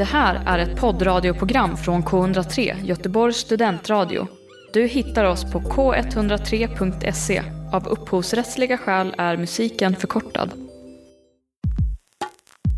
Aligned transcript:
Det 0.00 0.04
här 0.04 0.42
är 0.46 0.58
ett 0.58 0.80
poddradioprogram 0.80 1.76
från 1.76 2.02
K103, 2.02 2.84
Göteborgs 2.84 3.36
studentradio. 3.36 4.26
Du 4.72 4.86
hittar 4.86 5.24
oss 5.24 5.52
på 5.52 5.60
k103.se. 5.60 7.42
Av 7.72 7.88
upphovsrättsliga 7.88 8.78
skäl 8.78 9.14
är 9.18 9.36
musiken 9.36 9.96
förkortad. 9.96 10.52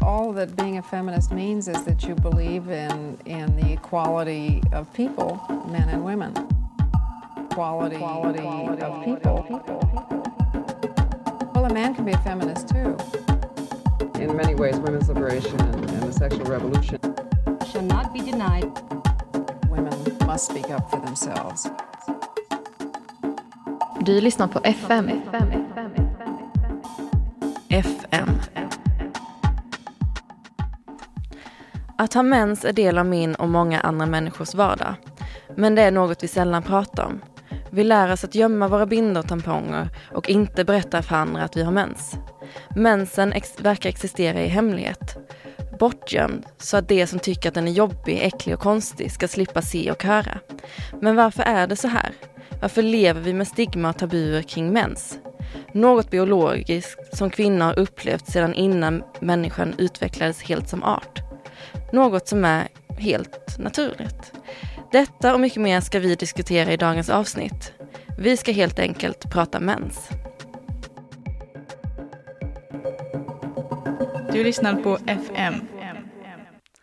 all 0.02 0.34
that 0.34 0.56
being 0.56 0.78
a 0.78 0.82
feminist 0.82 1.32
means 1.32 1.68
is 1.68 1.84
that 1.84 2.08
you 2.08 2.14
believe 2.14 2.70
in 2.70 3.18
in 3.26 3.56
the 3.56 3.72
equality 3.72 4.60
of 4.74 4.92
people, 4.92 5.40
men 5.70 5.88
and 5.88 6.04
women. 6.04 6.34
Quality, 7.50 7.98
quality, 7.98 8.40
of 8.82 9.04
people. 9.04 9.62
Well, 11.54 11.64
a 11.66 11.72
man 11.72 11.94
can 11.94 12.04
be 12.04 12.12
a 12.12 12.22
feminist 12.24 12.68
too 12.68 12.96
in 14.22 14.36
many 14.36 14.54
ways 14.54 14.76
women's 14.76 15.08
liberation 15.08 15.60
and, 15.60 15.90
and 15.90 16.02
the 16.02 16.12
sexual 16.12 16.44
revolution. 16.44 16.98
shall 17.72 17.82
not 17.82 18.12
be 18.12 18.20
denied. 18.20 18.70
Women 19.70 19.94
must 20.26 20.50
speak 20.50 20.70
up 20.70 20.90
for 20.90 21.00
themselves. 21.06 21.66
Du 24.00 24.20
lyssnar 24.20 24.48
på 24.48 24.60
FM. 24.64 25.10
FM. 27.68 28.28
Att 31.96 32.14
ha 32.14 32.22
mens 32.22 32.64
är 32.64 32.72
del 32.72 32.98
av 32.98 33.06
min 33.06 33.34
och 33.34 33.48
många 33.48 33.80
andra 33.80 34.06
människors 34.06 34.54
vardag. 34.54 34.94
Men 35.56 35.74
det 35.74 35.82
är 35.82 35.90
något 35.90 36.22
vi 36.22 36.28
sällan 36.28 36.62
pratar 36.62 37.04
om. 37.04 37.20
Vi 37.74 37.84
lär 37.84 38.12
oss 38.12 38.24
att 38.24 38.34
gömma 38.34 38.68
våra 38.68 38.86
bindor 38.86 39.20
och 39.20 39.28
tamponger 39.28 39.88
och 40.14 40.30
inte 40.30 40.64
berätta 40.64 41.02
för 41.02 41.16
andra 41.16 41.42
att 41.42 41.56
vi 41.56 41.62
har 41.62 41.72
mens. 41.72 42.16
Mensen 42.76 43.32
ex 43.32 43.60
verkar 43.60 43.90
existera 43.90 44.40
i 44.40 44.48
hemlighet. 44.48 45.16
Bortgömd 45.78 46.46
så 46.58 46.76
att 46.76 46.88
de 46.88 47.06
som 47.06 47.18
tycker 47.18 47.48
att 47.48 47.54
den 47.54 47.68
är 47.68 47.72
jobbig, 47.72 48.18
äcklig 48.22 48.54
och 48.54 48.60
konstig 48.60 49.12
ska 49.12 49.28
slippa 49.28 49.62
se 49.62 49.90
och 49.90 50.04
höra. 50.04 50.38
Men 51.00 51.16
varför 51.16 51.42
är 51.42 51.66
det 51.66 51.76
så 51.76 51.88
här? 51.88 52.10
Varför 52.60 52.82
lever 52.82 53.20
vi 53.20 53.32
med 53.32 53.48
stigma 53.48 53.88
och 53.88 53.98
tabuer 53.98 54.42
kring 54.42 54.72
mens? 54.72 55.18
Något 55.72 56.10
biologiskt 56.10 57.16
som 57.16 57.30
kvinnor 57.30 57.64
har 57.64 57.78
upplevt 57.78 58.26
sedan 58.26 58.54
innan 58.54 59.02
människan 59.20 59.74
utvecklades 59.78 60.42
helt 60.42 60.68
som 60.68 60.82
art. 60.82 61.20
Något 61.92 62.28
som 62.28 62.44
är 62.44 62.68
helt 62.98 63.58
naturligt. 63.58 64.32
Detta 64.92 65.34
och 65.34 65.40
mycket 65.40 65.62
mer 65.62 65.80
ska 65.80 65.98
vi 65.98 66.14
diskutera 66.14 66.72
i 66.72 66.76
dagens 66.76 67.10
avsnitt. 67.10 67.72
Vi 68.18 68.36
ska 68.36 68.52
helt 68.52 68.78
enkelt 68.78 69.32
prata 69.32 69.60
mens. 69.60 70.08
Du 74.32 74.44
lyssnar 74.44 74.74
på 74.82 74.98
FM. 75.06 75.54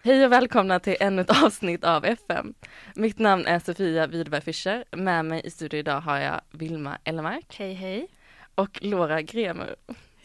Hej 0.03 0.25
och 0.25 0.31
välkomna 0.31 0.79
till 0.79 0.95
ännu 0.99 1.21
ett 1.21 1.43
avsnitt 1.43 1.83
av 1.83 2.05
FM. 2.05 2.53
Mitt 2.95 3.19
namn 3.19 3.45
är 3.45 3.59
Sofia 3.59 4.07
Widerberg 4.07 4.41
Fischer. 4.41 4.83
Med 4.91 5.25
mig 5.25 5.41
i 5.43 5.51
studion 5.51 5.79
idag 5.79 6.01
har 6.01 6.17
jag 6.17 6.41
Vilma 6.51 6.97
Ellemark. 7.03 7.55
Hej 7.57 7.73
hej. 7.73 8.07
Och 8.55 8.79
Laura 8.81 9.21
Gremer. 9.21 9.75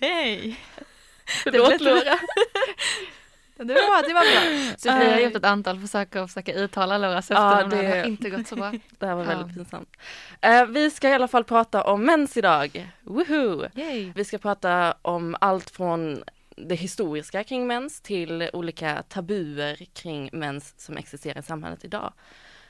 Hej! 0.01 0.61
Förlåt 1.27 1.81
Laura. 1.81 2.19
Det 3.57 3.65
var, 3.65 4.09
det 4.09 4.15
var 4.15 4.21
bra. 4.69 4.77
Sofia 4.79 4.93
har 4.93 5.15
Aj. 5.17 5.23
gjort 5.25 5.37
ett 5.37 5.45
antal 5.45 5.81
försök 5.81 6.17
att 6.17 6.29
försöka 6.31 6.53
uttala 6.53 6.99
Lauras 6.99 7.31
Ja, 7.31 7.37
efternamn, 7.37 7.69
men 7.69 7.79
det 7.79 7.91
det- 7.95 7.99
har 8.01 8.07
inte 8.07 8.31
gått 8.31 8.47
så 8.49 8.57
bra. 8.57 8.71
Det 8.99 9.07
här 9.07 9.15
var 9.15 9.23
Ja. 9.25 9.29
väldigt 9.29 9.57
pinsamt. 9.57 9.89
Eh, 10.41 10.67
vi 10.67 10.91
ska 10.91 11.09
i 11.09 11.13
alla 11.13 11.29
fall 11.29 11.45
prata 11.45 11.85
om 11.85 12.05
mens 12.05 12.37
idag. 12.37 12.91
Woohoo! 13.03 13.69
Yay. 13.75 14.13
Vi 14.15 14.25
ska 14.25 14.39
prata 14.39 14.95
om 15.03 15.37
allt 15.41 15.71
från 15.71 16.23
det 16.57 16.75
historiska 16.75 17.45
kring 17.45 17.67
mens 17.67 18.01
till 18.01 18.51
olika 18.53 19.03
tabuer 19.09 19.87
kring 19.93 20.31
mens 20.33 20.75
som 20.77 20.97
existerar 20.97 21.39
i 21.39 21.43
samhället 21.43 21.85
idag. 21.85 22.13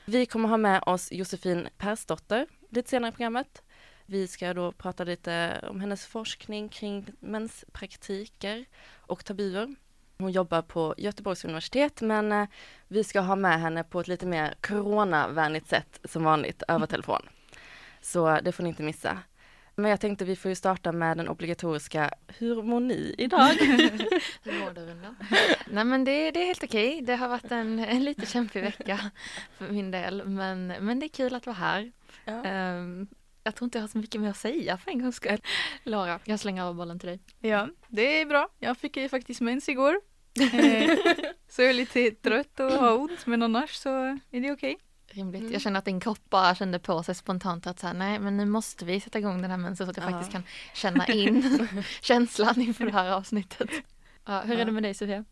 Vi 0.05 0.25
kommer 0.25 0.49
ha 0.49 0.57
med 0.57 0.83
oss 0.85 1.11
Josefin 1.11 1.67
Persdotter 1.77 2.47
lite 2.69 2.89
senare 2.89 3.09
i 3.09 3.11
programmet. 3.11 3.61
Vi 4.05 4.27
ska 4.27 4.53
då 4.53 4.71
prata 4.71 5.03
lite 5.03 5.61
om 5.69 5.79
hennes 5.81 6.05
forskning 6.05 6.69
kring 6.69 7.05
menspraktiker 7.19 8.65
och 8.97 9.25
tabuer. 9.25 9.75
Hon 10.17 10.31
jobbar 10.31 10.61
på 10.61 10.95
Göteborgs 10.97 11.45
universitet 11.45 12.01
men 12.01 12.31
eh, 12.31 12.47
vi 12.87 13.03
ska 13.03 13.19
ha 13.19 13.35
med 13.35 13.59
henne 13.59 13.83
på 13.83 13.99
ett 13.99 14.07
lite 14.07 14.25
mer 14.25 14.55
coronavänligt 14.61 15.69
sätt 15.69 15.99
som 16.03 16.23
vanligt 16.23 16.63
över 16.67 16.87
telefon. 16.87 17.21
Så 18.01 18.39
det 18.43 18.51
får 18.51 18.63
ni 18.63 18.69
inte 18.69 18.83
missa. 18.83 19.19
Men 19.75 19.91
jag 19.91 19.99
tänkte 19.99 20.25
vi 20.25 20.35
får 20.35 20.49
ju 20.49 20.55
starta 20.55 20.91
med 20.91 21.17
den 21.17 21.27
obligatoriska 21.27 22.11
Hur 22.27 22.63
mår 22.63 22.79
ni 22.79 23.15
idag? 23.17 23.39
Hur 24.43 24.59
mår 24.59 24.71
du 24.71 24.81
Runda? 24.81 25.15
Nej 25.67 25.83
men 25.83 26.03
det, 26.03 26.31
det 26.31 26.41
är 26.41 26.45
helt 26.45 26.63
okej. 26.63 27.01
Det 27.01 27.15
har 27.15 27.27
varit 27.27 27.51
en, 27.51 27.79
en 27.79 28.03
lite 28.03 28.25
kämpig 28.25 28.61
vecka 28.61 28.99
för 29.57 29.67
min 29.67 29.91
del. 29.91 30.25
Men, 30.25 30.67
men 30.67 30.99
det 30.99 31.05
är 31.05 31.09
kul 31.09 31.35
att 31.35 31.45
vara 31.45 31.55
här. 31.55 31.91
Ja. 32.25 32.43
Ehm, 32.45 33.07
jag 33.45 33.55
tror 33.55 33.65
inte 33.65 33.77
jag 33.77 33.83
har 33.83 33.87
så 33.87 33.97
mycket 33.97 34.21
mer 34.21 34.29
att 34.29 34.37
säga 34.37 34.77
för 34.77 34.91
en 34.91 35.01
gångs 35.01 35.15
skull. 35.15 35.41
Laura, 35.83 36.19
jag 36.23 36.39
slänger 36.39 36.63
över 36.63 36.73
bollen 36.73 36.99
till 36.99 37.07
dig. 37.09 37.19
Ja, 37.39 37.67
det 37.87 38.21
är 38.21 38.25
bra. 38.25 38.49
Jag 38.59 38.77
fick 38.77 38.97
ju 38.97 39.09
faktiskt 39.09 39.41
mens 39.41 39.69
igår. 39.69 39.95
Eh, 40.53 40.89
så 41.49 41.61
jag 41.61 41.69
är 41.69 41.73
lite 41.73 42.11
trött 42.11 42.59
och 42.59 42.71
har 42.71 42.97
ont, 42.97 43.25
men 43.25 43.43
annars 43.43 43.73
så 43.73 43.89
är 44.31 44.41
det 44.41 44.51
okej. 44.51 44.77
Rimligt. 45.07 45.41
Mm. 45.41 45.53
Jag 45.53 45.61
känner 45.61 45.79
att 45.79 45.85
din 45.85 45.99
kropp 45.99 46.29
bara 46.29 46.55
kände 46.55 46.79
på 46.79 47.03
sig 47.03 47.15
spontant 47.15 47.67
att 47.67 47.79
så 47.79 47.87
här, 47.87 47.93
nej 47.93 48.19
men 48.19 48.37
nu 48.37 48.45
måste 48.45 48.85
vi 48.85 48.99
sätta 49.01 49.19
igång 49.19 49.41
den 49.41 49.51
här 49.51 49.57
mensen 49.57 49.87
så 49.87 49.91
att 49.91 49.97
jag 49.97 50.05
Ja. 50.05 50.09
faktiskt 50.11 50.31
kan 50.31 50.43
känna 50.73 51.07
in 51.07 51.67
känslan 52.01 52.61
inför 52.61 52.85
det 52.85 52.91
här 52.91 53.11
avsnittet. 53.11 53.69
Ja, 54.25 54.41
hur 54.41 54.59
är 54.59 54.65
det 54.65 54.71
med 54.71 54.83
dig 54.83 54.93
Sofia? 54.93 55.23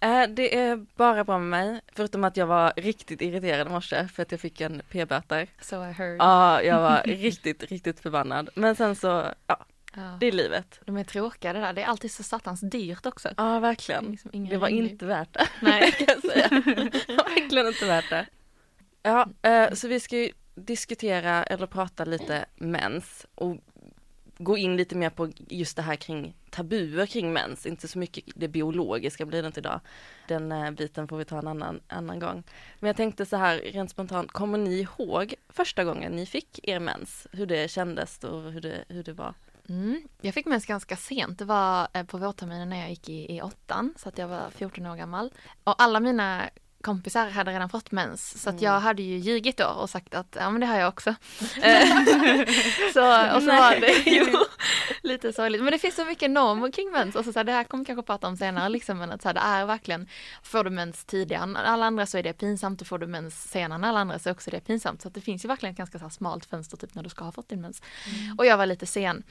Eh, 0.00 0.22
det 0.28 0.58
är 0.58 0.86
bara 0.96 1.24
bra 1.24 1.38
med 1.38 1.48
mig, 1.70 1.80
förutom 1.92 2.24
att 2.24 2.36
jag 2.36 2.46
var 2.46 2.72
riktigt 2.76 3.22
irriterad 3.22 3.66
i 3.66 3.70
morse 3.70 4.08
för 4.08 4.22
att 4.22 4.30
jag 4.30 4.40
fick 4.40 4.60
en 4.60 4.82
p-böter. 4.90 5.46
So 5.60 5.84
I 5.88 5.92
heard. 5.92 6.16
Ja, 6.18 6.62
jag 6.62 6.80
var 6.80 7.02
riktigt, 7.04 7.62
riktigt 7.70 8.00
förbannad. 8.00 8.50
Men 8.54 8.76
sen 8.76 8.96
så, 8.96 9.24
ja, 9.46 9.64
Ja. 9.96 10.16
det 10.20 10.26
är 10.26 10.32
livet. 10.32 10.80
De 10.86 10.96
är 10.96 11.04
tråkiga 11.04 11.52
det 11.52 11.60
där. 11.60 11.72
Det 11.72 11.82
är 11.82 11.86
alltid 11.86 12.12
så 12.12 12.22
satans 12.22 12.60
dyrt 12.60 13.06
också. 13.06 13.28
Ja, 13.36 13.44
Det 13.54 13.60
verkligen. 13.60 14.04
liksom 14.04 14.30
ingen 14.34 14.50
Det 14.50 14.56
var 14.58 14.68
rimlig- 14.68 14.90
inte 14.92 15.06
värt 15.06 15.32
det. 15.32 15.48
Nej. 15.60 15.92
kan 15.98 16.06
jag 16.08 16.20
säga. 16.32 16.48
Det 17.06 17.16
verkligen 17.16 17.66
inte 17.66 17.86
värt 17.86 18.10
det. 18.10 18.26
Ja, 19.02 19.28
eh, 19.42 19.72
så 19.72 19.88
vi 19.88 20.00
ska 20.00 20.16
ju 20.16 20.32
diskutera 20.54 21.44
eller 21.44 21.66
prata 21.66 22.04
lite 22.04 22.44
mens 22.56 23.26
och 23.34 23.56
gå 24.44 24.58
in 24.58 24.76
lite 24.76 24.96
mer 24.96 25.10
på 25.10 25.30
just 25.48 25.76
det 25.76 25.82
här 25.82 25.96
kring 25.96 26.34
tabuer 26.50 27.06
kring 27.06 27.32
mens, 27.32 27.66
inte 27.66 27.88
så 27.88 27.98
mycket 27.98 28.24
det 28.34 28.48
biologiska 28.48 29.26
blir 29.26 29.42
det 29.42 29.46
inte 29.46 29.60
idag. 29.60 29.80
Den 30.28 30.52
eh, 30.52 30.70
biten 30.70 31.08
får 31.08 31.16
vi 31.16 31.24
ta 31.24 31.38
en 31.38 31.48
annan, 31.48 31.80
annan 31.86 32.18
gång. 32.18 32.42
Men 32.80 32.86
jag 32.86 32.96
tänkte 32.96 33.26
så 33.26 33.36
här 33.36 33.58
rent 33.58 33.90
spontant, 33.90 34.32
kommer 34.32 34.58
ni 34.58 34.80
ihåg 34.80 35.34
första 35.48 35.84
gången 35.84 36.12
ni 36.12 36.26
fick 36.26 36.60
er 36.62 36.80
mens? 36.80 37.26
Hur 37.32 37.46
det 37.46 37.70
kändes 37.70 38.24
och 38.24 38.52
hur 38.52 38.60
det, 38.60 38.84
hur 38.88 39.02
det 39.02 39.12
var? 39.12 39.34
Mm. 39.68 40.02
Jag 40.20 40.34
fick 40.34 40.46
mens 40.46 40.66
ganska 40.66 40.96
sent. 40.96 41.38
Det 41.38 41.44
var 41.44 41.88
eh, 41.92 42.04
på 42.04 42.18
vårterminen 42.18 42.68
när 42.68 42.80
jag 42.80 42.90
gick 42.90 43.08
i, 43.08 43.36
i 43.36 43.42
åttan. 43.42 43.94
Så 43.96 44.08
att 44.08 44.18
jag 44.18 44.28
var 44.28 44.50
14 44.50 44.86
år 44.86 44.96
gammal. 44.96 45.32
Och 45.64 45.82
alla 45.82 46.00
mina 46.00 46.50
kompisar 46.82 47.30
hade 47.30 47.50
redan 47.50 47.68
fått 47.68 47.90
mens. 47.90 48.42
Så 48.42 48.50
att 48.50 48.60
jag 48.60 48.80
hade 48.80 49.02
ju 49.02 49.16
ljugit 49.18 49.56
då 49.56 49.66
och 49.66 49.90
sagt 49.90 50.14
att 50.14 50.36
ja 50.38 50.50
men 50.50 50.60
det 50.60 50.66
har 50.66 50.78
jag 50.78 50.88
också. 50.88 51.14
Eh, 51.62 51.88
så, 52.94 53.34
och 53.36 53.42
så 53.42 53.48
var 53.48 53.80
det 53.80 54.10
ju 54.10 54.26
lite 55.02 55.32
sorgligt. 55.32 55.62
Men 55.62 55.72
det 55.72 55.78
finns 55.78 55.94
så 55.94 56.04
mycket 56.04 56.30
normer 56.30 56.70
kring 56.70 56.90
mens. 56.92 57.16
Alltså, 57.16 57.32
så 57.32 57.38
här, 57.38 57.44
det 57.44 57.52
här 57.52 57.64
kommer 57.64 57.84
vi 57.84 57.86
kanske 57.86 58.02
prata 58.02 58.28
om 58.28 58.36
senare. 58.36 58.68
Liksom, 58.68 58.98
men 58.98 59.10
att, 59.10 59.22
så 59.22 59.28
här, 59.28 59.34
det 59.34 59.40
är 59.40 59.66
verkligen, 59.66 60.08
får 60.42 60.64
du 60.64 60.70
mens 60.70 61.04
tidigare 61.04 61.42
än 61.42 61.56
alla 61.56 61.86
andra 61.86 62.06
så 62.06 62.18
är 62.18 62.22
det 62.22 62.32
pinsamt. 62.32 62.80
Och 62.80 62.86
får 62.86 62.98
du 62.98 63.06
mens 63.06 63.50
senare 63.50 63.76
än 63.76 63.84
alla 63.84 64.00
andra 64.00 64.18
så 64.18 64.28
är 64.28 64.32
också 64.32 64.50
det 64.50 64.60
pinsamt. 64.60 65.02
Så 65.02 65.08
det 65.08 65.20
finns 65.20 65.44
ju 65.44 65.48
verkligen 65.48 65.72
ett 65.72 65.78
ganska 65.78 65.98
så 65.98 66.04
här, 66.04 66.10
smalt 66.10 66.44
fönster 66.44 66.76
typ 66.76 66.94
när 66.94 67.02
du 67.02 67.08
ska 67.08 67.24
ha 67.24 67.32
fått 67.32 67.48
din 67.48 67.60
mens. 67.60 67.82
Och 68.38 68.46
jag 68.46 68.56
var 68.56 68.66
lite 68.66 68.86
sen. 68.86 69.22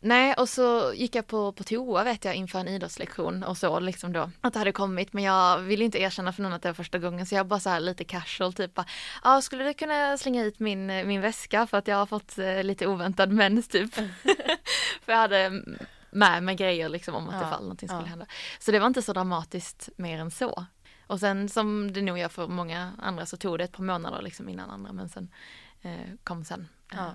Nej, 0.00 0.34
och 0.34 0.48
så 0.48 0.92
gick 0.94 1.14
jag 1.14 1.26
på, 1.26 1.52
på 1.52 1.64
toa 1.64 2.04
vet 2.04 2.24
jag 2.24 2.34
inför 2.34 2.58
en 2.58 2.68
idrottslektion 2.68 3.42
och 3.42 3.56
så 3.56 3.80
liksom 3.80 4.12
då 4.12 4.30
att 4.40 4.52
det 4.52 4.58
hade 4.58 4.72
kommit 4.72 5.12
men 5.12 5.24
jag 5.24 5.58
ville 5.58 5.84
inte 5.84 5.98
erkänna 5.98 6.32
för 6.32 6.42
någon 6.42 6.52
att 6.52 6.62
det 6.62 6.68
var 6.68 6.74
första 6.74 6.91
gången 6.98 7.26
så 7.26 7.34
jag 7.34 7.46
bara 7.46 7.60
så 7.60 7.70
här 7.70 7.80
lite 7.80 8.04
casual 8.04 8.52
typ 8.52 8.74
bara, 8.74 8.86
ja 9.24 9.42
skulle 9.42 9.64
du 9.64 9.74
kunna 9.74 10.18
slänga 10.18 10.42
hit 10.42 10.58
min, 10.58 10.86
min 10.86 11.20
väska 11.20 11.66
för 11.66 11.78
att 11.78 11.88
jag 11.88 11.96
har 11.96 12.06
fått 12.06 12.38
eh, 12.38 12.62
lite 12.64 12.86
oväntad 12.86 13.30
mens 13.32 13.68
typ. 13.68 13.94
för 15.02 15.12
jag 15.12 15.16
hade 15.16 15.62
med 16.10 16.42
mig 16.42 16.54
grejer 16.54 16.88
liksom 16.88 17.14
om 17.14 17.28
att 17.28 17.34
Ja, 17.34 17.48
ifall 17.48 17.62
någonting 17.62 17.88
skulle 17.88 18.02
ja. 18.02 18.06
hända. 18.08 18.26
Så 18.58 18.72
det 18.72 18.78
var 18.78 18.86
inte 18.86 19.02
så 19.02 19.12
dramatiskt 19.12 19.88
mer 19.96 20.18
än 20.18 20.30
så. 20.30 20.66
Och 21.06 21.20
sen 21.20 21.48
som 21.48 21.92
det 21.92 22.02
nog 22.02 22.18
gör 22.18 22.28
för 22.28 22.48
många 22.48 22.92
andra 22.98 23.26
så 23.26 23.36
tog 23.36 23.58
det 23.58 23.64
ett 23.64 23.72
par 23.72 23.84
månader 23.84 24.22
liksom 24.22 24.48
innan 24.48 24.70
andra 24.70 24.92
men 24.92 25.08
sen 25.08 25.30
eh, 25.82 26.14
kom 26.24 26.44
sen. 26.44 26.68
Ja. 26.92 27.06
Eh, 27.06 27.12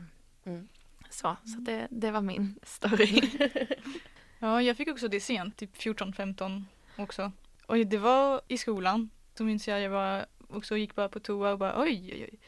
Mm. 0.48 0.68
Så, 1.10 1.36
så 1.46 1.60
det, 1.60 1.88
det 1.92 2.12
var 2.12 2.22
min 2.22 2.60
story. 2.63 3.22
Ja, 4.40 4.62
jag 4.62 4.78
fick 4.78 4.88
också 4.88 5.07
det 5.07 5.19
sent, 5.19 5.57
typ 5.57 5.75
14-15 5.78 6.63
också. 6.96 7.31
Och 7.66 7.78
det 7.78 7.98
var 7.98 8.42
i 8.48 8.57
skolan. 8.57 9.10
Så 9.38 9.44
minns 9.44 9.68
jag, 9.68 9.81
jag 9.81 9.89
var 9.89 10.25
också 10.50 10.78
gick 10.78 10.95
bara 10.95 11.10
på 11.10 11.19
toa 11.19 11.51
och 11.51 11.60
bara 11.60 11.81
oj 11.81 12.10
oj 12.13 12.30
oj. 12.31 12.39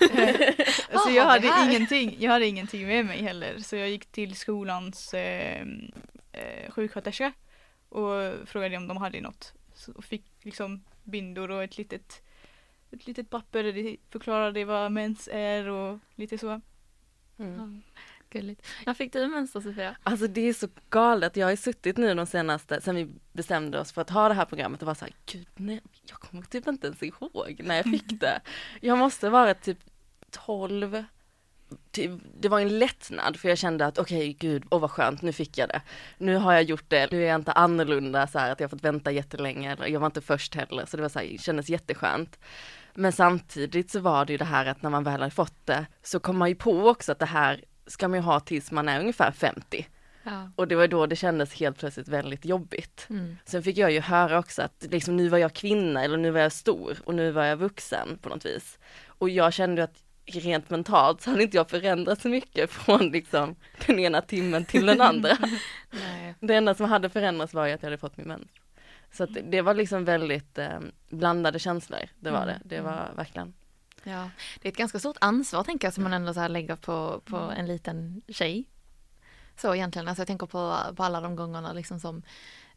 Alltså 0.92 1.08
Vad 1.08 1.12
jag 1.12 1.24
hade 1.24 1.52
ingenting, 1.66 2.16
jag 2.18 2.32
hade 2.32 2.46
ingenting 2.46 2.86
med 2.86 3.06
mig 3.06 3.22
heller. 3.22 3.58
Så 3.58 3.76
jag 3.76 3.88
gick 3.88 4.06
till 4.06 4.36
skolans 4.36 5.14
eh, 5.14 5.66
eh, 6.32 6.70
sjuksköterska 6.70 7.32
och 7.88 8.48
frågade 8.48 8.76
om 8.76 8.88
de 8.88 8.96
hade 8.96 9.20
något. 9.20 9.52
Så 9.74 10.02
fick 10.02 10.24
liksom 10.42 10.84
bindor 11.02 11.50
och 11.50 11.62
ett 11.62 11.78
litet, 11.78 12.22
ett 12.90 13.06
litet 13.06 13.30
papper 13.30 13.62
där 13.62 13.72
det 13.72 13.96
förklarade 14.10 14.64
vad 14.64 14.92
mens 14.92 15.28
är 15.32 15.68
och 15.68 15.98
lite 16.14 16.38
så. 16.38 16.60
Mm. 17.38 17.82
Gulligt. 18.30 18.66
När 18.86 18.94
fick 18.94 19.12
du 19.12 19.26
mens 19.26 19.52
Sofia? 19.52 19.96
Alltså 20.02 20.26
det 20.26 20.40
är 20.40 20.52
så 20.52 20.68
galet, 20.90 21.36
jag 21.36 21.46
har 21.46 21.50
ju 21.50 21.56
suttit 21.56 21.96
nu 21.96 22.14
de 22.14 22.26
senaste, 22.26 22.80
sen 22.80 22.96
vi 22.96 23.08
bestämde 23.32 23.80
oss 23.80 23.92
för 23.92 24.02
att 24.02 24.10
ha 24.10 24.28
det 24.28 24.34
här 24.34 24.44
programmet 24.44 24.82
och 24.82 24.86
var 24.86 24.94
så 24.94 25.04
här, 25.04 25.14
gud 25.26 25.46
nej, 25.54 25.80
jag 26.08 26.20
kommer 26.20 26.42
typ 26.42 26.68
inte 26.68 26.86
ens 26.86 27.02
ihåg 27.02 27.60
när 27.64 27.76
jag 27.76 27.84
fick 27.84 28.20
det. 28.20 28.40
Jag 28.80 28.98
måste 28.98 29.30
vara 29.30 29.54
typ 29.54 29.78
12, 30.30 31.04
typ, 31.90 32.10
det 32.40 32.48
var 32.48 32.60
en 32.60 32.78
lättnad 32.78 33.36
för 33.36 33.48
jag 33.48 33.58
kände 33.58 33.86
att 33.86 33.98
okej 33.98 34.18
okay, 34.18 34.32
gud, 34.32 34.64
åh 34.70 34.80
vad 34.80 34.90
skönt, 34.90 35.22
nu 35.22 35.32
fick 35.32 35.58
jag 35.58 35.68
det. 35.68 35.82
Nu 36.18 36.36
har 36.36 36.52
jag 36.52 36.62
gjort 36.62 36.84
det, 36.88 37.12
nu 37.12 37.22
är 37.22 37.28
jag 37.28 37.34
inte 37.34 37.52
annorlunda 37.52 38.26
så 38.26 38.38
här 38.38 38.50
att 38.50 38.60
jag 38.60 38.70
fått 38.70 38.84
vänta 38.84 39.10
jättelänge, 39.10 39.72
eller 39.72 39.86
jag 39.86 40.00
var 40.00 40.06
inte 40.06 40.20
först 40.20 40.54
heller, 40.54 40.86
så 40.86 40.96
det 40.96 41.02
var 41.02 41.08
så 41.08 41.18
här, 41.18 41.38
kändes 41.38 41.68
jätteskönt. 41.68 42.38
Men 42.94 43.12
samtidigt 43.12 43.90
så 43.90 44.00
var 44.00 44.24
det 44.24 44.32
ju 44.32 44.38
det 44.38 44.44
här 44.44 44.66
att 44.66 44.82
när 44.82 44.90
man 44.90 45.04
väl 45.04 45.22
har 45.22 45.30
fått 45.30 45.66
det 45.66 45.86
så 46.02 46.20
kom 46.20 46.38
man 46.38 46.48
ju 46.48 46.54
på 46.54 46.88
också 46.88 47.12
att 47.12 47.18
det 47.18 47.26
här 47.26 47.64
ska 47.88 48.08
man 48.08 48.18
ju 48.18 48.22
ha 48.24 48.40
tills 48.40 48.70
man 48.72 48.88
är 48.88 49.00
ungefär 49.00 49.32
50. 49.32 49.86
Ja. 50.22 50.50
Och 50.56 50.68
det 50.68 50.76
var 50.76 50.88
då 50.88 51.06
det 51.06 51.16
kändes 51.16 51.54
helt 51.54 51.78
plötsligt 51.78 52.08
väldigt 52.08 52.44
jobbigt. 52.44 53.06
Mm. 53.10 53.36
Sen 53.44 53.62
fick 53.62 53.78
jag 53.78 53.90
ju 53.92 54.00
höra 54.00 54.38
också 54.38 54.62
att 54.62 54.86
liksom, 54.90 55.16
nu 55.16 55.28
var 55.28 55.38
jag 55.38 55.52
kvinna 55.52 56.04
eller 56.04 56.16
nu 56.16 56.30
var 56.30 56.40
jag 56.40 56.52
stor 56.52 56.98
och 57.04 57.14
nu 57.14 57.30
var 57.30 57.44
jag 57.44 57.56
vuxen 57.56 58.18
på 58.22 58.28
något 58.28 58.46
vis. 58.46 58.78
Och 59.06 59.30
jag 59.30 59.52
kände 59.52 59.82
att 59.82 60.02
rent 60.26 60.70
mentalt 60.70 61.20
så 61.22 61.30
hade 61.30 61.42
inte 61.42 61.56
jag 61.56 61.70
förändrat 61.70 62.20
så 62.20 62.28
mycket 62.28 62.70
från 62.72 63.08
liksom 63.08 63.56
den 63.86 63.98
ena 63.98 64.20
timmen 64.22 64.64
till 64.64 64.86
den 64.86 65.00
andra. 65.00 65.36
Det 66.40 66.54
enda 66.54 66.74
som 66.74 66.86
hade 66.90 67.08
förändrats 67.08 67.54
var 67.54 67.66
ju 67.66 67.72
att 67.72 67.82
jag 67.82 67.86
hade 67.86 67.98
fått 67.98 68.16
min 68.16 68.28
mens. 68.28 68.48
Så 69.12 69.24
att 69.24 69.30
det 69.50 69.62
var 69.62 69.74
liksom 69.74 70.04
väldigt 70.04 70.58
eh, 70.58 70.78
blandade 71.10 71.58
känslor, 71.58 72.00
det 72.20 72.30
var 72.30 72.42
Mm. 72.42 72.48
det. 72.64 72.76
Det 72.76 72.80
var 72.80 73.10
verkligen. 73.16 73.54
Ja, 74.08 74.30
det 74.60 74.68
är 74.68 74.72
ett 74.72 74.78
ganska 74.78 74.98
stort 74.98 75.16
ansvar 75.20 75.64
tänker 75.64 75.86
jag 75.86 75.94
som 75.94 76.04
man 76.04 76.12
ändå 76.12 76.34
så 76.34 76.40
här 76.40 76.48
lägger 76.48 76.76
på, 76.76 77.22
på 77.24 77.36
en 77.36 77.66
liten 77.66 78.22
tjej. 78.28 78.64
Så 79.56 79.74
egentligen, 79.74 80.08
alltså 80.08 80.20
jag 80.20 80.26
tänker 80.26 80.46
på, 80.46 80.76
på 80.96 81.02
alla 81.04 81.20
de 81.20 81.36
gångerna 81.36 81.72
liksom 81.72 82.00
som 82.00 82.22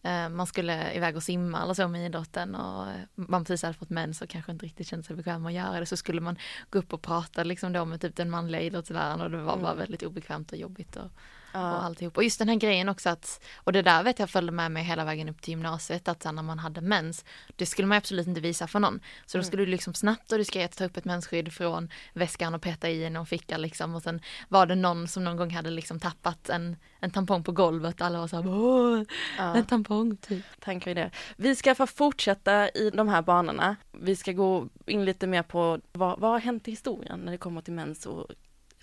eh, 0.02 0.30
man 0.30 0.48
skulle 0.48 0.94
iväg 0.94 1.16
och 1.16 1.24
simma 1.24 1.64
eller 1.64 1.74
så 1.74 1.88
med 1.88 2.06
idrotten 2.06 2.56
och 2.56 2.88
eh, 2.88 3.02
man 3.16 3.46
precis 3.46 3.64
hade 3.64 3.74
fått 3.74 3.90
mens 3.90 4.22
och 4.22 4.30
kanske 4.30 4.52
inte 4.52 4.66
riktigt 4.66 4.88
kände 4.88 5.06
sig 5.06 5.16
bekväm 5.16 5.46
att 5.46 5.54
göra 5.54 5.80
det 5.80 5.86
så 5.86 5.98
skulle 5.98 6.22
man 6.22 6.38
gå 6.70 6.80
upp 6.80 6.94
och 6.94 7.02
prata 7.02 7.44
liksom 7.44 7.74
då 7.74 7.86
med 7.86 8.02
typ 8.02 8.16
den 8.16 8.30
manliga 8.30 8.62
idrottsläraren 8.62 9.22
och 9.22 9.32
det 9.32 9.38
var 9.38 9.58
bara 9.58 9.76
väldigt 9.76 10.04
obekvämt 10.04 10.52
och 10.52 10.58
jobbigt 10.58 10.96
och, 10.96 11.12
och 11.54 11.84
alltihop. 11.84 12.18
Och 12.18 12.24
just 12.24 12.40
den 12.40 12.50
här 12.50 12.56
grejen 12.56 12.90
också 12.90 13.10
att, 13.10 13.42
och 13.56 13.74
det 13.74 13.82
där 13.82 14.04
vet 14.04 14.20
jag 14.20 14.30
följde 14.30 14.52
med 14.52 14.72
mig 14.72 14.84
hela 14.84 15.06
vägen 15.06 15.30
upp 15.30 15.42
till 15.42 15.52
gymnasiet, 15.52 16.08
att 16.08 16.24
sen 16.24 16.36
när 16.36 16.44
man 16.44 16.60
hade 16.60 16.82
mens, 16.82 17.26
det 17.56 17.66
skulle 17.66 17.88
man 17.88 17.98
absolut 17.98 18.28
inte 18.28 18.42
visa 18.42 18.68
för 18.68 18.80
någon. 18.80 19.00
Så 19.26 19.38
då 19.38 19.44
skulle 19.44 19.62
du 19.66 19.72
liksom 19.72 19.94
snabbt 19.94 20.32
och 20.32 20.38
diskret 20.38 20.78
ta 20.78 20.86
upp 20.86 20.98
ett 20.98 21.06
mensskydd 21.06 21.54
från 21.54 21.90
väskan 22.14 22.56
och 22.56 22.62
peta 22.62 22.90
i 22.90 23.10
någon 23.10 23.26
ficka 23.26 23.58
liksom 23.58 23.96
och 23.96 24.02
sen 24.02 24.22
var 24.50 24.66
det 24.66 24.76
någon 24.76 25.08
som 25.08 25.24
någon 25.24 25.38
gång 25.38 25.50
hade 25.52 25.70
liksom 25.70 26.00
tappat 26.00 26.50
en, 26.50 26.76
en 27.00 27.12
tampong 27.12 27.44
på 27.44 27.52
golvet 27.52 28.02
och 28.02 28.08
alla 28.08 28.20
var 28.20 28.28
så 28.28 28.36
här, 28.42 28.48
Åh, 28.48 29.04
Ja. 29.38 29.56
en 29.56 29.66
tampong 29.66 30.18
typ. 30.18 30.46
tankar 30.60 30.96
det. 30.96 31.12
Vi 31.38 31.56
ska 31.56 31.76
få 31.76 31.88
fortsätta 31.88 32.70
i 32.70 32.90
de 32.94 33.08
här 33.08 33.22
banorna. 33.22 33.76
Vi 33.92 34.16
ska 34.16 34.32
gå 34.32 34.68
in 34.86 35.06
lite 35.06 35.28
mer 35.28 35.44
på 35.44 35.80
vad, 35.92 36.20
vad 36.20 36.32
har 36.32 36.40
hänt 36.40 36.68
i 36.68 36.72
historien 36.72 37.20
när 37.20 37.32
det 37.32 37.38
kommer 37.38 37.62
till 37.62 37.74
mens 37.74 38.06
och 38.06 38.28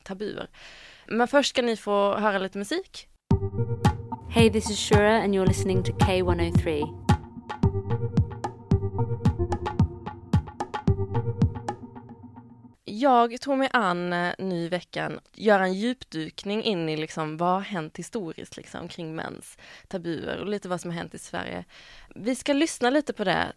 tabuer. 0.02 0.48
Men 1.10 1.28
först 1.28 1.50
ska 1.50 1.62
ni 1.62 1.76
få 1.76 2.16
höra 2.16 2.38
lite 2.38 2.58
musik. 2.58 3.08
Hey, 4.30 4.50
this 4.50 4.70
is 4.70 4.78
Shura, 4.78 5.22
and 5.22 5.34
you're 5.34 5.46
listening 5.46 5.82
to 5.84 5.92
K103. 5.92 6.94
Jag 12.84 13.40
tog 13.40 13.58
mig 13.58 13.68
an 13.72 14.12
eh, 14.12 14.34
nu 14.38 14.56
i 14.56 14.68
veckan, 14.68 15.20
göra 15.34 15.64
en 15.64 15.74
djupdykning 15.74 16.62
in 16.62 16.88
i 16.88 16.96
liksom 16.96 17.36
vad 17.36 17.48
har 17.48 17.60
hänt 17.60 17.98
historiskt 17.98 18.56
liksom 18.56 18.88
kring 18.88 19.14
mens, 19.14 19.58
tabuer 19.88 20.38
och 20.38 20.48
lite 20.48 20.68
vad 20.68 20.80
som 20.80 20.90
har 20.90 20.98
hänt 20.98 21.14
i 21.14 21.18
Sverige. 21.18 21.64
Vi 22.14 22.34
ska 22.34 22.52
lyssna 22.52 22.90
lite 22.90 23.12
på 23.12 23.24
det. 23.24 23.52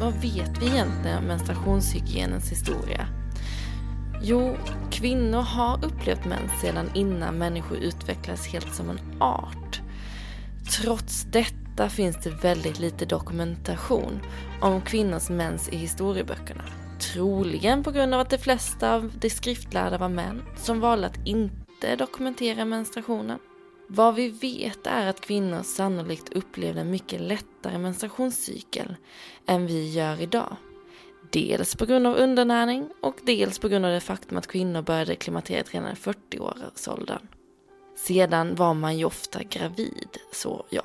Vad 0.00 0.12
vet 0.12 0.62
vi 0.62 0.66
egentligen 0.66 1.18
om 1.18 1.24
menstruationshygienens 1.24 2.50
historia? 2.52 3.06
Jo, 4.22 4.56
kvinnor 4.90 5.40
har 5.40 5.84
upplevt 5.84 6.24
mens 6.24 6.60
sedan 6.60 6.90
innan 6.94 7.38
människor 7.38 7.78
utvecklades 7.78 8.46
helt 8.46 8.74
som 8.74 8.90
en 8.90 9.00
art. 9.20 9.80
Trots 10.80 11.24
detta 11.24 11.88
finns 11.88 12.16
det 12.22 12.30
väldigt 12.30 12.78
lite 12.78 13.04
dokumentation 13.04 14.20
om 14.60 14.80
kvinnors 14.80 15.30
mens 15.30 15.68
i 15.68 15.76
historieböckerna. 15.76 16.64
Troligen 16.98 17.82
på 17.82 17.90
grund 17.90 18.14
av 18.14 18.20
att 18.20 18.30
de 18.30 18.38
flesta 18.38 18.94
av 18.94 19.12
de 19.20 19.30
skriftlärda 19.30 19.98
var 19.98 20.08
män 20.08 20.42
som 20.56 20.80
valde 20.80 21.06
att 21.06 21.26
inte 21.26 21.96
dokumentera 21.96 22.64
menstruationen. 22.64 23.38
Vad 23.92 24.14
vi 24.14 24.28
vet 24.28 24.86
är 24.86 25.06
att 25.06 25.20
kvinnor 25.20 25.62
sannolikt 25.62 26.32
upplevde 26.32 26.80
en 26.80 26.90
mycket 26.90 27.20
lättare 27.20 27.78
menstruationscykel 27.78 28.96
än 29.46 29.66
vi 29.66 29.90
gör 29.90 30.20
idag. 30.20 30.56
Dels 31.32 31.74
på 31.74 31.86
grund 31.86 32.06
av 32.06 32.16
undernäring 32.16 32.88
och 33.00 33.16
dels 33.22 33.58
på 33.58 33.68
grund 33.68 33.86
av 33.86 33.92
det 33.92 34.00
faktum 34.00 34.38
att 34.38 34.46
kvinnor 34.46 34.82
började 34.82 35.16
klimakteriet 35.16 35.74
redan 35.74 35.92
i 35.92 35.94
40-årsåldern. 35.94 37.26
Sedan 37.96 38.54
var 38.54 38.74
man 38.74 38.98
ju 38.98 39.04
ofta 39.04 39.42
gravid, 39.42 40.18
så 40.32 40.66
ja, 40.70 40.84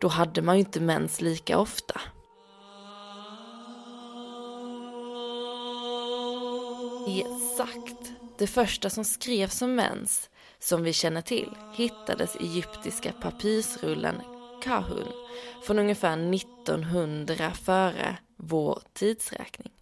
då 0.00 0.08
hade 0.08 0.42
man 0.42 0.56
ju 0.56 0.60
inte 0.60 0.80
mens 0.80 1.20
lika 1.20 1.58
ofta. 1.58 2.00
Exakt. 7.08 8.12
Det 8.38 8.46
första 8.46 8.90
som 8.90 9.04
skrevs 9.04 9.62
om 9.62 9.74
mens, 9.74 10.29
som 10.60 10.82
vi 10.82 10.92
känner 10.92 11.22
till, 11.22 11.56
hittades 11.72 12.36
egyptiska 12.36 13.12
papyrusrullen 13.12 14.22
Kahun 14.62 15.06
från 15.62 15.78
ungefär 15.78 16.34
1900 16.34 17.50
före 17.50 18.16
vår 18.36 18.82
tidsräkning. 18.92 19.72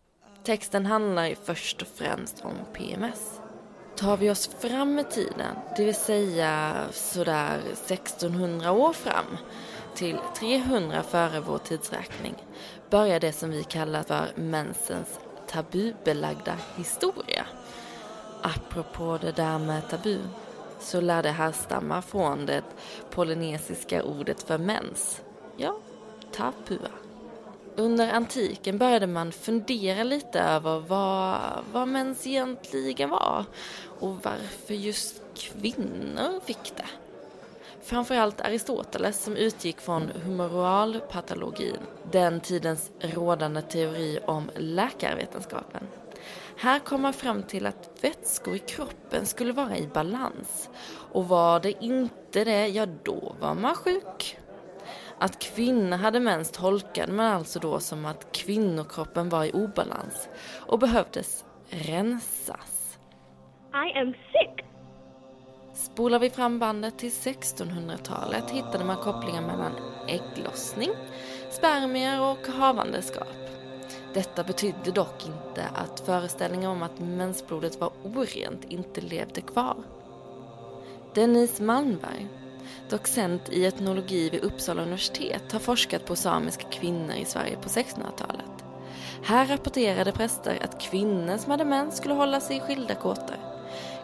Texten 0.45 0.87
handlar 0.87 1.27
ju 1.27 1.35
först 1.35 1.83
och 1.83 1.89
främst 1.89 2.45
om 2.45 2.55
PMS. 2.73 3.41
Tar 3.97 4.17
vi 4.17 4.31
oss 4.31 4.51
fram 4.61 4.99
i 4.99 5.05
tiden, 5.05 5.57
det 5.77 5.85
vill 5.85 5.95
säga 5.95 6.85
sådär 6.93 7.61
1600 7.73 8.73
år 8.73 8.93
fram 8.93 9.37
till 9.95 10.19
300 10.37 11.03
före 11.03 11.41
vår 11.41 11.59
tidsräkning, 11.59 12.35
börjar 12.91 13.21
det 13.21 13.33
som 13.33 13.51
vi 13.51 13.65
kallar 13.65 14.03
för 14.03 14.27
mensens 14.35 15.21
tabubelagda 15.49 16.57
historia. 16.77 17.47
Apropå 18.43 19.19
det 19.21 19.33
där 19.33 19.59
med 19.59 19.89
tabu, 19.89 20.19
så 20.81 21.01
lär 21.01 21.23
det 21.23 21.31
härstamma 21.31 22.03
från 22.03 22.47
det 22.47 22.63
polynesiska 23.11 24.03
ordet 24.03 24.43
för 24.43 24.59
mens. 24.59 25.23
Ja, 25.57 25.79
tapua. 26.33 26.89
Under 27.77 28.13
antiken 28.13 28.79
började 28.79 29.07
man 29.07 29.33
fundera 29.33 30.03
lite 30.03 30.41
över 30.41 30.81
vad, 30.81 31.41
vad 31.73 31.89
mens 31.89 32.27
egentligen 32.27 33.11
var 33.11 33.45
och 34.01 34.17
varför 34.23 34.75
just 34.75 35.23
kvinnor 35.35 36.41
fick 36.45 36.77
det. 36.77 36.87
Framförallt 37.83 38.41
Aristoteles 38.41 39.23
som 39.23 39.37
utgick 39.37 39.81
från 39.81 40.11
humoralpatologin, 40.25 41.79
den 42.11 42.41
tidens 42.41 42.91
rådande 43.01 43.63
teori 43.63 44.19
om 44.27 44.51
läkarvetenskapen. 44.57 45.87
Här 46.61 46.79
kom 46.79 47.03
man 47.03 47.13
fram 47.13 47.43
till 47.43 47.67
att 47.67 47.91
vätskor 48.01 48.57
i 48.57 48.59
kroppen 48.59 49.27
skulle 49.27 49.53
vara 49.53 49.79
i 49.79 49.87
balans 49.87 50.71
och 51.13 51.29
var 51.29 51.61
det 51.61 51.85
inte 51.85 52.45
det, 52.45 52.67
ja 52.69 52.87
då 52.87 53.37
var 53.41 53.55
man 53.55 53.75
sjuk. 53.75 54.39
Att 55.19 55.39
kvinnor 55.39 55.97
hade 55.97 56.21
mens 56.21 56.51
tolkade 56.51 57.13
man 57.13 57.27
alltså 57.27 57.59
då 57.59 57.81
som 57.81 58.07
att 58.07 58.33
kvinnokroppen 58.33 59.29
var 59.29 59.45
i 59.45 59.53
obalans 59.53 60.29
och 60.67 60.79
behövdes 60.79 61.45
rensas. 61.69 62.99
I 63.73 63.99
am 63.99 64.13
sick. 64.13 64.65
Spolar 65.75 66.19
vi 66.19 66.31
fram 66.31 66.59
bandet 66.59 66.99
till 66.99 67.11
1600-talet 67.11 68.51
hittade 68.51 68.85
man 68.85 68.97
kopplingar 68.97 69.43
mellan 69.43 69.73
ägglossning, 70.09 70.91
spermier 71.51 72.21
och 72.21 72.47
havandeskap. 72.47 73.58
Detta 74.15 74.45
betydde 74.45 74.91
dock 74.91 75.27
inte 75.27 75.65
att 75.75 76.01
föreställningen 76.01 76.71
om 76.71 76.83
att 76.83 76.99
mensblodet 76.99 77.81
var 77.81 77.93
orent 78.03 78.65
inte 78.69 79.01
levde 79.01 79.41
kvar. 79.41 79.77
Denise 81.15 81.63
Malmberg, 81.63 82.29
docent 82.91 83.49
i 83.49 83.65
etnologi 83.65 84.31
vid 84.31 84.45
Uppsala 84.45 84.83
universitet, 84.83 85.53
har 85.53 85.61
forskat 85.61 86.05
på 86.07 86.17
samiska 86.17 86.69
kvinnor 86.69 87.15
i 87.15 87.25
Sverige 87.25 87.57
på 87.57 87.69
1600-talet. 87.69 88.65
Här 89.23 89.47
rapporterade 89.47 90.13
präster 90.13 90.59
att 90.65 90.81
kvinnor 90.81 91.37
som 91.37 91.51
hade 91.51 91.65
mens 91.65 91.97
skulle 91.97 92.15
hålla 92.15 92.41
sig 92.41 92.57
i 92.57 92.61
skilda 92.61 92.95
kåtor. 92.95 93.37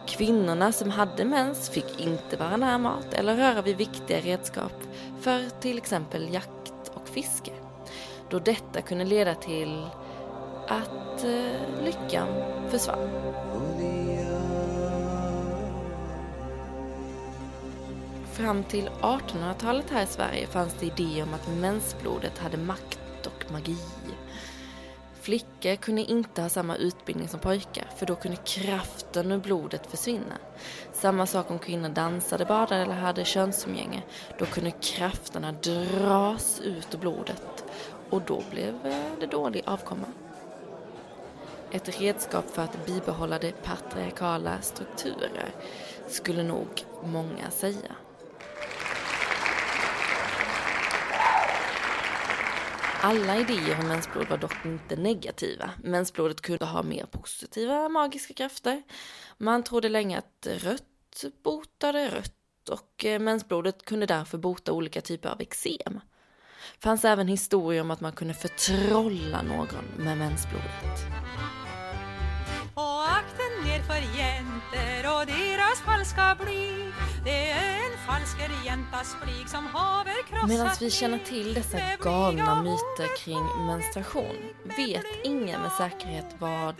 Kvinnorna 0.06 0.72
som 0.72 0.90
hade 0.90 1.24
mens 1.24 1.70
fick 1.70 2.00
inte 2.00 2.36
vara 2.36 2.56
nära 2.56 2.78
mat 2.78 3.14
eller 3.14 3.36
röra 3.36 3.62
vid 3.62 3.76
viktiga 3.76 4.20
redskap 4.20 4.82
för 5.20 5.60
till 5.60 5.78
exempel 5.78 6.34
jakt 6.34 6.90
och 6.94 7.08
fiske. 7.08 7.52
Då 8.34 8.40
detta 8.40 8.82
kunde 8.82 9.04
leda 9.04 9.34
till 9.34 9.86
att 10.68 11.24
eh, 11.24 11.84
lyckan 11.84 12.28
försvann. 12.70 13.08
Fram 18.32 18.64
till 18.64 18.88
1800-talet 18.88 19.90
här 19.90 20.02
i 20.02 20.06
Sverige 20.06 20.46
fanns 20.46 20.74
det 20.80 20.86
idéer 20.86 21.22
om 21.22 21.34
att 21.34 21.48
mensblodet 21.48 22.38
hade 22.38 22.56
makt 22.56 23.26
och 23.26 23.52
magi. 23.52 23.76
Flickor 25.20 25.76
kunde 25.76 26.02
inte 26.02 26.42
ha 26.42 26.48
samma 26.48 26.76
utbildning 26.76 27.28
som 27.28 27.40
pojkar 27.40 27.86
för 27.96 28.06
då 28.06 28.14
kunde 28.14 28.36
kraften 28.36 29.32
ur 29.32 29.38
blodet 29.38 29.86
försvinna. 29.86 30.38
Samma 30.92 31.26
sak 31.26 31.50
om 31.50 31.58
kvinnor 31.58 31.88
dansade, 31.88 32.44
badade 32.44 32.82
eller 32.82 32.94
hade 32.94 33.24
könsumgänge. 33.24 34.02
Då 34.38 34.46
kunde 34.46 34.70
krafterna 34.70 35.52
dras 35.52 36.60
ut 36.60 36.94
ur 36.94 36.98
blodet 36.98 37.64
och 38.10 38.22
då 38.22 38.42
blev 38.50 38.86
eh, 38.86 39.12
det 39.20 39.26
dålig 39.26 39.62
avkomma. 39.66 40.06
Ett 41.70 42.00
redskap 42.00 42.50
för 42.50 42.62
att 42.62 42.86
bibehålla 42.86 43.38
de 43.38 43.52
patriarkala 43.52 44.60
strukturer 44.60 45.50
skulle 46.08 46.42
nog 46.42 46.84
många 47.04 47.50
säga. 47.50 47.96
Alla 53.06 53.36
idéer 53.36 53.80
om 53.80 53.88
mensblod 53.88 54.28
var 54.28 54.38
dock 54.38 54.64
inte 54.64 54.96
negativa. 54.96 55.70
Mensblodet 55.82 56.40
kunde 56.40 56.64
ha 56.64 56.82
mer 56.82 57.06
positiva 57.06 57.88
magiska 57.88 58.34
krafter. 58.34 58.82
Man 59.38 59.62
trodde 59.62 59.88
länge 59.88 60.18
att 60.18 60.46
rött 60.46 61.24
botade 61.42 62.08
rött 62.08 62.68
och 62.68 63.04
eh, 63.04 63.20
mensblodet 63.20 63.84
kunde 63.84 64.06
därför 64.06 64.38
bota 64.38 64.72
olika 64.72 65.00
typer 65.00 65.28
av 65.28 65.40
eksem 65.40 66.00
fanns 66.82 67.04
även 67.04 67.28
historier 67.28 67.80
om 67.80 67.90
att 67.90 68.00
man 68.00 68.12
kunde 68.12 68.34
förtrolla 68.34 69.42
någon 69.42 69.84
med 69.96 70.18
mensblodet. 70.18 71.06
Och 72.74 73.10
akten 73.10 73.52
ner 73.64 73.82
för 73.82 74.18
jäntor 74.18 75.20
och 75.20 75.26
deras 75.26 75.80
falska 75.86 76.36
bly 76.44 76.92
Det 77.24 77.50
är 77.50 77.76
en 77.76 77.98
falsker 78.06 78.50
jäntas 78.64 79.16
flik 79.22 79.48
som 79.48 79.66
haver 79.66 80.22
krossat 80.28 80.48
Medan 80.48 80.70
vi 80.80 80.90
känner 80.90 81.18
till 81.18 81.54
dessa 81.54 81.78
galna 82.00 82.62
myter 82.62 83.16
kring 83.24 83.66
menstruation 83.66 84.36
vet 84.64 85.06
ingen 85.24 85.60
med 85.60 85.72
säkerhet 85.72 86.36
vad 86.38 86.74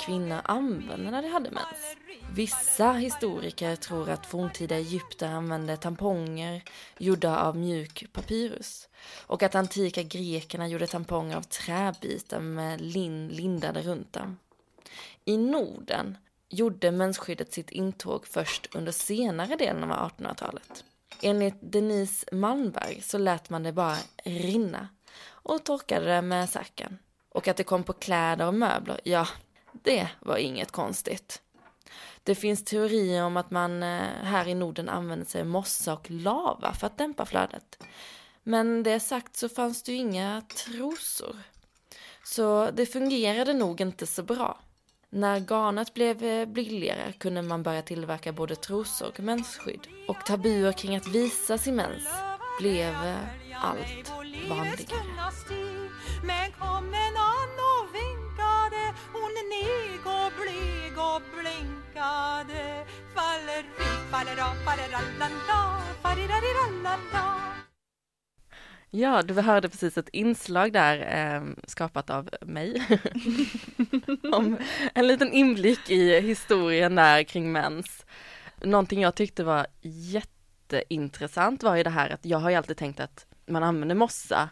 kvinnor 0.00 0.40
använde 0.44 1.10
när 1.10 1.22
de 1.22 1.28
hade 1.28 1.50
mens. 1.50 1.96
Vissa 2.34 2.92
historiker 2.92 3.76
tror 3.76 4.10
att 4.10 4.26
forntida 4.26 4.76
Egypter 4.76 5.28
använde 5.28 5.76
tamponger 5.76 6.62
gjorda 6.98 7.38
av 7.38 7.56
mjuk 7.56 8.06
papyrus 8.12 8.88
och 9.26 9.42
att 9.42 9.54
antika 9.54 10.02
grekerna 10.02 10.68
gjorde 10.68 10.86
tamponger 10.86 11.36
av 11.36 11.42
träbitar 11.42 12.40
med 12.40 12.80
lin 12.80 13.28
lindade 13.28 13.82
runt 13.82 14.12
dem. 14.12 14.38
I 15.24 15.36
Norden 15.36 16.18
gjorde 16.48 16.90
mensskyddet 16.90 17.52
sitt 17.52 17.70
intåg 17.70 18.26
först 18.26 18.74
under 18.74 18.92
senare 18.92 19.56
delen 19.56 19.90
av 19.90 20.10
1800-talet. 20.10 20.84
Enligt 21.22 21.56
Denise 21.60 22.26
Malmberg 22.32 23.00
så 23.02 23.18
lät 23.18 23.50
man 23.50 23.62
det 23.62 23.72
bara 23.72 23.96
rinna 24.24 24.88
och 25.28 25.64
torkade 25.64 26.06
det 26.06 26.22
med 26.22 26.48
säcken. 26.48 26.98
Och 27.28 27.48
att 27.48 27.56
det 27.56 27.64
kom 27.64 27.84
på 27.84 27.92
kläder 27.92 28.46
och 28.46 28.54
möbler, 28.54 29.00
ja, 29.04 29.26
det 29.86 30.08
var 30.20 30.36
inget 30.36 30.72
konstigt. 30.72 31.42
Det 32.22 32.34
finns 32.34 32.64
teorier 32.64 33.24
om 33.24 33.36
att 33.36 33.50
man 33.50 33.82
eh, 33.82 34.06
här 34.22 34.48
i 34.48 34.54
Norden 34.54 34.88
använder 34.88 35.26
sig 35.26 35.40
av 35.40 35.46
mossa 35.46 35.92
och 35.92 36.10
lava 36.10 36.72
för 36.72 36.86
att 36.86 36.98
dämpa 36.98 37.26
flödet. 37.26 37.82
Men 38.42 38.82
det 38.82 39.00
sagt 39.00 39.36
så 39.36 39.48
fanns 39.48 39.82
det 39.82 39.92
ju 39.92 39.98
inga 39.98 40.42
trosor. 40.56 41.36
Så 42.24 42.70
det 42.70 42.86
fungerade 42.86 43.52
nog 43.52 43.80
inte 43.80 44.06
så 44.06 44.22
bra. 44.22 44.58
När 45.10 45.40
garnet 45.40 45.94
blev 45.94 46.24
eh, 46.24 46.46
billigare 46.46 47.12
kunde 47.12 47.42
man 47.42 47.62
börja 47.62 47.82
tillverka 47.82 48.32
både 48.32 48.56
trosor 48.56 49.08
och 49.08 49.20
mensskydd. 49.20 49.86
Och 50.08 50.26
tabuer 50.26 50.72
kring 50.72 50.96
att 50.96 51.08
visa 51.08 51.58
sin 51.58 51.76
mens 51.76 52.08
blev 52.60 52.94
eh, 52.94 53.16
allt 53.62 54.12
vanligare 54.48 54.96
neg 59.52 60.02
och 60.16 60.32
bleg 60.40 60.98
och 61.10 61.22
blinkade 61.34 62.84
Falleri, 63.14 63.88
fallera, 64.10 64.48
fallerallanda 64.64 65.58
Farirallanda 66.02 67.56
Ja, 68.90 69.22
du 69.22 69.34
hörde 69.34 69.68
precis 69.68 69.98
ett 69.98 70.08
inslag 70.08 70.72
där 70.72 70.98
eh, 70.98 71.42
skapat 71.66 72.10
av 72.10 72.30
mig. 72.40 72.82
Om 74.32 74.58
en 74.94 75.06
liten 75.06 75.32
inblick 75.32 75.90
i 75.90 76.20
historien 76.20 76.94
där 76.94 77.22
kring 77.22 77.52
mens. 77.52 78.06
Någonting 78.62 79.00
jag 79.00 79.14
tyckte 79.14 79.44
var 79.44 79.66
jätteintressant 79.82 81.62
var 81.62 81.76
ju 81.76 81.82
det 81.82 81.90
här 81.90 82.10
att 82.10 82.24
jag 82.24 82.38
har 82.38 82.50
ju 82.50 82.56
alltid 82.56 82.76
tänkt 82.76 83.00
att 83.00 83.26
man 83.46 83.62
använder 83.62 83.94
mossa 83.94 84.48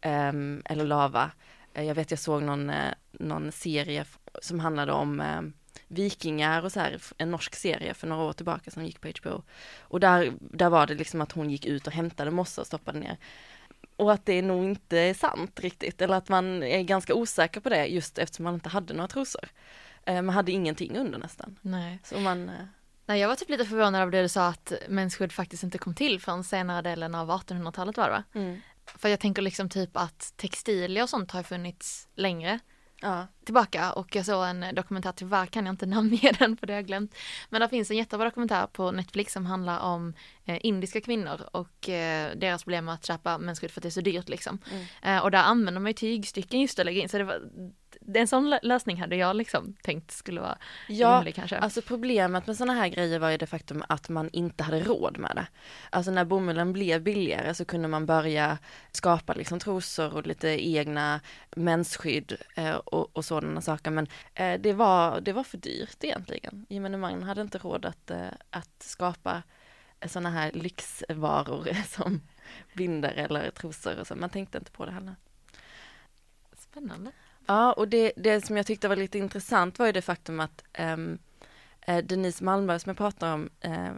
eh, 0.00 0.32
eller 0.64 0.84
lava. 0.84 1.30
Eh, 1.74 1.84
jag 1.84 1.94
vet 1.94 2.10
jag 2.10 2.20
såg 2.20 2.42
någon, 2.42 2.70
eh, 2.70 2.94
någon 3.12 3.52
serie 3.52 4.04
som 4.44 4.60
handlade 4.60 4.92
om 4.92 5.20
eh, 5.20 5.42
vikingar 5.88 6.62
och 6.62 6.72
så 6.72 6.80
här, 6.80 7.02
en 7.18 7.30
norsk 7.30 7.54
serie 7.54 7.94
för 7.94 8.06
några 8.06 8.22
år 8.22 8.32
tillbaka 8.32 8.70
som 8.70 8.84
gick 8.84 9.00
på 9.00 9.08
HBO. 9.08 9.42
Och 9.80 10.00
där, 10.00 10.32
där 10.40 10.70
var 10.70 10.86
det 10.86 10.94
liksom 10.94 11.20
att 11.20 11.32
hon 11.32 11.50
gick 11.50 11.66
ut 11.66 11.86
och 11.86 11.92
hämtade 11.92 12.30
mossa 12.30 12.60
och 12.60 12.66
stoppade 12.66 12.98
ner 12.98 13.16
och 13.96 14.12
att 14.12 14.26
det 14.26 14.42
nog 14.42 14.64
inte 14.64 14.98
är 14.98 15.14
sant 15.14 15.60
riktigt, 15.60 16.02
eller 16.02 16.16
att 16.16 16.28
man 16.28 16.62
är 16.62 16.82
ganska 16.82 17.14
osäker 17.14 17.60
på 17.60 17.68
det 17.68 17.86
just 17.86 18.18
eftersom 18.18 18.44
man 18.44 18.54
inte 18.54 18.68
hade 18.68 18.94
några 18.94 19.08
trosor. 19.08 19.48
Man 20.06 20.28
hade 20.28 20.52
ingenting 20.52 20.96
under 20.96 21.18
nästan. 21.18 21.58
Nej. 21.62 21.98
Så 22.04 22.18
man... 22.18 22.50
Nej, 23.06 23.20
jag 23.20 23.28
var 23.28 23.36
typ 23.36 23.48
lite 23.48 23.64
förvånad 23.64 24.02
över 24.02 24.12
det 24.12 24.22
du 24.22 24.28
sa 24.28 24.48
att 24.48 24.72
mensskydd 24.88 25.32
faktiskt 25.32 25.62
inte 25.62 25.78
kom 25.78 25.94
till 25.94 26.20
förrän 26.20 26.44
senare 26.44 26.82
delen 26.82 27.14
av 27.14 27.30
1800-talet 27.30 27.96
var 27.96 28.04
det 28.04 28.10
va? 28.10 28.24
Mm. 28.34 28.60
För 28.86 29.08
jag 29.08 29.20
tänker 29.20 29.42
liksom 29.42 29.68
typ 29.68 29.96
att 29.96 30.32
textilier 30.36 31.02
och 31.02 31.10
sånt 31.10 31.30
har 31.30 31.42
funnits 31.42 32.08
längre 32.14 32.58
ja. 33.02 33.26
tillbaka 33.44 33.92
och 33.92 34.16
jag 34.16 34.26
såg 34.26 34.44
en 34.44 34.74
dokumentär, 34.74 35.12
tyvärr 35.12 35.46
kan 35.46 35.66
jag 35.66 35.72
inte 35.72 35.86
namnge 35.96 36.32
den 36.38 36.56
för 36.56 36.66
det 36.66 36.72
har 36.72 36.78
jag 36.78 36.86
glömt. 36.86 37.14
Men 37.50 37.60
det 37.60 37.68
finns 37.68 37.90
en 37.90 37.96
jättebra 37.96 38.24
dokumentär 38.24 38.66
på 38.66 38.90
Netflix 38.90 39.32
som 39.32 39.46
handlar 39.46 39.80
om 39.80 40.14
eh, 40.44 40.58
indiska 40.62 41.00
kvinnor 41.00 41.40
och 41.52 41.88
eh, 41.88 42.36
deras 42.36 42.64
problem 42.64 42.84
med 42.84 42.94
att 42.94 43.06
köpa 43.06 43.38
mensskydd 43.38 43.70
för 43.70 43.80
att 43.80 43.82
det 43.82 43.88
är 43.88 43.90
så 43.90 44.00
dyrt 44.00 44.28
liksom. 44.28 44.58
Mm. 44.70 44.86
Eh, 45.02 45.22
och 45.22 45.30
där 45.30 45.42
använder 45.42 45.80
man 45.80 45.90
ju 45.90 45.94
tygstycken 45.94 46.60
just 46.60 46.78
att 46.78 46.86
lägga 46.86 47.02
in 47.02 47.08
så 47.08 47.18
det 47.18 47.24
var 47.24 47.42
en 48.14 48.28
sån 48.28 48.58
lösning 48.62 49.00
hade 49.00 49.16
jag 49.16 49.36
liksom 49.36 49.74
tänkt 49.82 50.10
skulle 50.10 50.40
vara 50.40 50.58
ja, 50.88 51.16
rimlig 51.16 51.34
kanske. 51.34 51.58
alltså 51.58 51.82
problemet 51.82 52.46
med 52.46 52.56
sådana 52.56 52.72
här 52.72 52.88
grejer 52.88 53.18
var 53.18 53.30
ju 53.30 53.36
det 53.36 53.46
faktum 53.46 53.84
att 53.88 54.08
man 54.08 54.30
inte 54.32 54.64
hade 54.64 54.80
råd 54.80 55.18
med 55.18 55.32
det. 55.34 55.46
Alltså 55.90 56.10
när 56.10 56.24
bomullen 56.24 56.72
blev 56.72 57.02
billigare 57.02 57.54
så 57.54 57.64
kunde 57.64 57.88
man 57.88 58.06
börja 58.06 58.58
skapa 58.92 59.34
liksom 59.34 59.58
trosor 59.58 60.14
och 60.14 60.26
lite 60.26 60.48
egna 60.48 61.20
mensskydd 61.56 62.36
eh, 62.54 62.74
och, 62.74 63.16
och 63.16 63.24
sådana 63.24 63.60
saker. 63.60 63.90
Men 63.90 64.06
eh, 64.34 64.60
det, 64.60 64.72
var, 64.72 65.20
det 65.20 65.32
var 65.32 65.44
för 65.44 65.58
dyrt 65.58 66.04
egentligen. 66.04 66.66
Gemene 66.68 66.96
man 66.96 67.22
hade 67.22 67.40
inte 67.40 67.58
råd 67.58 67.84
att, 67.84 68.10
eh, 68.10 68.26
att 68.50 68.82
skapa 68.82 69.42
sådana 70.06 70.30
här 70.30 70.52
lyxvaror 70.52 71.76
som 71.88 72.20
binder 72.74 73.12
eller 73.12 73.50
trosor 73.50 74.00
och 74.00 74.06
så. 74.06 74.14
Man 74.14 74.30
tänkte 74.30 74.58
inte 74.58 74.70
på 74.70 74.86
det 74.86 74.92
heller. 74.92 75.14
Spännande. 76.58 77.12
Ja, 77.46 77.72
och 77.72 77.88
det, 77.88 78.12
det 78.16 78.46
som 78.46 78.56
jag 78.56 78.66
tyckte 78.66 78.88
var 78.88 78.96
lite 78.96 79.18
intressant 79.18 79.78
var 79.78 79.86
ju 79.86 79.92
det 79.92 80.02
faktum 80.02 80.40
att 80.40 80.64
um, 80.78 81.18
Denise 82.02 82.44
Malmberg 82.44 82.80
som 82.80 82.90
jag 82.90 82.96
pratar 82.96 83.34
om 83.34 83.50
uh, 83.64 83.92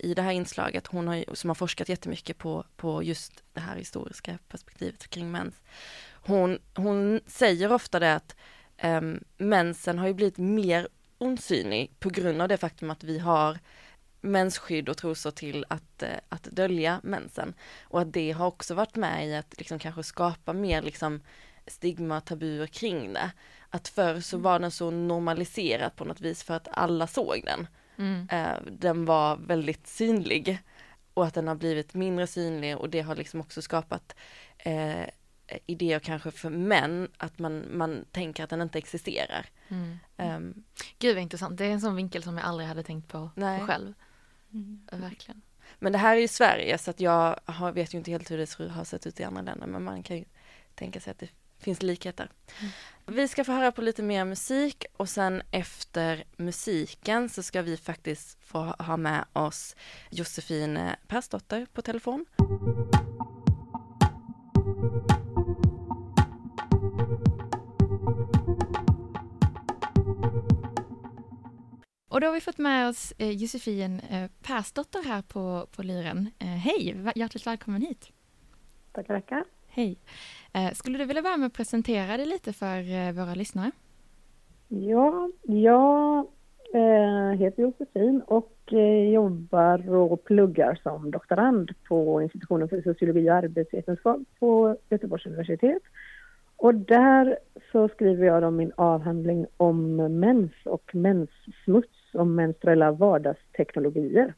i 0.00 0.14
det 0.14 0.22
här 0.22 0.32
inslaget, 0.32 0.86
hon 0.86 1.08
har 1.08 1.14
ju, 1.14 1.24
som 1.32 1.50
har 1.50 1.54
forskat 1.54 1.88
jättemycket 1.88 2.38
på, 2.38 2.64
på 2.76 3.02
just 3.02 3.44
det 3.52 3.60
här 3.60 3.76
historiska 3.76 4.38
perspektivet 4.48 5.08
kring 5.08 5.30
mens. 5.30 5.62
Hon, 6.12 6.58
hon 6.74 7.20
säger 7.26 7.72
ofta 7.72 7.98
det 7.98 8.14
att 8.14 8.36
um, 8.82 9.24
mensen 9.36 9.98
har 9.98 10.06
ju 10.06 10.14
blivit 10.14 10.38
mer 10.38 10.88
osynlig 11.18 11.92
på 11.98 12.08
grund 12.08 12.42
av 12.42 12.48
det 12.48 12.56
faktum 12.56 12.90
att 12.90 13.04
vi 13.04 13.18
har 13.18 13.58
mensskydd 14.20 14.88
och 14.88 14.96
trosor 14.96 15.30
till 15.30 15.64
att, 15.68 16.02
eh, 16.02 16.18
att 16.28 16.42
dölja 16.42 17.00
mensen. 17.02 17.54
Och 17.82 18.00
att 18.00 18.12
det 18.12 18.32
har 18.32 18.46
också 18.46 18.74
varit 18.74 18.96
med 18.96 19.28
i 19.28 19.34
att 19.34 19.58
liksom 19.58 19.78
kanske 19.78 20.02
skapa 20.02 20.52
mer 20.52 20.82
liksom 20.82 21.20
stigma, 21.70 22.20
tabuer 22.20 22.66
kring 22.66 23.12
det. 23.12 23.30
Att 23.70 23.88
förr 23.88 24.20
så 24.20 24.38
var 24.38 24.58
den 24.58 24.70
så 24.70 24.90
normaliserad 24.90 25.96
på 25.96 26.04
något 26.04 26.20
vis 26.20 26.42
för 26.42 26.54
att 26.54 26.68
alla 26.72 27.06
såg 27.06 27.42
den. 27.44 27.66
Mm. 27.96 28.28
Eh, 28.30 28.72
den 28.72 29.04
var 29.04 29.36
väldigt 29.36 29.86
synlig 29.86 30.58
och 31.14 31.26
att 31.26 31.34
den 31.34 31.48
har 31.48 31.54
blivit 31.54 31.94
mindre 31.94 32.26
synlig 32.26 32.76
och 32.76 32.90
det 32.90 33.00
har 33.00 33.16
liksom 33.16 33.40
också 33.40 33.62
skapat 33.62 34.16
eh, 34.58 35.04
idéer 35.66 35.98
kanske 35.98 36.30
för 36.30 36.50
män, 36.50 37.08
att 37.16 37.38
man, 37.38 37.64
man 37.70 38.04
tänker 38.10 38.44
att 38.44 38.50
den 38.50 38.60
inte 38.60 38.78
existerar. 38.78 39.46
Mm. 39.68 39.98
Um, 40.16 40.64
Gud 40.98 41.14
vad 41.14 41.22
intressant, 41.22 41.58
det 41.58 41.64
är 41.64 41.70
en 41.70 41.80
sån 41.80 41.96
vinkel 41.96 42.22
som 42.22 42.38
jag 42.38 42.46
aldrig 42.46 42.68
hade 42.68 42.82
tänkt 42.82 43.08
på, 43.08 43.30
på 43.34 43.66
själv. 43.66 43.94
Mm. 44.52 44.88
Verkligen. 44.92 45.42
men 45.78 45.92
det 45.92 45.98
här 45.98 46.16
är 46.16 46.20
ju 46.20 46.28
Sverige 46.28 46.78
så 46.78 46.90
att 46.90 47.00
jag 47.00 47.40
har, 47.44 47.72
vet 47.72 47.94
ju 47.94 47.98
inte 47.98 48.10
helt 48.10 48.30
hur 48.30 48.38
det 48.38 48.70
har 48.70 48.84
sett 48.84 49.06
ut 49.06 49.20
i 49.20 49.24
andra 49.24 49.42
länder 49.42 49.66
men 49.66 49.84
man 49.84 50.02
kan 50.02 50.16
ju 50.16 50.24
tänka 50.74 51.00
sig 51.00 51.10
att 51.10 51.18
det 51.18 51.30
finns 51.60 51.82
likheter. 51.82 52.30
Vi 53.06 53.28
ska 53.28 53.44
få 53.44 53.52
höra 53.52 53.72
på 53.72 53.82
lite 53.82 54.02
mer 54.02 54.24
musik 54.24 54.84
och 54.96 55.08
sen 55.08 55.42
efter 55.50 56.24
musiken 56.36 57.28
så 57.28 57.42
ska 57.42 57.62
vi 57.62 57.76
faktiskt 57.76 58.38
få 58.42 58.58
ha 58.58 58.96
med 58.96 59.24
oss 59.32 59.76
Josefin 60.10 60.78
Persdotter 61.08 61.66
på 61.72 61.82
telefon. 61.82 62.26
Och 72.08 72.20
då 72.20 72.26
har 72.26 72.34
vi 72.34 72.40
fått 72.40 72.58
med 72.58 72.88
oss 72.88 73.12
eh, 73.18 73.30
Josefin 73.30 74.00
eh, 74.00 74.30
Persdotter 74.42 75.02
här 75.02 75.22
på, 75.22 75.68
på 75.76 75.82
luren. 75.82 76.30
Eh, 76.38 76.46
hej, 76.46 77.12
hjärtligt 77.14 77.46
välkommen 77.46 77.82
hit. 77.82 78.12
Tackar, 78.92 79.14
tackar. 79.14 79.44
Hej. 79.70 79.98
Eh, 80.52 80.72
skulle 80.74 80.98
du 80.98 81.04
vilja 81.04 81.22
börja 81.22 81.36
med 81.36 81.46
att 81.46 81.52
presentera 81.52 82.16
dig 82.16 82.26
lite 82.26 82.52
för 82.52 82.78
eh, 83.08 83.12
våra 83.12 83.34
lyssnare? 83.34 83.70
Ja, 84.68 85.30
jag 85.42 86.18
eh, 86.74 87.38
heter 87.38 87.62
Josefin 87.62 88.22
och 88.26 88.52
jobbar 89.12 89.90
och 89.94 90.24
pluggar 90.24 90.80
som 90.82 91.10
doktorand 91.10 91.70
på 91.88 92.22
institutionen 92.22 92.68
för 92.68 92.82
sociologi 92.82 93.30
och 93.30 93.34
arbetsvetenskap 93.34 94.20
på 94.38 94.76
Göteborgs 94.90 95.26
universitet. 95.26 95.82
Och 96.56 96.74
där 96.74 97.38
så 97.72 97.88
skriver 97.88 98.26
jag 98.26 98.42
då 98.42 98.50
min 98.50 98.72
avhandling 98.76 99.46
om 99.56 99.96
mens 99.96 100.52
och 100.64 100.94
menssmuts 100.94 102.14
och 102.14 102.26
menstruella 102.26 102.92
vardagsteknologier. 102.92 104.34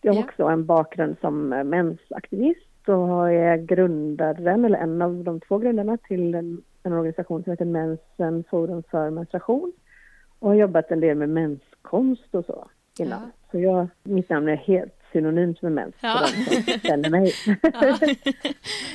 Jag 0.00 0.12
har 0.12 0.20
Ja. 0.20 0.24
också 0.24 0.42
en 0.42 0.66
bakgrund 0.66 1.16
som 1.20 1.48
mensaktivist 1.48 2.66
och 2.88 3.32
är 3.32 3.56
grundaren, 3.56 4.64
eller 4.64 4.78
en 4.78 5.02
av 5.02 5.24
de 5.24 5.40
två 5.40 5.58
grundarna 5.58 5.96
till 5.96 6.34
en, 6.34 6.62
en 6.82 6.92
organisation 6.92 7.42
som 7.42 7.50
heter 7.50 7.64
Mensen 7.64 8.44
Forum 8.50 8.82
för 8.90 9.10
menstruation 9.10 9.72
och 10.38 10.48
har 10.48 10.54
jobbat 10.54 10.90
en 10.90 11.00
del 11.00 11.16
med 11.16 11.28
menskonst 11.28 12.34
och 12.34 12.44
så 12.44 12.68
innan. 12.98 13.20
Ja. 13.22 13.30
Så 13.50 13.58
jag, 13.58 13.88
mitt 14.02 14.28
namn 14.28 14.48
är 14.48 14.56
helt 14.56 14.94
synonymt 15.12 15.62
med 15.62 15.72
mens 15.72 15.94
Ja. 16.00 16.26
för 16.26 16.54
de 16.56 16.62
som 16.62 16.80
känner 16.88 17.10
mig. 17.10 17.32
Ja. 17.62 17.98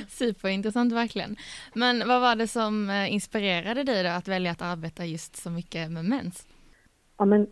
Superintressant 0.07 0.93
verkligen. 0.93 1.35
Men 1.73 2.07
vad 2.07 2.21
var 2.21 2.35
det 2.35 2.47
som 2.47 2.89
eh, 2.89 3.13
inspirerade 3.13 3.83
dig 3.83 4.03
då 4.03 4.09
att 4.09 4.27
välja 4.27 4.51
att 4.51 4.61
arbeta 4.61 5.05
just 5.05 5.35
så 5.35 5.49
mycket 5.49 5.91
med 5.91 6.05
mens? 6.05 6.47
Ja, 7.17 7.25
men 7.25 7.47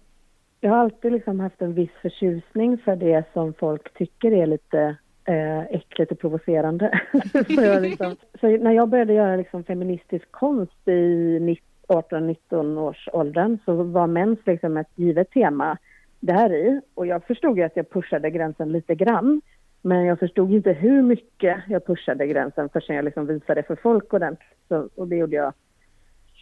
jag 0.60 0.70
har 0.70 0.78
alltid 0.78 1.12
liksom 1.12 1.40
haft 1.40 1.62
en 1.62 1.74
viss 1.74 1.92
förtjusning 2.02 2.78
för 2.78 2.96
det 2.96 3.24
som 3.34 3.54
folk 3.54 3.94
tycker 3.94 4.32
är 4.32 4.48
lite 4.48 4.96
eh, 5.28 5.60
äckligt 5.62 6.12
och 6.12 6.20
provocerande. 6.20 7.02
så, 7.56 7.62
jag 7.62 7.82
liksom, 7.82 8.16
så 8.42 8.48
när 8.48 8.72
jag 8.72 8.90
började 8.90 9.14
göra 9.14 9.36
liksom 9.36 9.64
feministisk 9.64 10.32
konst 10.32 10.88
i 10.88 11.60
18-19 11.88 12.78
års 12.80 13.10
åldern 13.14 13.58
så 13.66 13.74
var 13.84 14.08
mens 14.08 14.40
liksom 14.46 14.78
ett 14.78 14.92
givet 14.96 15.32
tema 15.32 15.78
där 16.20 16.54
i. 16.54 16.82
Och 16.94 17.08
jag 17.08 17.24
förstod 17.24 17.58
ju 17.58 17.64
att 17.64 17.76
jag 17.76 17.90
pushade 17.90 18.30
gränsen 18.30 18.72
lite 18.72 18.96
grann. 18.96 19.42
Men 19.82 20.06
jag 20.06 20.20
förstod 20.20 20.52
inte 20.54 20.72
hur 20.72 21.02
mycket 21.02 21.58
jag 21.68 21.86
pushade 21.86 22.28
gränsen 22.28 22.70
förrän 22.70 22.96
jag 22.96 23.06
liksom 23.06 23.26
visade 23.26 23.64
för 23.64 23.76
folk 23.76 24.14
ordentligt. 24.14 24.58
Så, 24.68 24.90
och 24.96 25.08
det 25.08 25.16
gjorde 25.16 25.36
jag 25.36 25.54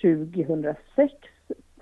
2006 0.02 1.14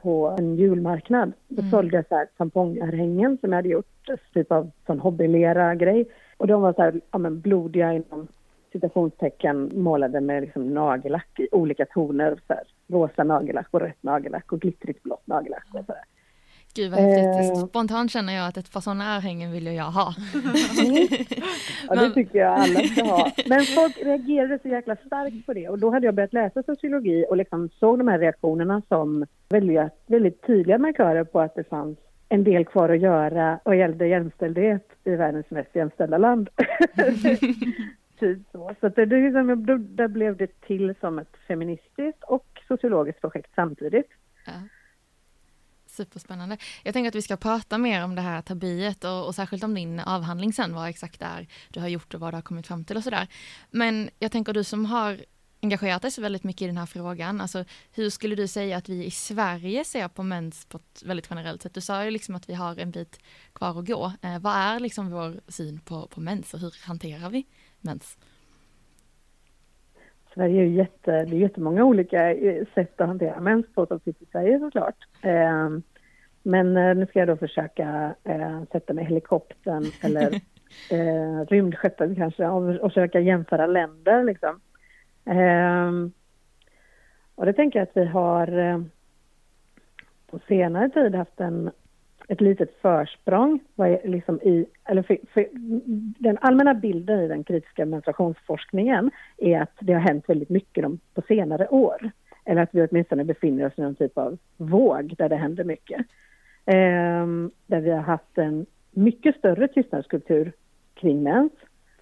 på 0.02 0.36
en 0.40 0.56
julmarknad. 0.56 1.32
Då 1.48 1.62
Mm. 1.62 1.72
sålde 1.72 1.96
jag 1.98 2.08
så 2.08 2.16
här 2.16 2.28
tampongarhängen 2.38 3.38
som 3.42 3.52
jag 3.52 3.58
hade 3.58 3.70
gjort, 3.70 4.10
typ 4.34 4.52
av 4.52 4.72
sån 4.86 5.00
hobbylera-grej. 5.00 6.06
Och 6.38 6.48
de 6.48 6.62
var 6.62 6.74
så 6.74 6.82
här, 6.82 7.02
ja 7.12 7.18
men 7.18 7.40
blodiga 7.42 7.94
inom 7.94 8.28
citationstecken 8.72 9.72
målade 9.76 10.22
med 10.22 10.42
liksom 10.44 10.74
nagellack 10.74 11.40
i 11.40 11.48
olika 11.52 11.86
toner. 11.86 12.40
Så 12.48 12.54
här, 12.54 12.64
rosa 12.88 13.24
nagellack 13.24 13.68
och 13.72 13.82
rött 13.82 14.04
nagellack 14.04 14.52
och 14.52 14.60
glittrigt 14.62 15.04
blått 15.04 15.28
nagellack 15.28 15.66
och 15.74 15.86
så. 15.86 15.94
Gud 16.76 16.92
vad 16.92 17.00
häftigt. 17.00 17.58
Eh. 17.58 17.66
Spontant 17.68 18.12
känner 18.12 18.34
jag 18.34 18.48
att 18.48 18.58
ett 18.58 18.72
par 18.74 18.82
sådana 18.82 19.16
örhängen 19.16 19.52
vill 19.52 19.66
jag 19.68 19.84
ha. 19.84 20.14
Ja, 21.88 21.96
det 21.96 22.02
Men- 22.02 22.14
tycker 22.14 22.40
jag 22.40 22.54
alla 22.54 22.80
ska 22.80 23.04
ha. 23.04 23.32
Men 23.46 23.62
folk 23.66 23.98
reagerade 23.98 24.60
så 24.62 24.68
jäkla 24.68 24.96
starkt 24.96 25.46
på 25.46 25.54
det 25.54 25.70
och 25.70 25.80
då 25.80 25.90
hade 25.92 26.06
jag 26.06 26.16
börjat 26.16 26.34
läsa 26.34 26.64
sociologi 26.64 27.26
och 27.30 27.38
liksom 27.38 27.70
såg 27.80 27.98
de 27.98 28.08
här 28.08 28.20
reaktionerna 28.20 28.82
som 28.88 29.26
väldigt, 29.50 29.94
väldigt 30.08 30.46
tydliga 30.48 30.78
markörer 30.78 31.24
på 31.24 31.40
att 31.40 31.56
det 31.56 31.70
fanns 31.70 31.98
en 32.34 32.44
del 32.44 32.66
kvar 32.66 32.90
att 32.90 33.02
göra 33.02 33.60
vad 33.66 33.78
gällde 33.78 34.08
jämställdhet 34.08 34.90
i 35.04 35.10
världens 35.10 35.50
mest 35.50 35.76
jämställda 35.76 36.18
land. 36.18 36.50
typ 38.20 38.40
så. 38.52 38.76
Så 38.80 38.90
det, 38.90 39.06
det, 39.06 39.16
liksom, 39.16 39.66
där 39.96 40.08
blev 40.08 40.38
det 40.38 40.62
till 40.62 40.96
som 41.00 41.20
ett 41.20 41.36
feministiskt 41.48 42.24
och 42.24 42.62
sociologiskt 42.68 43.22
projekt 43.22 43.52
samtidigt. 43.56 44.10
Ja. 44.46 44.52
Superspännande. 45.88 46.58
Jag 46.84 46.94
tänker 46.94 47.08
att 47.08 47.16
vi 47.16 47.22
ska 47.22 47.38
prata 47.38 47.78
mer 47.78 48.04
om 48.04 48.16
det 48.16 48.22
här 48.22 48.42
tabuet 48.42 49.04
och, 49.04 49.28
och 49.28 49.36
särskilt 49.36 49.64
om 49.64 49.74
din 49.74 50.00
avhandling 50.00 50.54
sen, 50.54 50.76
vad 50.76 50.90
exakt 50.90 51.20
det 51.20 51.26
är 51.26 51.48
du 51.70 51.80
har 51.80 51.88
gjort 51.88 52.14
och 52.14 52.20
vad 52.20 52.34
du 52.34 52.38
har 52.38 52.42
kommit 52.42 52.68
fram 52.68 52.86
till 52.86 52.98
och 52.98 53.04
sådär. 53.04 53.28
Men 53.72 54.10
jag 54.20 54.32
tänker 54.32 54.54
du 54.54 54.64
som 54.64 54.86
har 54.86 55.18
engagerat 55.64 56.02
dig 56.02 56.12
väldigt 56.22 56.44
mycket 56.44 56.62
i 56.62 56.68
den 56.68 56.78
här 56.78 56.86
frågan, 56.86 57.42
alltså 57.42 57.66
hur 57.96 58.10
skulle 58.10 58.36
du 58.36 58.48
säga 58.48 58.78
att 58.78 58.90
vi 58.90 59.06
i 59.06 59.12
Sverige 59.12 59.84
ser 59.84 60.08
på 60.08 60.24
mens 60.24 60.66
på 60.66 60.78
ett 60.78 61.04
väldigt 61.06 61.28
generellt 61.30 61.62
sätt? 61.62 61.74
Du 61.74 61.82
sa 61.82 62.06
ju 62.06 62.12
liksom 62.12 62.36
att 62.36 62.50
vi 62.50 62.54
har 62.54 62.80
en 62.80 62.92
bit 62.92 63.20
kvar 63.54 63.80
att 63.80 63.88
gå. 63.88 64.12
Eh, 64.22 64.40
vad 64.42 64.54
är 64.54 64.80
liksom 64.80 65.12
vår 65.12 65.34
syn 65.48 65.80
på, 65.80 66.08
på 66.08 66.22
mens 66.22 66.54
och 66.54 66.60
hur 66.60 66.88
hanterar 66.88 67.30
vi 67.30 67.46
mens? 67.82 68.18
Sverige 70.34 70.62
är 70.62 70.66
ju 70.66 70.76
jätte, 70.76 71.12
det 71.12 71.36
är 71.36 71.40
jättemånga 71.40 71.84
olika 71.84 72.34
eh, 72.34 72.66
sätt 72.76 73.02
att 73.02 73.08
hantera 73.08 73.40
mens 73.40 73.66
på 73.76 73.86
som 73.86 74.00
finns 74.00 74.22
i 74.22 74.26
Sverige 74.26 74.60
såklart. 74.60 74.98
Eh, 75.22 75.70
men 76.44 76.78
eh, 76.78 76.96
nu 76.96 77.06
ska 77.06 77.20
jag 77.20 77.28
då 77.28 77.38
försöka 77.38 78.16
eh, 78.24 78.64
sätta 78.72 78.94
mig 78.94 79.04
i 79.04 79.08
helikoptern 79.08 79.84
eller 80.02 80.34
eh, 80.92 81.46
rymdskeppet 81.48 82.16
kanske 82.18 82.48
och, 82.48 82.76
och 82.76 82.92
försöka 82.92 83.20
jämföra 83.20 83.68
länder 83.68 84.24
liksom. 84.24 84.60
Eh, 85.26 85.92
och 87.36 87.46
det 87.46 87.54
tänker 87.54 87.80
jag 87.80 87.84
att 87.84 87.98
vi 87.98 88.06
har 88.06 88.58
eh, 88.58 88.82
på 90.28 90.40
senare 90.48 90.90
tid 90.90 91.16
haft 91.16 91.40
en, 91.40 91.72
ett 92.28 92.42
litet 92.42 92.82
försprång 92.82 93.60
vad 93.76 93.98
liksom 94.04 94.42
i, 94.42 94.66
eller 94.86 95.04
för, 95.04 95.18
för, 95.34 95.48
den 96.24 96.38
allmänna 96.42 96.74
bilden 96.74 97.20
i 97.20 97.28
den 97.28 97.44
kritiska 97.44 97.86
menstruationsforskningen 97.86 99.12
är 99.38 99.62
att 99.62 99.76
det 99.80 99.94
har 99.94 100.00
hänt 100.00 100.30
väldigt 100.30 100.50
mycket 100.50 100.84
de, 100.84 101.00
på 101.14 101.22
senare 101.22 101.68
år. 101.68 102.12
Eller 102.46 102.62
att 102.62 102.70
vi 102.72 102.88
åtminstone 102.88 103.24
befinner 103.24 103.66
oss 103.66 103.74
i 103.78 103.82
någon 103.82 103.96
typ 103.96 104.18
av 104.18 104.38
våg 104.58 105.16
där 105.18 105.30
det 105.30 105.36
händer 105.36 105.64
mycket. 105.64 106.06
Ehm, 106.66 107.52
där 107.68 107.82
vi 107.82 107.92
har 107.92 108.02
haft 108.02 108.38
en 108.38 108.66
mycket 108.92 109.36
större 109.36 109.68
tystnadskultur 109.68 110.52
kring 110.94 111.24
mens 111.24 111.52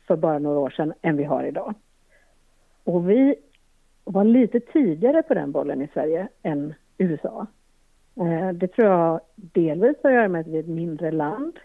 för 0.07 0.15
bara 0.15 0.39
några 0.39 0.59
år 0.59 0.69
sedan 0.69 0.93
än 1.01 1.17
vi 1.17 1.23
har 1.23 1.43
idag. 1.43 1.73
Och 2.83 3.09
vi 3.09 3.35
var 4.03 4.23
lite 4.23 4.59
tidigare 4.59 5.23
på 5.23 5.33
den 5.33 5.51
bollen 5.51 5.81
i 5.81 5.87
Sverige 5.93 6.27
än 6.43 6.73
USA. 6.97 7.47
Eh, 8.15 8.49
det 8.49 8.67
tror 8.67 8.87
jag 8.87 9.19
delvis 9.35 9.97
har 10.03 10.09
att 10.09 10.15
göra 10.15 10.27
med 10.27 10.41
att 10.41 10.47
vi 10.47 10.55
är 10.55 10.59
ett 10.59 10.67
mindre 10.67 11.11
land. 11.11 11.59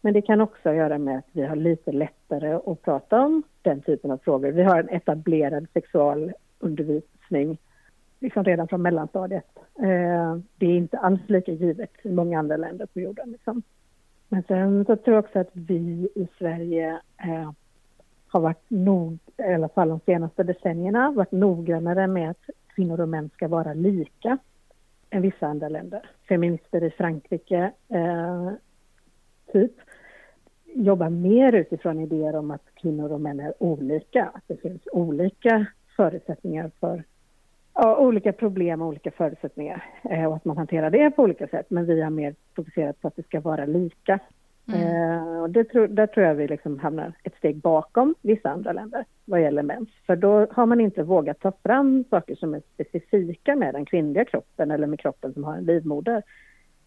Men 0.00 0.14
det 0.14 0.22
kan 0.22 0.40
också 0.40 0.60
ha 0.64 0.70
att 0.70 0.76
göra 0.76 0.98
med 0.98 1.18
att 1.18 1.28
vi 1.32 1.42
har 1.42 1.56
lite 1.56 1.92
lättare 1.92 2.52
att 2.66 2.82
prata 2.82 3.20
om 3.20 3.42
den 3.62 3.80
typen 3.80 4.10
av 4.10 4.18
frågor. 4.18 4.52
Vi 4.52 4.62
har 4.62 4.78
en 4.78 4.88
etablerad 4.88 5.66
sexualundervisning 5.72 7.58
liksom 8.20 8.44
redan 8.44 8.68
från 8.68 8.82
mellanstadiet. 8.82 9.58
Eh, 9.78 10.36
det 10.56 10.66
är 10.66 10.76
inte 10.76 10.98
alls 10.98 11.20
lika 11.26 11.52
givet 11.52 11.90
i 12.02 12.10
många 12.10 12.38
andra 12.38 12.56
länder 12.56 12.86
på 12.86 13.00
jorden. 13.00 13.30
Liksom. 13.30 13.62
Men 14.28 14.42
sen 14.42 14.84
så 14.84 14.96
tror 14.96 15.14
jag 15.14 15.24
också 15.24 15.38
att 15.38 15.50
vi 15.52 16.08
i 16.14 16.28
Sverige 16.38 17.00
eh, 17.16 17.50
har 18.34 18.40
varit 18.40 18.70
nog, 18.70 19.18
i 19.36 19.54
alla 19.54 19.68
fall 19.68 19.88
de 19.88 20.00
senaste 20.00 20.42
decennierna, 20.42 21.10
varit 21.10 21.32
noggrannare 21.32 22.06
med 22.06 22.30
att 22.30 22.50
kvinnor 22.74 23.00
och 23.00 23.08
män 23.08 23.30
ska 23.34 23.48
vara 23.48 23.74
lika 23.74 24.38
än 25.10 25.22
vissa 25.22 25.46
andra 25.46 25.68
länder. 25.68 26.10
Feminister 26.28 26.84
i 26.84 26.90
Frankrike, 26.90 27.72
eh, 27.88 28.50
typ, 29.52 29.72
jobbar 30.64 31.10
mer 31.10 31.52
utifrån 31.52 32.00
idéer 32.00 32.36
om 32.36 32.50
att 32.50 32.74
kvinnor 32.74 33.12
och 33.12 33.20
män 33.20 33.40
är 33.40 33.54
olika. 33.62 34.30
Att 34.34 34.44
det 34.46 34.56
finns 34.56 34.82
olika 34.92 35.66
förutsättningar 35.96 36.70
för 36.80 37.02
ja, 37.74 37.96
olika 37.98 38.32
problem 38.32 38.82
och 38.82 38.88
olika 38.88 39.10
förutsättningar 39.10 39.84
eh, 40.02 40.24
och 40.24 40.36
att 40.36 40.44
man 40.44 40.56
hanterar 40.56 40.90
det 40.90 41.10
på 41.10 41.22
olika 41.22 41.46
sätt. 41.46 41.66
Men 41.70 41.86
vi 41.86 42.02
har 42.02 42.10
mer 42.10 42.34
fokuserat 42.56 43.00
på 43.00 43.08
att 43.08 43.16
det 43.16 43.26
ska 43.26 43.40
vara 43.40 43.66
lika. 43.66 44.18
Mm. 44.66 44.80
Eh, 44.80 45.42
och 45.42 45.50
det 45.50 45.64
tro, 45.64 45.86
där 45.86 46.06
tror 46.06 46.26
jag 46.26 46.34
vi 46.34 46.48
liksom 46.48 46.78
hamnar 46.78 47.12
ett 47.22 47.34
steg 47.36 47.56
bakom 47.56 48.14
vissa 48.22 48.50
andra 48.50 48.72
länder 48.72 49.04
vad 49.24 49.42
gäller 49.42 49.62
mens. 49.62 49.88
För 50.06 50.16
då 50.16 50.46
har 50.50 50.66
man 50.66 50.80
inte 50.80 51.02
vågat 51.02 51.40
ta 51.40 51.52
fram 51.62 52.04
saker 52.10 52.34
som 52.34 52.54
är 52.54 52.62
specifika 52.74 53.56
med 53.56 53.74
den 53.74 53.86
kvinnliga 53.86 54.24
kroppen 54.24 54.70
eller 54.70 54.86
med 54.86 55.00
kroppen 55.00 55.34
som 55.34 55.44
har 55.44 55.56
en 55.56 55.64
livmoder. 55.64 56.22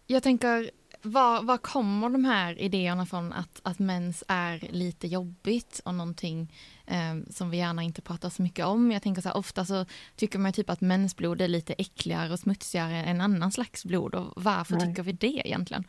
Jag 0.06 0.22
tänker, 0.22 0.70
var, 1.02 1.42
var 1.42 1.58
kommer 1.58 2.08
de 2.08 2.24
här 2.24 2.60
idéerna 2.60 3.06
från 3.06 3.32
att, 3.32 3.60
att 3.62 3.78
mens 3.78 4.24
är 4.28 4.60
lite 4.70 5.06
jobbigt 5.06 5.80
och 5.84 5.94
någonting 5.94 6.52
eh, 6.86 7.30
som 7.30 7.50
vi 7.50 7.56
gärna 7.56 7.82
inte 7.82 8.02
pratar 8.02 8.28
så 8.28 8.42
mycket 8.42 8.66
om? 8.66 8.92
Jag 8.92 9.02
tänker 9.02 9.22
så 9.22 9.28
här, 9.28 9.36
ofta 9.36 9.64
så 9.64 9.84
tycker 10.16 10.38
man 10.38 10.52
typ 10.52 10.70
att 10.70 10.80
mensblod 10.80 11.40
är 11.40 11.48
lite 11.48 11.72
äckligare 11.72 12.32
och 12.32 12.38
smutsigare 12.38 12.96
än 12.96 13.20
annan 13.20 13.52
slags 13.52 13.84
blod 13.84 14.14
och 14.14 14.32
varför 14.36 14.74
Nej. 14.74 14.86
tycker 14.86 15.02
vi 15.02 15.12
det 15.12 15.42
egentligen? 15.48 15.84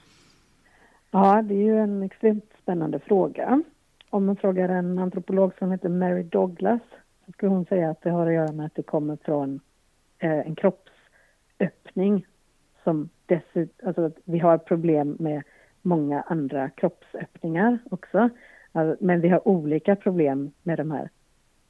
Ja, 1.12 1.42
det 1.42 1.54
är 1.54 1.64
ju 1.64 1.78
en 1.78 2.04
extremt 2.04 2.54
spännande 2.62 3.00
fråga. 3.00 3.64
Om 4.10 4.26
man 4.26 4.36
frågar 4.36 4.70
en 4.70 5.00
antropolog 5.00 5.52
som 5.60 5.72
heter 5.72 5.90
Mary 5.90 6.24
Douglas 6.24 6.82
så 7.26 7.32
skulle 7.32 7.52
hon 7.52 7.66
säga 7.66 7.90
att 7.90 8.02
det 8.02 8.10
har 8.10 8.28
att 8.28 8.34
göra 8.34 8.52
med 8.52 8.66
att 8.66 8.76
det 8.76 8.84
kommer 8.84 9.18
från 9.26 9.60
eh, 10.20 10.40
en 10.40 10.56
kroppsöppning 10.56 12.26
som 12.84 13.10
dessutom, 13.26 13.88
alltså 13.88 14.06
att 14.06 14.18
vi 14.24 14.40
har 14.40 14.58
problem 14.58 15.18
med 15.20 15.44
många 15.82 16.22
andra 16.22 16.70
kroppsöppningar 16.70 17.80
också. 17.92 18.30
Alltså, 18.72 19.06
men 19.06 19.22
vi 19.22 19.30
har 19.30 19.48
olika 19.48 19.96
problem 19.96 20.52
med 20.64 20.78
de 20.78 20.92
här 20.92 21.10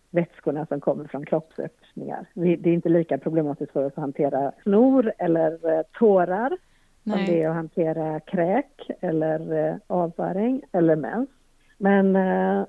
vätskorna 0.10 0.66
som 0.66 0.82
kommer 0.82 1.08
från 1.08 1.26
kroppsöppningar. 1.26 2.26
Det 2.34 2.70
är 2.70 2.74
inte 2.74 2.90
lika 2.90 3.18
problematiskt 3.18 3.72
för 3.72 3.86
oss 3.86 3.94
att 3.94 4.02
hantera 4.02 4.52
snor 4.64 5.14
eller 5.18 5.78
eh, 5.78 5.84
tårar 5.92 6.58
Nej. 7.04 7.26
som 7.26 7.34
det 7.36 7.44
är 7.44 7.50
att 7.50 7.56
hantera 7.56 8.20
kräk 8.20 8.90
eller 9.00 9.68
eh, 9.68 9.76
avföring 9.88 10.62
eller 10.72 10.96
mens. 10.96 11.30
Men 11.78 12.16
äh, 12.16 12.66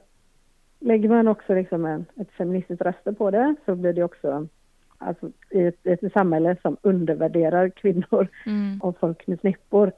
lägger 0.81 1.09
man 1.09 1.29
också 1.29 1.55
liksom 1.55 1.85
en, 1.87 2.05
ett 2.17 2.31
feministiskt 2.31 2.83
röster 2.83 3.13
på 3.13 3.31
det 3.31 3.55
så 3.65 3.75
blir 3.75 3.93
det 3.93 4.03
också 4.03 4.49
alltså, 4.99 5.31
i 5.51 5.63
ett, 5.63 5.87
ett 5.87 6.13
samhälle 6.13 6.57
som 6.63 6.77
undervärderar 6.83 7.69
kvinnor 7.69 8.29
mm. 8.47 8.81
och 8.83 8.99
folk 8.99 9.27
med 9.27 9.41
snippor 9.41 9.93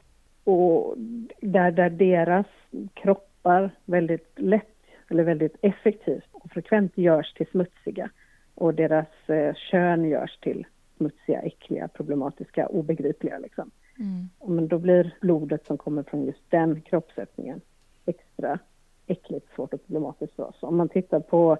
och 0.44 0.94
där, 1.40 1.70
där 1.70 1.90
deras 1.90 2.46
kroppar 2.94 3.70
väldigt 3.84 4.32
lätt 4.36 4.68
eller 5.10 5.24
väldigt 5.24 5.56
effektivt 5.62 6.28
och 6.32 6.50
frekvent 6.50 6.98
görs 6.98 7.32
till 7.32 7.46
smutsiga 7.46 8.10
och 8.54 8.74
deras 8.74 9.06
eh, 9.26 9.54
kön 9.54 10.04
görs 10.04 10.38
till 10.38 10.66
smutsiga, 10.96 11.40
äckliga, 11.40 11.88
problematiska, 11.88 12.66
obegripliga. 12.66 13.38
Liksom. 13.38 13.70
Mm. 13.98 14.28
Men 14.56 14.68
då 14.68 14.78
blir 14.78 15.14
blodet 15.20 15.66
som 15.66 15.78
kommer 15.78 16.02
från 16.02 16.24
just 16.24 16.50
den 16.50 16.80
kroppsöppningen 16.80 17.60
extra 18.06 18.58
äckligt, 19.06 19.54
svårt 19.54 19.74
och 19.74 19.86
problematiskt 19.86 20.36
för 20.36 20.42
oss. 20.42 20.62
Om 20.62 20.76
man 20.76 20.88
tittar 20.88 21.20
på 21.20 21.58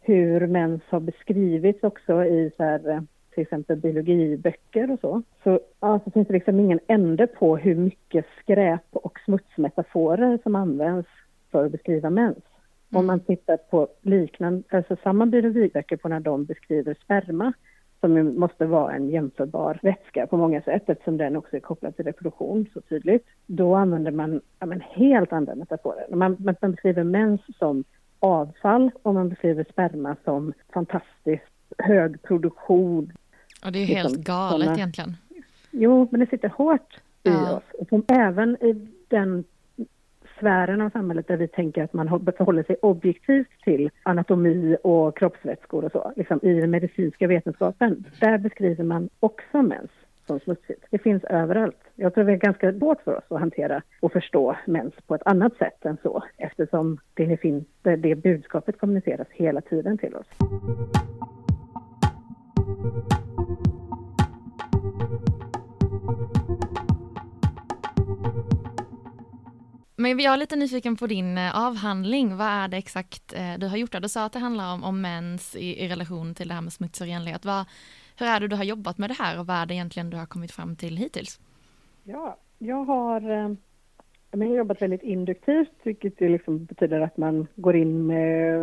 hur 0.00 0.46
mens 0.46 0.82
har 0.88 1.00
beskrivits 1.00 1.84
också 1.84 2.24
i 2.24 2.50
så 2.56 2.62
här, 2.62 2.88
eh, 2.88 3.00
till 3.34 3.42
exempel 3.42 3.76
biologiböcker 3.76 4.90
och 4.90 5.00
så, 5.00 5.22
så 5.42 5.60
alltså, 5.78 6.10
finns 6.10 6.28
det 6.28 6.34
liksom 6.34 6.60
ingen 6.60 6.80
ände 6.86 7.26
på 7.26 7.56
hur 7.56 7.74
mycket 7.74 8.26
skräp 8.42 8.86
och 8.90 9.18
smutsmetaforer 9.24 10.38
som 10.42 10.54
används 10.54 11.08
för 11.50 11.64
att 11.64 11.72
beskriva 11.72 12.10
mens. 12.10 12.36
Mm. 12.90 13.00
Om 13.00 13.06
man 13.06 13.20
tittar 13.20 13.56
på 13.56 13.88
liknande, 14.02 14.62
alltså 14.70 14.96
samma 15.02 15.26
biologiböcker 15.26 15.96
på 15.96 16.08
när 16.08 16.20
de 16.20 16.44
beskriver 16.44 16.94
sperma, 17.04 17.52
som 18.00 18.40
måste 18.40 18.66
vara 18.66 18.94
en 18.94 19.10
jämförbar 19.10 19.78
vätska 19.82 20.26
på 20.26 20.36
många 20.36 20.62
sätt 20.62 20.82
eftersom 20.88 21.16
den 21.16 21.36
också 21.36 21.56
är 21.56 21.60
kopplad 21.60 21.96
till 21.96 22.04
reproduktion 22.04 22.66
så 22.72 22.80
tydligt. 22.80 23.26
Då 23.46 23.74
använder 23.74 24.10
man 24.10 24.40
ja, 24.58 24.66
men 24.66 24.80
helt 24.80 25.32
andra 25.32 25.54
metaforer. 25.54 26.06
Man, 26.10 26.36
man, 26.38 26.56
man 26.60 26.70
beskriver 26.70 27.04
mens 27.04 27.40
som 27.58 27.84
avfall 28.20 28.90
och 29.02 29.14
man 29.14 29.28
beskriver 29.28 29.66
sperma 29.72 30.16
som 30.24 30.52
fantastiskt 30.74 31.44
hög 31.78 32.22
produktion. 32.22 33.12
Och 33.64 33.72
det 33.72 33.78
är 33.78 33.86
ju 33.86 33.94
helt 33.94 34.08
liksom, 34.08 34.24
galet 34.24 34.66
såna... 34.66 34.76
egentligen. 34.76 35.16
Jo, 35.70 36.08
men 36.10 36.20
det 36.20 36.26
sitter 36.26 36.48
hårt 36.48 37.00
i 37.22 37.28
ja. 37.28 37.56
oss. 37.56 37.90
Och 37.90 38.10
även 38.10 38.56
i 38.56 38.88
den 39.08 39.44
sfären 40.40 40.80
av 40.80 40.90
samhället 40.90 41.28
där 41.28 41.36
vi 41.36 41.48
tänker 41.48 41.84
att 41.84 41.92
man 41.92 42.08
förhåller 42.08 42.62
sig 42.62 42.76
objektivt 42.82 43.48
till 43.64 43.90
anatomi 44.02 44.76
och 44.82 45.18
kroppsvätskor 45.18 45.84
och 45.84 45.92
så, 45.92 46.12
liksom 46.16 46.40
i 46.42 46.60
den 46.60 46.70
medicinska 46.70 47.26
vetenskapen. 47.26 48.04
Där 48.20 48.38
beskriver 48.38 48.84
man 48.84 49.08
också 49.20 49.62
mens 49.62 49.90
som 50.26 50.40
smutsigt. 50.40 50.84
Det 50.90 50.98
finns 50.98 51.24
överallt. 51.24 51.80
Jag 51.94 52.14
tror 52.14 52.24
det 52.24 52.32
är 52.32 52.36
ganska 52.36 52.72
svårt 52.72 53.02
för 53.02 53.16
oss 53.16 53.24
att 53.28 53.40
hantera 53.40 53.82
och 54.00 54.12
förstå 54.12 54.56
mens 54.66 54.94
på 55.06 55.14
ett 55.14 55.26
annat 55.26 55.56
sätt 55.56 55.84
än 55.84 55.96
så 56.02 56.22
eftersom 56.36 56.98
det, 57.14 57.40
finns, 57.40 57.64
det 57.82 58.14
budskapet 58.14 58.78
kommuniceras 58.78 59.28
hela 59.30 59.60
tiden 59.60 59.98
till 59.98 60.14
oss. 60.14 60.26
Men 70.00 70.18
jag 70.18 70.34
är 70.34 70.36
lite 70.36 70.56
nyfiken 70.56 70.96
på 70.96 71.06
din 71.06 71.38
eh, 71.38 71.66
avhandling. 71.66 72.36
Vad 72.36 72.46
är 72.46 72.68
det 72.68 72.76
exakt 72.76 73.34
eh, 73.34 73.58
du 73.58 73.66
har 73.66 73.76
gjort? 73.76 74.02
Du 74.02 74.08
sa 74.08 74.24
att 74.24 74.32
det 74.32 74.38
handlar 74.38 74.74
om, 74.74 74.84
om 74.84 75.00
mens 75.00 75.56
i, 75.56 75.84
i 75.84 75.88
relation 75.88 76.34
till 76.34 76.48
det 76.48 76.54
här 76.54 76.60
med 76.60 76.72
smuts 76.72 77.00
och 77.00 77.06
renlighet. 77.06 77.44
Vad, 77.44 77.64
hur 78.18 78.26
är 78.26 78.40
det 78.40 78.48
du 78.48 78.56
har 78.56 78.64
jobbat 78.64 78.98
med 78.98 79.10
det 79.10 79.14
här 79.18 79.40
och 79.40 79.46
vad 79.46 79.56
är 79.56 79.66
det 79.66 79.74
egentligen 79.74 80.10
du 80.10 80.16
har 80.16 80.26
kommit 80.26 80.52
fram 80.52 80.76
till 80.76 80.96
hittills? 80.96 81.40
Ja, 82.04 82.36
jag 82.58 82.84
har, 82.84 83.30
eh, 83.30 83.50
jag 84.30 84.38
har 84.38 84.56
jobbat 84.56 84.82
väldigt 84.82 85.02
induktivt, 85.02 85.72
vilket 85.82 86.20
liksom 86.20 86.64
betyder 86.64 87.00
att 87.00 87.16
man 87.16 87.46
går 87.56 87.76
in 87.76 88.06
med 88.06 88.60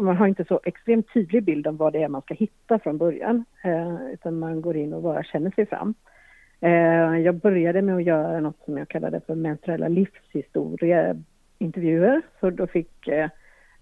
man 0.00 0.16
har 0.16 0.26
inte 0.26 0.44
så 0.44 0.60
extremt 0.64 1.12
tydlig 1.14 1.44
bild 1.44 1.66
om 1.66 1.76
vad 1.76 1.92
det 1.92 2.02
är 2.02 2.08
man 2.08 2.22
ska 2.22 2.34
hitta 2.34 2.78
från 2.78 2.98
början, 2.98 3.44
utan 4.12 4.38
man 4.38 4.62
går 4.62 4.76
in 4.76 4.92
och 4.92 5.02
bara 5.02 5.24
känner 5.24 5.50
sig 5.50 5.66
fram. 5.66 5.94
Eh, 6.62 7.18
jag 7.18 7.34
började 7.34 7.82
med 7.82 7.96
att 7.96 8.04
göra 8.04 8.40
något 8.40 8.64
som 8.64 8.78
jag 8.78 8.88
kallade 8.88 9.20
för 9.20 9.34
menstruella 9.34 9.88
livshistorieintervjuer. 9.88 12.22
Så 12.40 12.50
då 12.50 12.66
fick 12.66 13.08
eh, 13.08 13.30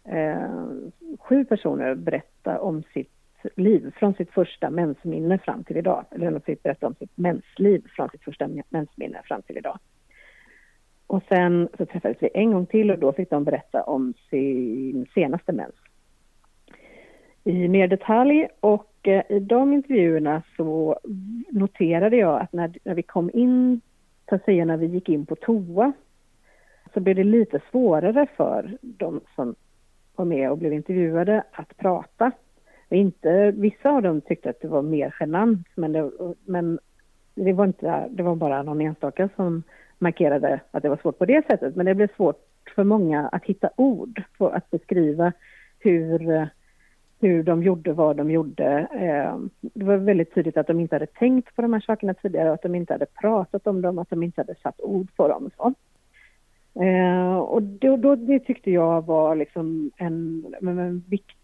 eh, 0.05 0.65
sju 1.19 1.45
personer 1.45 1.95
berätta 1.95 2.61
om 2.61 2.83
sitt 2.95 3.13
liv 3.57 3.93
från 3.97 4.15
sitt 4.15 4.31
första 4.31 4.71
mensminne 4.71 5.39
fram 5.39 5.65
till 5.65 5.77
idag. 5.77 6.05
Eller 6.11 6.31
de 6.31 6.41
fick 6.41 6.63
berätta 6.63 6.87
om 6.87 6.95
sitt 6.95 7.17
mensliv 7.17 7.87
från 7.97 8.09
sitt 8.09 8.25
första 8.25 8.49
mensminne 8.69 9.23
fram 9.25 9.43
till 9.43 9.59
idag. 9.59 9.79
Och 11.07 11.23
sen 11.29 11.69
så 11.79 11.87
träffades 11.87 12.17
vi 12.21 12.29
en 12.35 12.53
gång 12.53 12.67
till 12.67 12.91
och 12.91 12.99
då 12.99 13.13
fick 13.13 13.31
de 13.31 13.45
berätta 13.45 13.83
om 13.83 14.15
sin 14.31 15.07
senaste 15.15 15.53
mens 15.53 15.75
i 17.45 17.69
mer 17.69 17.89
detalj 17.89 18.49
och 18.61 18.90
Eh, 19.03 19.23
i 19.29 19.41
de 19.41 19.73
intervjuerna 19.73 20.43
så 20.57 20.99
noterade 21.51 22.17
jag 22.17 22.41
att 22.41 22.53
när, 22.53 22.73
när 22.85 22.95
vi 22.95 23.03
kom 23.03 23.31
in, 23.35 23.81
så 24.29 24.35
att 24.35 24.45
säga 24.45 24.65
när 24.65 24.77
vi 24.77 24.87
gick 24.87 25.09
in 25.09 25.27
på 25.27 25.37
toa, 25.37 25.93
så 26.95 27.01
blev 27.01 27.17
det 27.17 27.25
lite 27.25 27.61
svårare 27.71 28.27
för 28.37 28.79
de 28.81 29.21
som 29.35 29.55
var 30.17 30.25
med 30.25 30.51
och 30.51 30.59
blev 30.59 30.73
intervjuade 30.73 31.45
att 31.53 31.77
prata. 31.77 32.33
Och 32.89 32.97
inte, 32.97 33.51
vissa 33.51 33.91
av 33.91 34.03
dem 34.03 34.21
tyckte 34.21 34.51
att 34.51 34.61
det 34.61 34.69
var 34.69 34.83
mer 34.83 35.15
genant, 35.21 35.67
men 35.75 35.93
det, 35.93 36.11
men 36.45 36.79
det 37.35 37.53
var, 37.53 37.65
inte, 37.65 38.09
det 38.11 38.23
var 38.23 38.37
bara 38.37 38.63
någon 38.63 38.81
enstaka 38.81 39.29
som 39.37 39.63
markerade 39.99 40.61
att 40.71 40.83
det 40.83 40.89
var 40.89 40.97
svårt 40.97 41.19
på 41.19 41.25
det 41.25 41.47
sättet. 41.47 41.77
Men 41.77 41.87
det 41.87 41.95
blev 41.95 42.09
svårt 42.17 42.45
för 42.75 42.85
många 42.85 43.29
att 43.29 43.45
hitta 43.45 43.71
ord 43.77 44.23
för 44.39 44.51
att 44.51 44.71
beskriva 44.71 45.33
hur 45.79 46.31
eh, 46.31 46.47
hur 47.21 47.43
de 47.43 47.63
gjorde 47.63 47.93
vad 47.93 48.17
de 48.17 48.31
gjorde. 48.31 48.87
Eh, 48.93 49.39
det 49.61 49.85
var 49.85 49.97
väldigt 49.97 50.35
tydligt 50.35 50.57
att 50.57 50.67
de 50.67 50.81
inte 50.81 50.95
hade 50.95 51.07
tänkt 51.07 51.57
på 51.57 51.63
de 51.63 51.73
här 51.73 51.81
sakerna 51.81 52.15
tidigare, 52.15 52.53
att 52.53 52.63
de 52.63 52.75
inte 52.75 52.93
hade 52.93 53.07
pratat 53.07 53.67
om 53.67 53.83
dem, 53.83 53.99
att 53.99 54.11
de 54.11 54.23
inte 54.23 54.41
hade 54.41 54.55
satt 54.55 54.81
ord 54.81 55.17
på 55.17 55.29
dem. 55.29 55.51
Så. 55.57 55.75
Eh, 56.83 57.37
och 57.37 57.63
då, 57.63 57.97
då, 57.97 58.15
det 58.15 58.41
tyckte 58.41 58.71
jag 58.71 59.07
var 59.07 59.37
liksom 59.37 59.91
en, 59.97 60.45
en 60.61 61.05
vikt, 61.09 61.37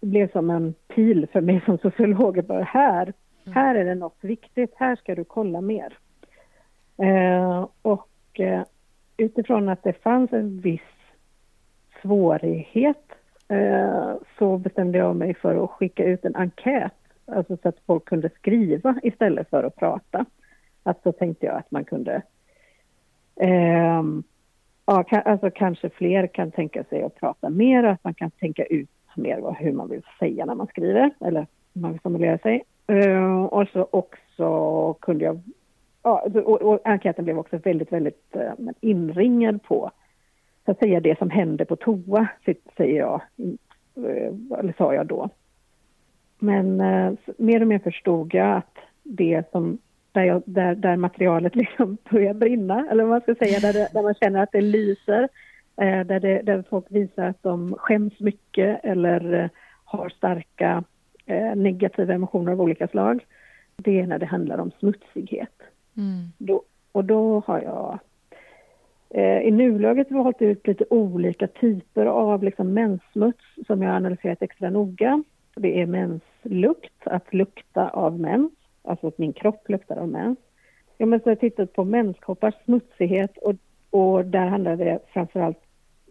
det 0.00 0.06
blev 0.06 0.32
som 0.32 0.50
en 0.50 0.74
pil 0.88 1.26
för 1.32 1.40
mig 1.40 1.62
som 1.64 1.78
sociolog. 1.78 2.44
Bara 2.44 2.62
här, 2.62 3.02
mm. 3.02 3.54
här 3.54 3.74
är 3.74 3.84
det 3.84 3.94
något 3.94 4.18
viktigt, 4.20 4.72
här 4.76 4.96
ska 4.96 5.14
du 5.14 5.24
kolla 5.24 5.60
mer. 5.60 5.98
Eh, 6.98 7.68
och 7.82 8.40
utifrån 9.16 9.68
att 9.68 9.82
det 9.82 10.02
fanns 10.02 10.32
en 10.32 10.60
viss 10.60 10.80
svårighet 12.02 13.12
Eh, 13.48 14.14
så 14.38 14.58
bestämde 14.58 14.98
jag 14.98 15.16
mig 15.16 15.34
för 15.34 15.64
att 15.64 15.70
skicka 15.70 16.04
ut 16.04 16.24
en 16.24 16.36
enkät, 16.36 16.92
alltså 17.26 17.56
så 17.62 17.68
att 17.68 17.78
folk 17.86 18.04
kunde 18.04 18.30
skriva 18.30 18.94
istället 19.02 19.50
för 19.50 19.64
att 19.64 19.76
prata. 19.76 20.24
Att 20.82 21.02
så 21.02 21.12
tänkte 21.12 21.46
jag 21.46 21.56
att 21.56 21.70
man 21.70 21.84
kunde 21.84 22.22
eh, 23.36 24.02
ja, 24.86 25.04
alltså 25.10 25.50
kanske 25.50 25.90
fler 25.90 26.26
kan 26.26 26.50
tänka 26.50 26.84
sig 26.84 27.02
att 27.02 27.20
prata 27.20 27.50
mer, 27.50 27.84
att 27.84 28.04
man 28.04 28.14
kan 28.14 28.30
tänka 28.30 28.64
ut 28.64 28.90
mer 29.16 29.38
vad, 29.38 29.56
hur 29.56 29.72
man 29.72 29.88
vill 29.88 30.02
säga 30.18 30.44
när 30.44 30.54
man 30.54 30.66
skriver 30.66 31.10
eller 31.20 31.46
hur 31.74 31.82
man 31.82 31.92
vill 31.92 32.00
formulera 32.00 32.38
sig. 32.38 32.62
Eh, 32.86 33.44
och 33.44 33.68
så 33.68 33.88
också 33.90 34.94
kunde 35.00 35.24
jag 35.24 35.40
ja, 36.02 36.26
och, 36.34 36.62
och 36.62 36.80
enkäten 36.84 37.24
blev 37.24 37.38
också 37.38 37.56
väldigt, 37.56 37.92
väldigt 37.92 38.36
eh, 38.36 38.52
inringad 38.80 39.62
på 39.62 39.90
så 40.64 40.70
att 40.70 40.78
säga 40.78 41.00
det 41.00 41.18
som 41.18 41.30
händer 41.30 41.64
på 41.64 41.76
toa, 41.76 42.28
säger 42.76 42.98
jag, 42.98 43.20
eh, 43.96 44.58
eller 44.58 44.74
sa 44.78 44.94
jag 44.94 45.06
då. 45.06 45.28
Men 46.38 46.80
eh, 46.80 47.12
mer 47.36 47.60
och 47.60 47.66
mer 47.66 47.78
förstod 47.78 48.34
jag 48.34 48.56
att 48.56 48.76
det 49.02 49.50
som 49.52 49.78
där, 50.12 50.24
jag, 50.24 50.42
där, 50.46 50.74
där 50.74 50.96
materialet 50.96 51.54
liksom 51.56 51.96
börjar 52.10 52.34
brinna, 52.34 52.86
eller 52.90 53.04
vad 53.04 53.10
man 53.10 53.20
ska 53.20 53.34
säga, 53.34 53.60
där, 53.60 53.72
det, 53.72 53.88
där 53.92 54.02
man 54.02 54.14
känner 54.14 54.42
att 54.42 54.52
det 54.52 54.60
lyser, 54.60 55.28
eh, 55.76 56.00
där, 56.00 56.20
det, 56.20 56.42
där 56.42 56.64
folk 56.70 56.86
visar 56.88 57.24
att 57.24 57.42
de 57.42 57.74
skäms 57.78 58.20
mycket 58.20 58.84
eller 58.84 59.50
har 59.84 60.08
starka 60.08 60.84
negativa 61.56 62.14
emotioner 62.14 62.52
av 62.52 62.60
olika 62.60 62.88
slag. 62.88 63.26
Det 63.76 64.00
är 64.00 64.06
när 64.06 64.18
det 64.18 64.26
handlar 64.26 64.58
om 64.58 64.70
smutsighet. 64.78 65.62
Mm. 65.96 66.32
Då, 66.38 66.62
och 66.92 67.04
då 67.04 67.42
har 67.46 67.60
jag 67.60 67.98
Eh, 69.16 69.40
i 69.40 69.50
nuläget 69.50 70.10
valt 70.10 70.42
ut 70.42 70.66
lite 70.66 70.84
olika 70.90 71.46
typer 71.46 72.06
av 72.06 72.42
liksom 72.42 72.72
menssmuts 72.72 73.44
som 73.66 73.82
jag 73.82 73.90
har 73.90 73.96
analyserat 73.96 74.42
extra 74.42 74.70
noga. 74.70 75.22
Det 75.56 75.80
är 75.80 75.86
menslukt, 75.86 77.06
att 77.06 77.34
lukta 77.34 77.88
av 77.88 78.20
mens, 78.20 78.52
alltså 78.82 79.06
att 79.06 79.18
min 79.18 79.32
kropp 79.32 79.68
luktar 79.68 79.96
av 79.96 80.08
mens. 80.08 80.38
Jag 80.98 81.06
har 81.06 81.34
tittat 81.34 81.72
på 81.72 81.84
menskoppars 81.84 82.54
smutsighet 82.64 83.38
och, 83.38 83.54
och 83.90 84.24
där 84.24 84.46
handlar 84.46 84.76
det 84.76 84.98
framförallt 85.12 85.62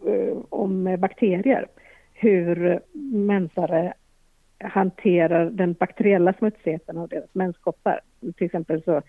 eh, 0.06 0.36
om 0.48 0.96
bakterier. 0.98 1.66
Hur 2.12 2.80
mensare 3.16 3.94
hanterar 4.58 5.50
den 5.50 5.72
bakteriella 5.72 6.32
smutsigheten 6.32 6.98
av 6.98 7.08
deras 7.08 7.34
menskoppar. 7.34 8.00
Till 8.20 8.46
exempel 8.46 8.82
så 8.82 9.02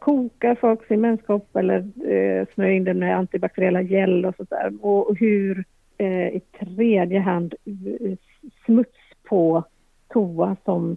kokar 0.00 0.54
folk 0.54 0.86
sin 0.86 1.00
menskopp 1.00 1.56
eller 1.56 1.78
eh, 2.12 2.46
smörjer 2.54 2.74
in 2.74 2.84
den 2.84 2.98
med 2.98 3.16
antibakteriella 3.16 3.82
gel 3.82 4.24
och 4.24 4.34
sådär. 4.36 4.72
Och, 4.80 5.18
hur 5.18 5.64
eh, 5.98 6.28
i 6.28 6.40
tredje 6.60 7.20
hand 7.20 7.54
eh, 7.64 8.16
smuts 8.64 8.98
på 9.28 9.64
toa 10.12 10.56
som 10.64 10.96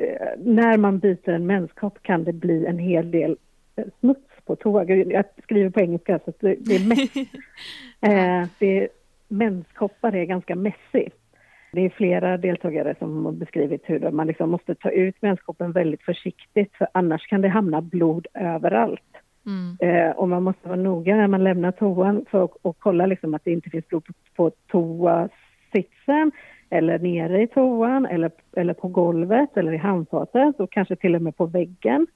eh, 0.00 0.28
när 0.38 0.76
man 0.76 0.98
byter 0.98 1.28
en 1.28 1.46
menskopp 1.46 2.02
kan 2.02 2.24
det 2.24 2.32
bli 2.32 2.66
en 2.66 2.78
hel 2.78 3.10
del 3.10 3.36
eh, 3.76 3.84
smuts 4.00 4.30
på 4.44 4.56
toa. 4.56 4.84
Jag 4.84 5.24
skriver 5.42 5.70
på 5.70 5.80
engelska 5.80 6.20
så 6.24 6.32
det, 6.40 6.56
det 6.60 6.74
är 6.76 6.88
mess. 6.88 7.16
eh, 8.00 8.48
det, 8.58 8.88
menskoppar 9.28 10.14
är 10.14 10.24
ganska 10.24 10.56
messy. 10.56 11.08
Det 11.74 11.80
är 11.80 11.90
flera 11.90 12.36
deltagare 12.36 12.94
som 12.98 13.24
har 13.24 13.32
beskrivit 13.32 13.82
hur 13.84 14.10
man 14.10 14.26
liksom 14.26 14.50
måste 14.50 14.74
ta 14.74 14.90
ut 14.90 15.22
menskoppen 15.22 15.72
väldigt 15.72 16.02
försiktigt 16.02 16.72
för 16.74 16.88
annars 16.92 17.26
kan 17.26 17.40
det 17.40 17.48
hamna 17.48 17.80
blod 17.80 18.26
överallt. 18.34 19.00
Mm. 19.46 19.76
Eh, 19.80 20.10
och 20.10 20.28
man 20.28 20.42
måste 20.42 20.68
vara 20.68 20.80
noga 20.80 21.16
när 21.16 21.26
man 21.26 21.44
lämnar 21.44 21.72
toan 21.72 22.24
för 22.30 22.44
att 22.44 22.76
kolla 22.78 23.06
liksom 23.06 23.34
att 23.34 23.44
det 23.44 23.52
inte 23.52 23.70
finns 23.70 23.88
blod 23.88 24.04
på, 24.04 24.12
på 24.36 24.50
toasitsen 24.66 26.32
eller 26.70 26.98
nere 26.98 27.42
i 27.42 27.46
toan 27.46 28.06
eller, 28.06 28.30
eller 28.56 28.74
på 28.74 28.88
golvet 28.88 29.56
eller 29.56 29.72
i 29.72 29.76
handfatet 29.76 30.60
och 30.60 30.72
kanske 30.72 30.96
till 30.96 31.14
och 31.14 31.22
med 31.22 31.36
på 31.36 31.46
väggen. 31.46 32.06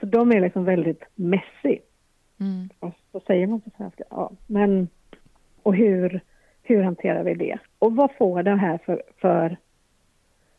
Så 0.00 0.06
de 0.06 0.32
är 0.32 0.40
liksom 0.40 0.64
väldigt 0.64 1.04
messy. 1.14 1.78
Mm. 2.40 2.68
Och 2.80 2.94
så 3.12 3.20
säger 3.20 3.46
man 3.46 3.60
på 3.60 3.70
svenska. 3.76 4.04
Ja, 4.10 4.30
men 4.46 4.88
och 5.62 5.74
hur, 5.74 6.20
hur 6.64 6.82
hanterar 6.82 7.24
vi 7.24 7.34
det? 7.34 7.58
Och 7.78 7.96
vad 7.96 8.12
får 8.18 8.42
det 8.42 8.56
här 8.56 8.78
för, 8.78 9.02
för 9.20 9.56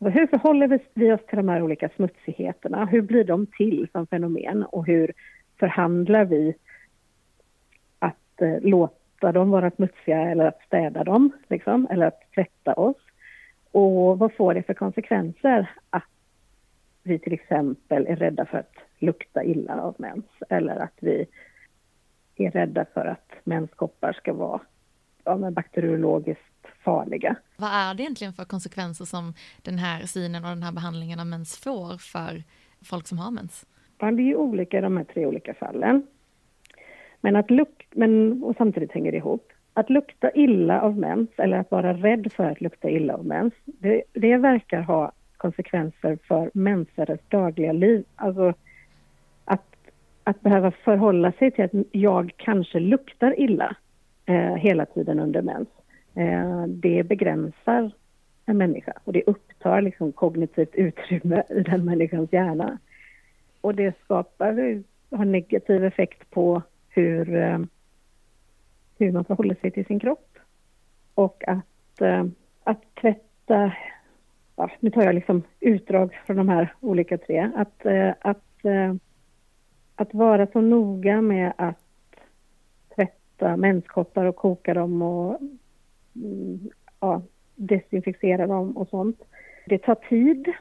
hur 0.00 0.26
förhåller 0.26 0.80
vi 0.94 1.12
oss 1.12 1.26
till 1.26 1.36
de 1.36 1.48
här 1.48 1.62
olika 1.62 1.88
smutsigheterna? 1.88 2.86
Hur 2.86 3.02
blir 3.02 3.24
de 3.24 3.46
till 3.46 3.88
som 3.92 4.06
fenomen 4.06 4.62
och 4.62 4.86
hur 4.86 5.12
förhandlar 5.58 6.24
vi 6.24 6.54
att 7.98 8.40
eh, 8.40 8.60
låta 8.60 9.32
dem 9.32 9.50
vara 9.50 9.70
smutsiga 9.70 10.20
eller 10.20 10.44
att 10.44 10.62
städa 10.66 11.04
dem, 11.04 11.30
liksom, 11.48 11.86
eller 11.90 12.06
att 12.06 12.32
tvätta 12.34 12.74
oss? 12.74 12.96
Och 13.72 14.18
vad 14.18 14.34
får 14.34 14.54
det 14.54 14.62
för 14.62 14.74
konsekvenser 14.74 15.70
att 15.90 16.04
vi 17.02 17.18
till 17.18 17.32
exempel 17.32 18.06
är 18.06 18.16
rädda 18.16 18.46
för 18.46 18.58
att 18.58 18.74
lukta 18.98 19.44
illa 19.44 19.80
av 19.80 19.94
mens 19.98 20.24
eller 20.48 20.76
att 20.76 20.96
vi 21.00 21.26
är 22.36 22.50
rädda 22.50 22.84
för 22.94 23.06
att 23.06 23.32
menskoppar 23.44 24.12
ska 24.12 24.32
vara 24.32 24.60
ja, 25.26 25.50
bakteriologiskt 25.50 26.42
farliga. 26.84 27.36
Vad 27.56 27.70
är 27.70 27.94
det 27.94 28.02
egentligen 28.02 28.32
för 28.32 28.44
konsekvenser 28.44 29.04
som 29.04 29.34
den 29.62 29.78
här 29.78 30.00
synen 30.00 30.44
och 30.44 30.50
den 30.50 30.62
här 30.62 30.72
behandlingen 30.72 31.20
av 31.20 31.26
mens 31.26 31.58
får 31.64 31.98
för 31.98 32.42
folk 32.84 33.06
som 33.06 33.18
har 33.18 33.30
mens? 33.30 33.66
Ja, 33.98 34.10
det 34.10 34.22
är 34.22 34.36
olika 34.36 34.78
i 34.78 34.80
de 34.80 34.96
här 34.96 35.04
tre 35.04 35.26
olika 35.26 35.54
fallen. 35.54 36.06
Men 37.20 37.36
att 37.36 37.50
luk 37.50 37.88
men, 37.90 38.42
och 38.42 38.56
samtidigt 38.58 38.92
hänger 38.92 39.12
det 39.12 39.18
ihop. 39.18 39.52
Att 39.74 39.90
lukta 39.90 40.30
illa 40.34 40.80
av 40.80 40.98
mens 40.98 41.30
eller 41.36 41.58
att 41.58 41.70
vara 41.70 41.92
rädd 41.94 42.32
för 42.32 42.44
att 42.44 42.60
lukta 42.60 42.90
illa 42.90 43.14
av 43.14 43.26
mens, 43.26 43.54
det, 43.64 44.02
det 44.12 44.36
verkar 44.36 44.80
ha 44.80 45.12
konsekvenser 45.36 46.18
för 46.28 46.50
mensares 46.54 47.20
dagliga 47.28 47.72
liv. 47.72 48.04
Alltså 48.16 48.54
att, 49.44 49.76
att 50.24 50.40
behöva 50.40 50.70
förhålla 50.70 51.32
sig 51.32 51.50
till 51.50 51.64
att 51.64 51.86
jag 51.92 52.32
kanske 52.36 52.80
luktar 52.80 53.40
illa 53.40 53.76
Eh, 54.26 54.54
hela 54.54 54.86
tiden 54.86 55.20
under 55.20 55.42
mens. 55.42 55.68
Eh, 56.14 56.66
det 56.66 57.02
begränsar 57.02 57.90
en 58.46 58.58
människa 58.58 58.92
och 59.04 59.12
det 59.12 59.22
upptar 59.26 59.80
liksom 59.82 60.12
kognitivt 60.12 60.74
utrymme 60.74 61.42
i 61.48 61.60
den 61.60 61.84
människans 61.84 62.32
hjärna. 62.32 62.78
Och 63.60 63.74
det 63.74 63.94
skapar, 64.04 64.82
har 65.10 65.24
negativ 65.24 65.84
effekt 65.84 66.30
på 66.30 66.62
hur, 66.88 67.34
eh, 67.34 67.58
hur 68.98 69.12
man 69.12 69.24
förhåller 69.24 69.54
sig 69.54 69.70
till 69.70 69.86
sin 69.86 70.00
kropp. 70.00 70.38
Och 71.14 71.44
att, 71.48 72.00
eh, 72.00 72.24
att 72.64 72.94
tvätta, 73.00 73.72
ja, 74.56 74.70
nu 74.80 74.90
tar 74.90 75.02
jag 75.02 75.14
liksom 75.14 75.42
utdrag 75.60 76.14
från 76.26 76.36
de 76.36 76.48
här 76.48 76.74
olika 76.80 77.18
tre, 77.18 77.50
att, 77.54 77.86
eh, 77.86 78.14
att, 78.20 78.64
eh, 78.64 78.94
att 79.94 80.14
vara 80.14 80.46
så 80.46 80.60
noga 80.60 81.20
med 81.20 81.52
att 81.56 81.85
tvätta 83.36 83.56
menskoppar 83.56 84.24
och 84.24 84.36
koka 84.36 84.74
dem 84.74 85.02
och 85.02 85.40
mm, 86.16 86.70
ja, 87.00 87.22
desinficera 87.54 88.46
dem 88.46 88.76
och 88.76 88.88
sånt. 88.88 89.22
Det 89.66 89.78
tar 89.78 89.94
tid. 89.94 90.52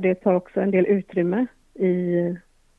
Det 0.00 0.14
tar 0.14 0.34
också 0.34 0.60
en 0.60 0.70
del 0.70 0.86
utrymme 0.86 1.46
i 1.74 2.14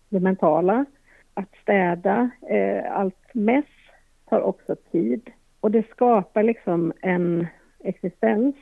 det 0.09 0.19
mentala. 0.19 0.85
Att 1.33 1.55
städa 1.61 2.29
eh, 2.49 2.91
allt 2.91 3.33
mess 3.33 3.65
tar 4.29 4.41
också 4.41 4.75
tid. 4.91 5.29
Och 5.59 5.71
det 5.71 5.89
skapar 5.89 6.43
liksom 6.43 6.93
en 7.01 7.47
existens 7.83 8.55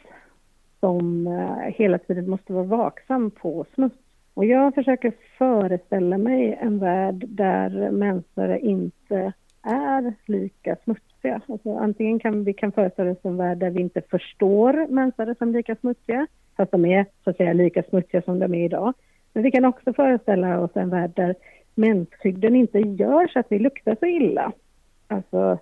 som 0.79 1.27
eh, 1.27 1.73
hela 1.75 1.97
tiden 1.97 2.29
måste 2.29 2.53
vara 2.53 2.63
vaksam 2.63 3.31
på 3.31 3.65
smuts. 3.73 3.95
Och 4.33 4.45
jag 4.45 4.75
försöker 4.75 5.13
föreställa 5.37 6.17
mig 6.17 6.57
en 6.61 6.79
värld 6.79 7.25
där 7.27 7.91
människor 7.91 8.55
inte 8.57 9.33
är 9.63 10.13
lika 10.25 10.75
smutsiga. 10.83 11.41
Alltså, 11.47 11.77
antingen 11.77 12.19
kan 12.19 12.43
vi 12.43 12.53
kan 12.53 12.71
föreställa 12.71 13.11
oss 13.11 13.25
en 13.25 13.37
värld 13.37 13.57
där 13.57 13.69
vi 13.69 13.81
inte 13.81 14.01
förstår 14.01 14.87
människor 14.87 15.35
som 15.39 15.51
lika 15.51 15.75
smutsiga, 15.75 16.27
fast 16.57 16.71
de 16.71 16.85
är 16.85 17.05
så 17.23 17.29
att 17.29 17.37
säga 17.37 17.53
lika 17.53 17.83
smutsiga 17.83 18.21
som 18.21 18.39
de 18.39 18.53
är 18.53 18.65
idag. 18.65 18.93
Men 19.33 19.43
vi 19.43 19.51
kan 19.51 19.65
också 19.65 19.93
föreställa 19.93 20.59
oss 20.59 20.71
en 20.73 20.89
värld 20.89 21.11
där 21.15 21.35
menshygden 21.75 22.55
inte 22.55 22.79
gör 22.79 23.27
så 23.27 23.39
att 23.39 23.51
vi 23.51 23.59
luktar 23.59 23.97
så 23.99 24.05
illa. 24.05 24.51
Alltså, 25.07 25.57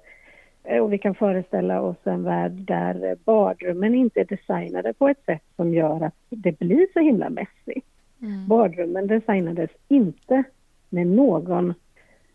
och 0.81 0.93
vi 0.93 0.97
kan 0.97 1.15
föreställa 1.15 1.81
oss 1.81 1.97
en 2.03 2.23
värld 2.23 2.51
där 2.51 3.17
badrummen 3.25 3.95
inte 3.95 4.19
är 4.19 4.25
designade 4.25 4.93
på 4.93 5.07
ett 5.07 5.25
sätt 5.25 5.43
som 5.55 5.73
gör 5.73 6.03
att 6.03 6.15
det 6.29 6.59
blir 6.59 6.87
så 6.93 6.99
himla 6.99 7.29
messy. 7.29 7.81
Mm. 8.21 8.47
Badrummen 8.47 9.07
designades 9.07 9.69
inte 9.87 10.43
med 10.89 11.07
någon 11.07 11.73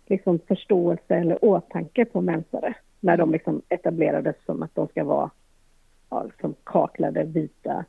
liksom, 0.07 0.39
förståelse 0.49 1.15
eller 1.15 1.45
åtanke 1.45 2.05
på 2.05 2.21
människor 2.21 2.75
när 3.01 3.17
de 3.17 3.33
liksom 3.33 3.63
etablerades 3.69 4.37
som 4.47 4.63
att 4.63 4.75
de 4.75 4.89
ska 4.89 5.05
vara 5.05 5.31
ja, 6.11 6.23
liksom 6.23 6.55
kaklade, 6.65 7.25
vita. 7.25 7.85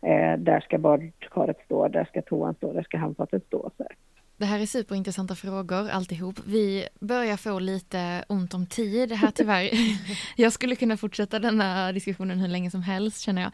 Eh, 0.00 0.38
där 0.38 0.60
ska 0.60 0.78
badkaret 0.78 1.56
stå, 1.64 1.88
där 1.88 2.04
ska 2.04 2.22
toan 2.22 2.54
stå, 2.54 2.72
där 2.72 2.82
ska 2.82 2.98
handfatet 2.98 3.46
stå. 3.46 3.70
Så 3.76 3.82
här. 3.82 3.96
Det 4.36 4.46
här 4.46 4.60
är 4.60 4.66
superintressanta 4.66 5.34
frågor 5.34 5.88
alltihop. 5.90 6.40
Vi 6.46 6.88
börjar 7.00 7.36
få 7.36 7.58
lite 7.58 8.24
ont 8.28 8.54
om 8.54 8.66
tid 8.66 9.12
här 9.12 9.30
tyvärr. 9.30 9.70
jag 10.36 10.52
skulle 10.52 10.76
kunna 10.76 10.96
fortsätta 10.96 11.38
denna 11.38 11.92
diskussionen 11.92 12.38
hur 12.38 12.48
länge 12.48 12.70
som 12.70 12.82
helst 12.82 13.20
känner 13.20 13.42
jag. 13.42 13.52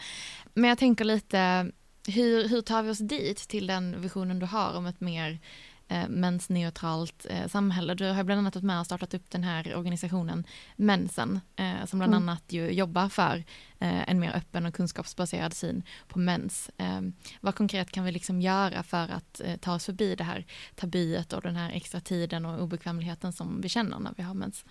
Men 0.54 0.68
jag 0.68 0.78
tänker 0.78 1.04
lite, 1.04 1.70
hur, 2.06 2.48
hur 2.48 2.60
tar 2.60 2.82
vi 2.82 2.90
oss 2.90 2.98
dit 2.98 3.36
till 3.36 3.66
den 3.66 4.00
visionen 4.00 4.38
du 4.38 4.46
har 4.46 4.76
om 4.76 4.86
ett 4.86 5.00
mer 5.00 5.38
eh, 5.88 6.08
mensneutralt 6.08 7.26
eh, 7.30 7.46
samhälle. 7.46 7.94
Du 7.94 8.10
har 8.12 8.24
bland 8.24 8.38
annat 8.38 8.54
varit 8.54 8.64
med 8.64 8.80
och 8.80 8.86
startat 8.86 9.14
upp 9.14 9.30
den 9.30 9.44
här 9.44 9.76
organisationen 9.76 10.44
Mensen 10.76 11.40
eh, 11.56 11.84
som 11.84 11.98
bland 11.98 12.14
Mm. 12.14 12.28
annat 12.28 12.52
ju 12.52 12.70
jobbar 12.70 13.08
för 13.08 13.36
eh, 13.80 14.10
en 14.10 14.20
mer 14.20 14.36
öppen 14.36 14.66
och 14.66 14.74
kunskapsbaserad 14.74 15.52
syn 15.52 15.82
på 16.08 16.18
mens. 16.18 16.70
Eh, 16.78 17.00
vad 17.40 17.54
konkret 17.54 17.92
kan 17.92 18.04
vi 18.04 18.12
liksom 18.12 18.40
göra 18.40 18.82
för 18.82 19.04
att 19.16 19.40
eh, 19.44 19.56
ta 19.60 19.74
oss 19.74 19.86
förbi 19.86 20.14
det 20.14 20.24
här 20.24 20.44
tabuet 20.74 21.32
och 21.32 21.42
den 21.42 21.56
här 21.56 21.72
extra 21.76 22.00
tiden 22.00 22.46
och 22.46 22.62
obekvämligheten 22.62 23.32
som 23.32 23.60
vi 23.60 23.68
känner 23.68 23.98
när 23.98 24.12
vi 24.16 24.22
har 24.22 24.34
mens? 24.34 24.64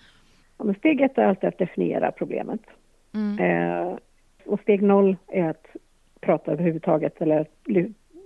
Ja, 0.57 0.73
steg 0.73 1.01
ett 1.01 1.17
är 1.17 1.23
alltid 1.23 1.49
att 1.49 1.57
definiera 1.57 2.11
problemet. 2.11 2.61
Mm. 3.13 3.97
Och 4.45 4.59
steg 4.59 4.81
noll 4.81 5.17
är 5.27 5.49
att 5.49 5.65
prata 6.21 6.51
överhuvudtaget 6.51 7.21
eller 7.21 7.45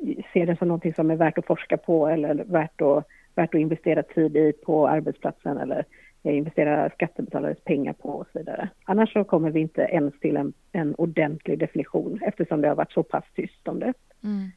ly- 0.02 0.24
se 0.34 0.46
det 0.46 0.58
som 0.58 0.68
någonting 0.68 0.94
som 0.94 1.12
är 1.12 1.16
värt 1.16 1.38
att 1.38 1.46
forska 1.46 1.78
på 1.78 2.08
eller 2.08 2.44
värt 2.44 2.82
att, 2.82 3.08
värt 3.36 3.56
att 3.56 3.62
investera 3.62 4.04
tid 4.04 4.38
i 4.38 4.54
på 4.54 4.88
arbetsplatsen 4.88 5.58
eller 5.58 5.86
eh, 6.24 6.38
investera 6.38 6.90
skattebetalares 6.90 7.64
pengar 7.64 7.94
på 7.94 8.10
och 8.10 8.28
så 8.34 8.40
vidare. 8.40 8.70
Annars 8.86 9.14
så 9.14 9.24
kommer 9.24 9.52
vi 9.52 9.60
inte 9.60 9.82
ens 9.82 10.20
till 10.20 10.38
en, 10.38 10.54
en 10.72 10.96
ordentlig 10.96 11.60
definition 11.60 12.20
eftersom 12.22 12.62
det 12.62 12.68
har 12.68 12.76
varit 12.76 12.92
så 12.92 13.04
pass 13.04 13.26
tyst 13.36 13.68
om 13.68 13.80
det. 13.80 13.94
Mm. 14.24 14.50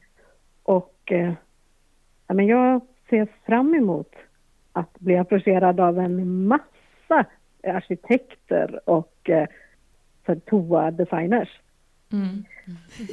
Och 0.63 1.11
eh, 1.11 1.33
ja, 2.27 2.33
men 2.33 2.47
jag 2.47 2.81
ser 3.09 3.27
fram 3.45 3.75
emot 3.75 4.15
att 4.71 4.99
bli 4.99 5.17
approcherad 5.17 5.79
av 5.79 5.99
en 5.99 6.47
massa 6.47 7.25
arkitekter 7.63 8.89
och 8.89 9.29
eh, 9.29 9.47
toa-designers. 10.45 11.49
Mm. 12.11 12.45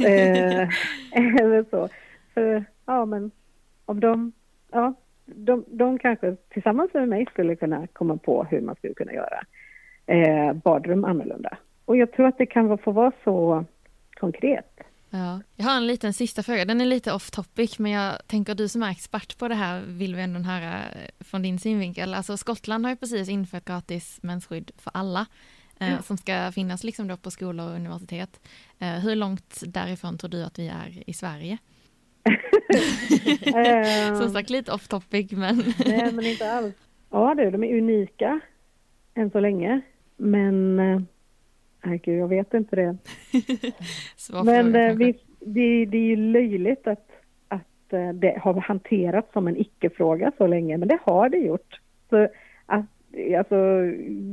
eh, 0.00 0.68
eller 1.40 1.64
så. 1.70 1.88
För, 2.34 2.64
ja, 2.86 3.04
men 3.04 3.30
om 3.84 4.00
de, 4.00 4.32
ja, 4.70 4.94
de, 5.24 5.64
de 5.68 5.98
kanske 5.98 6.36
tillsammans 6.48 6.94
med 6.94 7.08
mig 7.08 7.26
skulle 7.26 7.56
kunna 7.56 7.86
komma 7.86 8.16
på 8.16 8.44
hur 8.44 8.60
man 8.60 8.74
skulle 8.76 8.94
kunna 8.94 9.12
göra 9.12 9.44
eh, 10.06 10.52
badrum 10.52 11.04
annorlunda. 11.04 11.56
Och 11.84 11.96
jag 11.96 12.12
tror 12.12 12.26
att 12.26 12.38
det 12.38 12.46
kan 12.46 12.78
få 12.78 12.90
vara 12.90 13.12
så 13.24 13.64
konkret. 14.14 14.80
Ja. 15.10 15.40
Jag 15.56 15.64
har 15.64 15.76
en 15.76 15.86
liten 15.86 16.12
sista 16.12 16.42
fråga, 16.42 16.64
den 16.64 16.80
är 16.80 16.84
lite 16.84 17.12
off 17.12 17.30
topic 17.30 17.78
men 17.78 17.92
jag 17.92 18.26
tänker 18.26 18.54
du 18.54 18.68
som 18.68 18.82
är 18.82 18.90
expert 18.90 19.38
på 19.38 19.48
det 19.48 19.54
här 19.54 19.82
vill 19.86 20.14
vi 20.14 20.22
ändå 20.22 20.40
höra 20.40 20.74
eh, 20.74 21.10
från 21.20 21.42
din 21.42 21.58
synvinkel. 21.58 22.14
Alltså 22.14 22.36
Skottland 22.36 22.84
har 22.84 22.90
ju 22.90 22.96
precis 22.96 23.28
infört 23.28 23.64
gratis 23.64 24.18
mensskydd 24.22 24.70
för 24.76 24.90
alla 24.94 25.26
eh, 25.80 25.90
Ja. 25.90 26.02
som 26.02 26.16
ska 26.16 26.52
finnas 26.52 26.84
liksom 26.84 27.08
då 27.08 27.16
på 27.16 27.30
skolor 27.30 27.66
och 27.66 27.74
universitet. 27.74 28.40
Eh, 28.78 28.88
hur 28.88 29.16
långt 29.16 29.62
därifrån 29.66 30.18
tror 30.18 30.30
du 30.30 30.44
att 30.44 30.58
vi 30.58 30.68
är 30.68 31.02
i 31.06 31.12
Sverige? 31.12 31.58
Eh, 32.24 34.14
Som 34.20 34.28
sagt 34.30 34.50
lite 34.50 34.72
off 34.72 34.88
topic 34.88 35.32
men 35.32 35.56
Nej, 35.86 36.12
men 36.12 36.26
inte 36.26 36.52
alls. 36.52 36.74
Ja, 37.10 37.34
du, 37.34 37.50
de 37.50 37.64
är 37.64 37.78
unika 37.78 38.40
än 39.14 39.30
så 39.30 39.40
länge. 39.40 39.80
Men, 40.16 40.78
eh, 40.78 41.00
nej 41.84 42.00
gud, 42.04 42.18
jag 42.18 42.28
vet 42.28 42.54
inte 42.54 42.76
det. 42.76 42.96
Men 44.44 44.72
fråga 44.72 44.88
eh, 44.88 44.96
vi, 44.96 45.18
det, 45.40 45.84
det 45.84 45.98
är 45.98 46.02
ju 46.02 46.16
löjligt 46.16 46.86
att, 46.86 47.08
att 47.48 47.92
eh, 47.92 48.08
det 48.08 48.38
har 48.42 48.54
hanterats 48.54 49.32
som 49.32 49.48
en 49.48 49.56
icke-fråga 49.56 50.32
så 50.38 50.46
länge, 50.46 50.78
men 50.78 50.88
det 50.88 50.98
har 51.04 51.28
det 51.28 51.38
gjort. 51.38 51.80
Så 52.10 52.28
att, 52.66 52.86
alltså, 53.38 53.56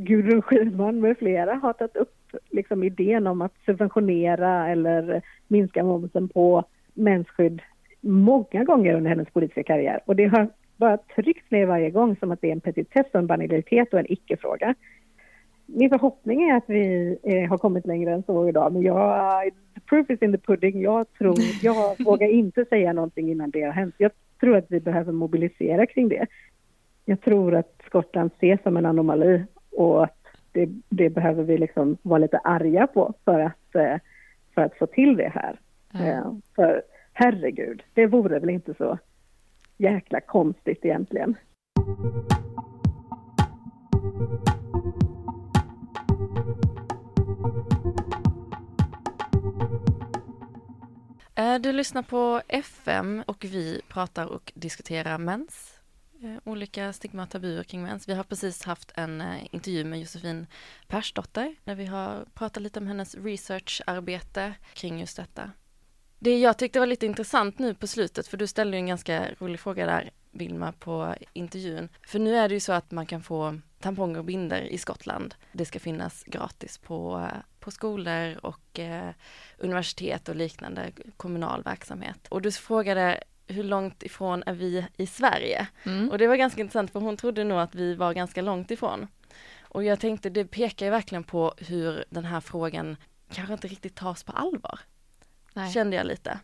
Gudrun 0.04 0.41
Schyman 0.41 0.99
med 0.99 1.17
flera 1.17 1.54
har 1.56 1.73
tagit 1.73 1.95
upp 1.95 2.36
liksom, 2.49 2.84
idén 2.84 3.28
om 3.28 3.41
att 3.41 3.54
subventionera 3.65 4.67
eller 4.67 5.21
minska 5.47 5.84
momsen 5.84 6.30
på 6.30 6.63
mensskydd 6.93 7.62
många 8.02 8.64
gånger 8.64 8.94
under 8.94 9.10
hennes 9.10 9.30
politiska 9.30 9.64
karriär. 9.64 10.00
Och 10.06 10.16
det 10.16 10.26
har 10.26 10.48
bara 10.78 10.98
tryckts 10.98 11.52
ner 11.52 11.66
varje 11.66 11.90
gång 11.90 12.16
som 12.16 12.32
att 12.32 12.42
det 12.42 12.48
är 12.48 12.52
en 12.52 12.62
petitess 12.62 13.06
och 13.14 13.20
en 13.20 13.28
banalitet 13.28 13.94
och 13.94 14.00
en 14.00 14.12
icke-fråga. 14.12 14.76
Min 15.66 15.90
förhoppning 15.90 16.50
är 16.50 16.58
att 16.58 16.64
vi 16.68 17.18
eh, 17.24 17.50
har 17.50 17.58
kommit 17.58 17.86
längre 17.86 18.14
än 18.14 18.24
så 18.24 18.50
idag, 18.50 18.74
men 18.74 18.82
jag, 18.82 19.44
the 19.76 19.80
proof 19.80 20.10
is 20.10 20.22
in 20.22 20.32
the 20.32 20.38
pudding. 20.38 20.82
Jag 20.82 21.14
tror, 21.14 21.36
jag 21.62 21.96
vågar 22.06 22.28
inte 22.28 22.66
säga 22.66 22.94
någonting 22.94 23.32
innan 23.32 23.50
det 23.50 23.62
har 23.62 23.72
hänt. 23.72 23.96
Jag 23.98 24.12
tror 24.40 24.58
att 24.58 24.66
vi 24.68 24.80
behöver 24.80 25.12
mobilisera 25.12 25.86
kring 25.86 26.10
det. 26.10 26.28
Jag 27.06 27.22
tror 27.22 27.56
att 27.56 27.82
Skottland 27.86 28.32
ses 28.38 28.64
som 28.64 28.78
en 28.78 28.86
anomali 28.86 29.44
och 29.72 30.04
att 30.04 30.18
det, 30.52 30.70
det 30.90 31.10
behöver 31.10 31.44
vi 31.44 31.58
liksom 31.58 31.98
vara 32.02 32.20
lite 32.20 32.38
arga 32.38 32.88
på 32.88 33.14
för 33.26 33.40
att, 33.40 33.76
eh, 33.76 33.98
för 34.56 34.62
att 34.62 34.78
få 34.78 34.86
till 34.86 35.18
det 35.18 35.32
här. 35.36 35.60
Eh, 35.94 36.34
För 36.56 36.82
herregud, 37.19 37.84
det 37.93 38.08
vore 38.08 38.39
väl 38.39 38.49
inte 38.49 38.73
så 38.73 38.99
jäkla 39.77 40.21
konstigt 40.21 40.86
egentligen. 40.86 41.36
Eh, 51.36 51.55
du 51.60 51.71
lyssnar 51.71 52.03
på 52.03 52.41
FM 52.47 53.23
och 53.27 53.45
vi 53.45 53.82
pratar 53.88 54.25
och 54.25 54.51
diskuterar 54.55 55.17
mens. 55.17 55.79
Eh, 56.21 56.36
olika 56.43 56.93
stigma 56.93 57.23
och 57.23 57.29
tabuer 57.29 57.63
kring 57.63 57.84
mens. 57.84 58.10
Vi 58.10 58.13
har 58.13 58.23
precis 58.23 58.63
haft 58.63 58.91
en 58.95 59.21
eh, 59.21 59.55
intervju 59.55 59.84
med 59.84 59.99
Josefin 59.99 60.47
Persdotter 60.88 61.55
där 61.63 61.75
vi 61.75 61.86
har 61.86 62.25
pratat 62.34 62.63
lite 62.63 62.79
om 62.79 62.88
hennes 62.88 63.15
researcharbete 63.15 64.53
kring 64.73 64.99
just 64.99 65.17
detta. 65.17 65.51
Det 66.19 66.39
jag 66.39 66.58
tyckte 66.58 66.79
var 66.79 66.88
lite 66.88 67.05
intressant 67.05 67.60
nu 67.60 67.73
på 67.73 67.88
slutet, 67.88 68.27
för 68.27 68.38
du 68.38 68.47
ställde 68.47 68.77
ju 68.77 68.79
en 68.79 68.88
ganska 68.88 69.25
rolig 69.39 69.60
fråga 69.60 69.86
där, 69.86 70.12
Vilma, 70.32 70.71
på 70.71 71.15
intervjun. 71.34 71.89
För 72.08 72.19
nu 72.19 72.38
är 72.38 72.49
det 72.49 72.53
ju 72.53 72.60
så 72.60 72.73
att 72.73 72.91
man 72.91 73.05
kan 73.05 73.21
få 73.21 73.60
tamponger 73.79 74.19
och 74.19 74.25
binder 74.25 74.62
i 74.62 74.77
Skottland. 74.77 75.36
Det 75.51 75.65
ska 75.65 75.79
finnas 75.79 76.23
gratis 76.23 76.77
på, 76.77 77.27
på 77.60 77.71
skolor 77.71 78.45
och 78.45 78.79
eh, 78.79 79.10
universitet 79.58 80.29
och 80.29 80.36
liknande 80.36 80.91
kommunal 81.17 81.63
verksamhet. 81.63 82.27
Och 82.29 82.41
du 82.41 82.51
frågade 82.51 83.23
hur 83.47 83.63
långt 83.63 84.03
ifrån 84.03 84.43
är 84.45 84.53
vi 84.53 84.86
i 84.97 85.08
Sverige? 85.08 85.67
Mm. 85.84 86.10
Och 86.10 86.17
det 86.17 86.27
var 86.27 86.36
ganska 86.36 86.62
intressant 86.62 86.91
för 86.91 86.99
hon 86.99 87.17
trodde 87.17 87.43
nog 87.43 87.60
att 87.60 87.75
vi 87.75 87.95
var 87.95 88.13
ganska 88.13 88.41
långt 88.41 88.71
ifrån. 88.71 89.08
Och 89.62 89.84
jag 89.84 89.99
tänkte 89.99 90.29
det 90.29 90.45
pekar 90.45 90.86
ju 90.86 90.89
verkligen 90.89 91.23
på 91.23 91.53
hur 91.58 92.05
den 92.10 92.25
här 92.25 92.41
frågan 92.41 92.97
kanske 93.32 93.53
inte 93.53 93.67
riktigt 93.67 93.95
tas 93.95 94.23
på 94.23 94.32
allvar. 94.32 94.79
Nej. 95.54 95.74
Kände 95.74 95.96
jag 95.96 96.08
lite. 96.08 96.40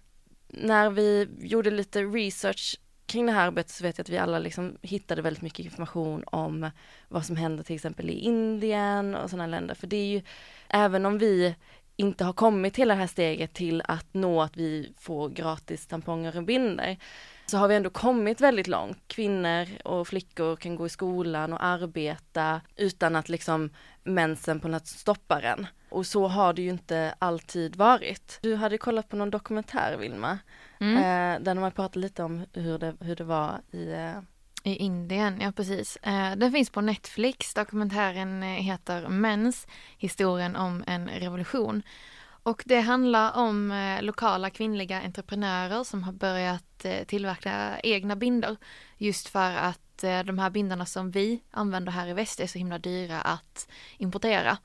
När 0.47 0.89
vi 0.89 1.27
gjorde 1.39 1.71
lite 1.71 2.03
research 2.03 2.79
kring 3.05 3.25
det 3.25 3.31
här 3.31 3.47
arbetet 3.47 3.71
så 3.71 3.83
vet 3.83 3.97
jag 3.97 4.03
att 4.03 4.09
vi 4.09 4.17
alla 4.17 4.39
liksom 4.39 4.77
hittade 4.81 5.21
väldigt 5.21 5.43
mycket 5.43 5.65
information 5.65 6.23
om 6.25 6.69
vad 7.07 7.25
som 7.25 7.35
händer 7.35 7.63
till 7.63 7.75
exempel 7.75 8.09
i 8.09 8.13
Indien 8.13 9.15
och 9.15 9.29
sådana 9.29 9.47
länder. 9.47 9.75
För 9.75 9.87
det 9.87 9.97
är 9.97 10.05
ju, 10.05 10.21
även 10.67 11.05
om 11.05 11.17
vi 11.17 11.55
inte 11.95 12.23
har 12.23 12.33
kommit 12.33 12.77
hela 12.77 12.93
det 12.93 12.99
här 12.99 13.07
steget 13.07 13.53
till 13.53 13.81
att 13.85 14.13
nå 14.13 14.41
att 14.41 14.57
vi 14.57 14.93
får 14.97 15.29
gratis 15.29 15.87
tamponger 15.87 16.37
och 16.37 16.43
binder 16.43 16.97
så 17.45 17.57
har 17.57 17.67
vi 17.67 17.75
ändå 17.75 17.89
kommit 17.89 18.41
väldigt 18.41 18.67
långt. 18.67 18.97
Kvinnor 19.07 19.67
och 19.83 20.07
flickor 20.07 20.55
kan 20.55 20.75
gå 20.75 20.85
i 20.85 20.89
skolan 20.89 21.53
och 21.53 21.63
arbeta 21.63 22.61
utan 22.75 23.15
att 23.15 23.29
liksom 23.29 23.69
mensen 24.03 24.59
på 24.59 24.67
något 24.67 24.87
stoppar 24.87 25.41
en. 25.41 25.67
Och 25.95 26.05
så 26.05 26.27
har 26.27 26.53
det 26.53 26.61
ju 26.61 26.69
inte 26.69 27.15
alltid 27.19 27.75
varit. 27.75 28.39
Du 28.41 28.55
hade 28.55 28.77
kollat 28.77 29.09
på 29.09 29.15
någon 29.15 29.29
dokumentär 29.29 29.97
Vilma, 29.97 30.39
Mm. 30.79 30.97
eh, 30.97 31.43
där 31.43 31.55
har 31.55 31.71
pratat 31.71 31.95
lite 31.95 32.23
om 32.23 32.45
hur 32.53 32.77
det, 32.79 32.95
hur 32.99 33.15
det 33.15 33.23
var 33.23 33.61
i 33.71 33.91
eh, 33.91 34.19
I 34.63 34.75
Indien, 34.75 35.41
ja 35.41 35.51
precis. 35.51 35.95
Eh, 35.95 36.35
Den 36.35 36.51
finns 36.51 36.69
på 36.69 36.81
Netflix. 36.81 37.53
Dokumentären 37.53 38.43
eh, 38.43 38.49
heter 38.49 39.07
Mens, 39.07 39.67
historien 39.97 40.55
om 40.55 40.83
en 40.87 41.09
revolution. 41.09 41.81
Och 42.43 42.63
det 42.65 42.81
handlar 42.81 43.37
om 43.37 43.71
eh, 43.71 44.01
lokala 44.03 44.49
kvinnliga 44.49 45.01
entreprenörer 45.01 45.83
som 45.83 46.03
har 46.03 46.13
börjat 46.13 46.85
eh, 46.85 47.03
tillverka 47.05 47.79
egna 47.83 48.15
bindor. 48.15 48.57
Just 48.97 49.27
för 49.29 49.51
att 49.51 50.03
eh, 50.03 50.19
de 50.23 50.39
här 50.39 50.49
bindorna 50.49 50.85
som 50.85 51.11
vi 51.11 51.43
använder 51.51 51.91
här 51.91 52.07
i 52.07 52.13
väst 52.13 52.39
är 52.39 52.47
så 52.47 52.57
himla 52.57 52.77
dyra 52.79 53.21
att 53.21 53.67
importera. 53.97 54.57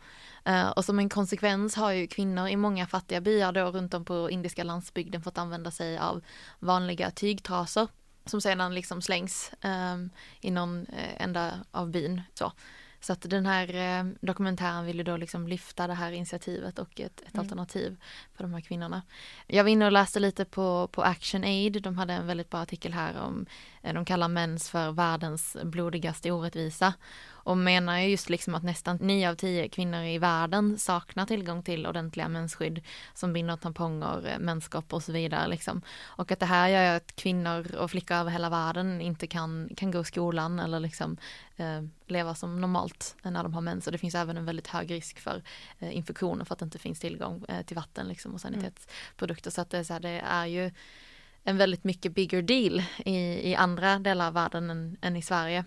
Eh, 0.45 0.69
Och 0.69 0.85
som 0.85 0.99
en 0.99 1.09
konsekvens 1.09 1.77
har 1.77 1.91
ju 1.93 2.07
kvinnor 2.07 2.49
i 2.49 2.57
många 2.57 2.87
fattiga 2.87 3.21
byar 3.21 3.53
då 3.53 3.71
runt 3.71 3.95
om 3.95 4.05
på 4.05 4.31
indiska 4.31 4.65
landsbygden 4.65 5.23
fått 5.23 5.39
använda 5.39 5.71
sig 5.71 5.99
av 5.99 6.23
vanliga 6.59 7.11
tygtrasor 7.11 7.89
som 8.25 8.41
sedan 8.41 8.75
liksom 8.75 9.03
slängs 9.03 9.53
um, 9.65 10.11
i 10.41 10.51
någon 10.51 10.87
eh, 10.87 11.23
ända 11.23 11.53
av 11.71 11.91
byn. 11.91 12.23
Så. 12.35 12.53
Så 13.03 13.13
att 13.13 13.23
den 13.31 13.47
här 13.47 13.75
eh, 13.75 14.05
dokumentären 14.21 14.85
ville 14.87 15.03
då 15.03 15.17
liksom 15.17 15.49
lyfta 15.49 15.87
det 15.87 15.95
här 15.95 16.13
initiativet 16.13 16.79
och 16.79 17.01
ett, 17.01 17.21
ett 17.21 17.35
Mm. 17.35 17.41
alternativ 17.41 17.97
för 18.35 18.45
de 18.45 18.55
här 18.55 18.61
kvinnorna. 18.61 19.03
Jag 19.47 19.65
var 19.65 19.71
inne 19.71 19.87
och 19.87 19.93
läste 19.93 20.21
lite 20.21 20.45
på, 20.45 20.89
på 20.93 21.03
Action 21.03 21.45
Aid. 21.45 21.83
De 21.83 21.99
hade 21.99 22.13
en 22.13 22.27
väldigt 22.27 22.51
bra 22.51 22.61
artikel 22.61 22.93
här 22.93 23.21
om 23.21 23.47
eh, 23.83 23.95
de 23.95 24.05
kallar 24.05 24.29
mens 24.29 24.71
för 24.71 24.93
världens 24.93 25.57
blodigaste 25.63 26.31
orättvisa 26.31 26.95
och 27.45 27.59
menar 27.59 27.99
just 27.99 28.31
liksom 28.31 28.55
att 28.55 28.63
nästan 28.63 28.97
nio 28.97 29.31
av 29.31 29.35
tio 29.35 29.69
kvinnor 29.69 30.03
i 30.05 30.19
världen 30.19 30.79
saknar 30.79 31.27
tillgång 31.27 31.63
till 31.63 31.87
ordentliga 31.87 32.29
mensskydd 32.29 32.83
som 33.15 33.33
binder 33.33 33.57
tamponger, 33.57 34.29
eh, 34.29 34.39
menskopp 34.39 34.93
och 34.93 35.03
så 35.03 35.13
vidare 35.13 35.49
liksom. 35.49 35.83
Och 36.03 36.33
att 36.33 36.41
det 36.41 36.47
här 36.47 36.69
gör 36.69 36.97
att 36.97 37.17
kvinnor 37.17 37.75
och 37.75 37.91
flickor 37.91 38.17
över 38.17 38.31
hela 38.31 38.51
världen 38.51 39.01
inte 39.01 39.27
kan, 39.27 39.71
kan 39.77 39.91
gå 39.91 40.01
i 40.01 40.05
skolan 40.05 40.61
eller 40.61 40.81
liksom 40.81 41.17
eh, 41.57 41.83
leva 42.07 42.35
som 42.35 42.61
normalt 42.61 43.17
när 43.23 43.43
de 43.43 43.55
har 43.55 43.61
mens 43.61 43.87
och 43.87 43.93
det 43.93 43.99
finns 43.99 44.15
även 44.15 44.37
en 44.37 44.45
väldigt 44.45 44.67
hög 44.67 44.91
risk 44.91 45.21
för 45.21 45.43
eh, 45.79 45.97
infektioner 45.97 46.45
för 46.45 46.55
att 46.55 46.59
det 46.59 46.65
inte 46.65 46.79
finns 46.79 47.01
tillgång 47.01 47.45
eh, 47.49 47.63
till 47.63 47.77
vatten 47.77 48.09
liksom 48.09 48.35
och 48.35 48.41
sanitetsprodukter 48.41 49.51
så 49.51 49.61
att 49.61 49.71
det 49.71 49.79
är, 49.79 49.85
så 49.85 49.93
här, 49.93 50.01
det 50.01 50.23
är 50.27 50.47
ju 50.47 50.71
en 51.45 51.57
väldigt 51.57 51.85
mycket 51.85 52.13
bigger 52.13 52.43
deal 52.43 52.83
i, 53.05 53.51
i 53.51 53.55
andra 53.55 53.99
delar 53.99 54.27
av 54.27 54.35
världen 54.35 54.71
än, 54.71 54.97
än 55.01 55.17
i 55.17 55.23
Sverige. 55.23 55.65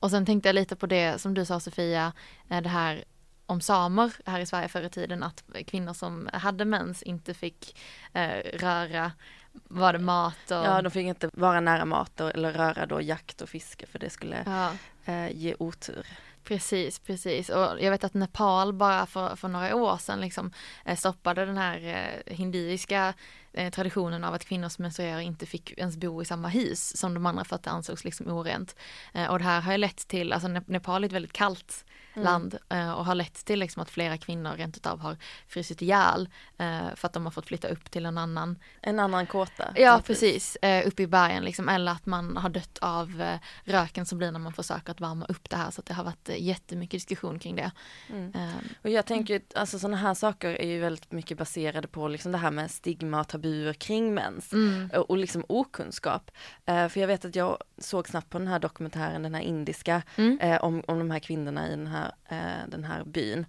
Och 0.00 0.10
sen 0.10 0.26
tänkte 0.26 0.48
jag 0.48 0.54
lite 0.54 0.76
på 0.76 0.86
det 0.86 1.20
som 1.20 1.34
du 1.34 1.44
sa 1.44 1.60
Sofia, 1.60 2.12
eh, 2.50 2.62
det 2.62 2.68
här 2.68 3.04
om 3.46 3.60
samer 3.60 4.12
här 4.26 4.40
i 4.40 4.46
Sverige 4.46 4.68
förr 4.68 4.82
i 4.82 4.88
tiden 4.88 5.22
att 5.22 5.44
kvinnor 5.66 5.92
som 5.92 6.28
hade 6.32 6.64
mens 6.64 7.02
inte 7.02 7.34
fick 7.34 7.78
eh, 8.12 8.58
röra 8.58 9.12
var 9.52 9.92
det 9.92 9.98
mat 9.98 10.50
och... 10.50 10.56
Ja, 10.56 10.82
de 10.82 10.90
fick 10.90 11.06
inte 11.06 11.30
vara 11.32 11.60
nära 11.60 11.84
mat 11.84 12.20
och, 12.20 12.30
eller 12.30 12.52
röra 12.52 12.86
då 12.86 13.00
jakt 13.00 13.40
och 13.40 13.48
fiske 13.48 13.86
för 13.86 13.98
det 13.98 14.10
skulle 14.10 14.42
Ja. 14.46 14.72
eh, 15.12 15.30
ge 15.36 15.54
otur. 15.58 16.06
Precis, 16.44 16.98
precis. 16.98 17.48
Och 17.48 17.80
jag 17.80 17.90
vet 17.90 18.04
att 18.04 18.14
Nepal 18.14 18.72
bara 18.72 19.06
för, 19.06 19.36
för 19.36 19.48
några 19.48 19.74
år 19.76 19.96
sedan 19.96 20.20
liksom 20.20 20.52
eh, 20.84 20.96
stoppade 20.96 21.46
den 21.46 21.56
här 21.56 21.86
eh, 22.26 22.34
hinduiska 22.34 23.14
eh, 23.58 23.70
traditionen 23.70 24.24
av 24.24 24.34
att 24.34 24.44
kvinnor 24.44 24.68
som 24.68 24.82
menstruerar 24.82 25.20
inte 25.20 25.46
fick 25.46 25.72
ens 25.78 25.96
bo 25.96 26.22
i 26.22 26.24
samma 26.24 26.48
hus 26.48 26.96
som 26.96 27.14
de 27.14 27.26
andra 27.26 27.44
för 27.44 27.56
att 27.56 27.62
det 27.62 27.70
ansågs 27.70 28.04
liksom 28.04 28.26
orent. 28.30 28.76
Eh, 29.14 29.26
och 29.26 29.38
det 29.38 29.44
här 29.44 29.60
har 29.60 29.72
ju 29.72 29.78
lett 29.78 30.08
till, 30.08 30.32
alltså 30.32 30.48
Ne- 30.48 30.64
Nepal 30.66 31.04
är 31.04 31.08
ett 31.08 31.12
väldigt 31.12 31.32
kallt 31.32 31.84
Mm. 32.14 32.24
land 32.24 32.58
eh, 32.68 32.90
och 32.92 33.04
har 33.04 33.14
lett 33.14 33.44
till 33.44 33.58
liksom 33.58 33.82
att 33.82 33.90
flera 33.90 34.18
kvinnor 34.18 34.50
rent 34.50 34.76
utav 34.76 35.00
har 35.00 35.16
frusit 35.48 35.82
ihjäl 35.82 36.28
eh, 36.58 36.78
för 36.94 37.06
att 37.06 37.12
de 37.12 37.24
har 37.24 37.30
fått 37.30 37.46
flytta 37.46 37.68
upp 37.68 37.90
till 37.90 38.06
en 38.06 38.18
annan 38.18 38.58
En 38.80 38.98
annan 39.00 39.26
kåta. 39.26 39.72
Ja 39.76 40.02
precis, 40.06 40.56
eh, 40.56 40.86
uppe 40.88 41.02
i 41.02 41.06
bergen 41.06 41.44
liksom, 41.44 41.68
eller 41.68 41.92
att 41.92 42.06
man 42.06 42.36
har 42.36 42.48
dött 42.48 42.78
av 42.78 43.20
eh, 43.22 43.38
röken 43.64 44.06
som 44.06 44.18
blir 44.18 44.30
när 44.32 44.38
man 44.40 44.52
försöker 44.52 44.90
att 44.92 45.00
värma 45.00 45.26
upp 45.26 45.50
det 45.50 45.56
här 45.56 45.70
så 45.70 45.80
att 45.80 45.86
det 45.86 45.94
har 45.94 46.04
varit 46.04 46.28
jättemycket 46.38 46.92
diskussion 46.92 47.38
kring 47.38 47.56
det. 47.56 47.70
Mm. 48.08 48.32
Eh, 48.34 48.54
Och 48.82 48.90
jag 48.90 49.06
tänker, 49.06 49.40
alltså 49.54 49.78
sådana 49.78 49.96
här 49.96 50.14
saker 50.14 50.48
är 50.50 50.66
ju 50.66 50.80
väldigt 50.80 51.12
mycket 51.12 51.38
baserade 51.38 51.88
på 51.88 52.08
liksom 52.08 52.32
det 52.32 52.38
här 52.38 52.50
med 52.50 52.70
stigma 52.70 53.20
och 53.20 53.28
tabuer 53.48 53.72
kring 53.72 54.14
mens. 54.14 54.52
Mm. 54.52 54.90
Och, 54.94 55.10
och 55.10 55.18
liksom 55.18 55.44
okunskap. 55.48 56.30
Eh, 56.66 56.88
för 56.88 57.00
jag 57.00 57.06
vet 57.06 57.24
att 57.24 57.36
jag 57.36 57.58
såg 57.78 58.08
snabbt 58.08 58.30
på 58.30 58.38
den 58.38 58.48
här 58.48 58.58
dokumentären, 58.58 59.22
den 59.22 59.34
här 59.34 59.42
indiska, 59.42 60.02
Mm. 60.16 60.38
eh, 60.40 60.64
om, 60.64 60.82
om 60.86 60.98
de 60.98 61.10
här 61.10 61.18
kvinnorna 61.18 61.66
i 61.68 61.70
den 61.70 61.86
här, 61.86 62.12
eh, 62.28 62.68
den 62.68 62.84
här 62.84 63.04
byn. 63.04 63.46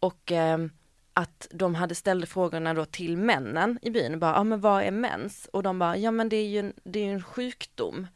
Och 0.00 0.32
ehm, 0.32 0.70
att 1.14 1.48
de 1.50 1.74
hade 1.74 1.94
ställde 1.94 2.26
frågorna 2.26 2.74
då 2.74 2.84
till 2.84 3.16
männen 3.16 3.78
i 3.82 3.90
byn, 3.90 4.18
bara, 4.18 4.30
ja 4.30 4.38
ah, 4.38 4.44
men 4.44 4.60
vad 4.60 4.82
är 4.82 4.90
mens? 4.90 5.48
Och 5.52 5.62
de 5.62 5.78
bara, 5.78 5.96
ja 5.96 6.10
men 6.10 6.28
det 6.28 6.36
är 6.36 6.46
ju 6.46 6.58
en, 6.58 6.72
det 6.84 6.98
är 6.98 7.12
en 7.12 7.22
sjukdom. 7.22 8.06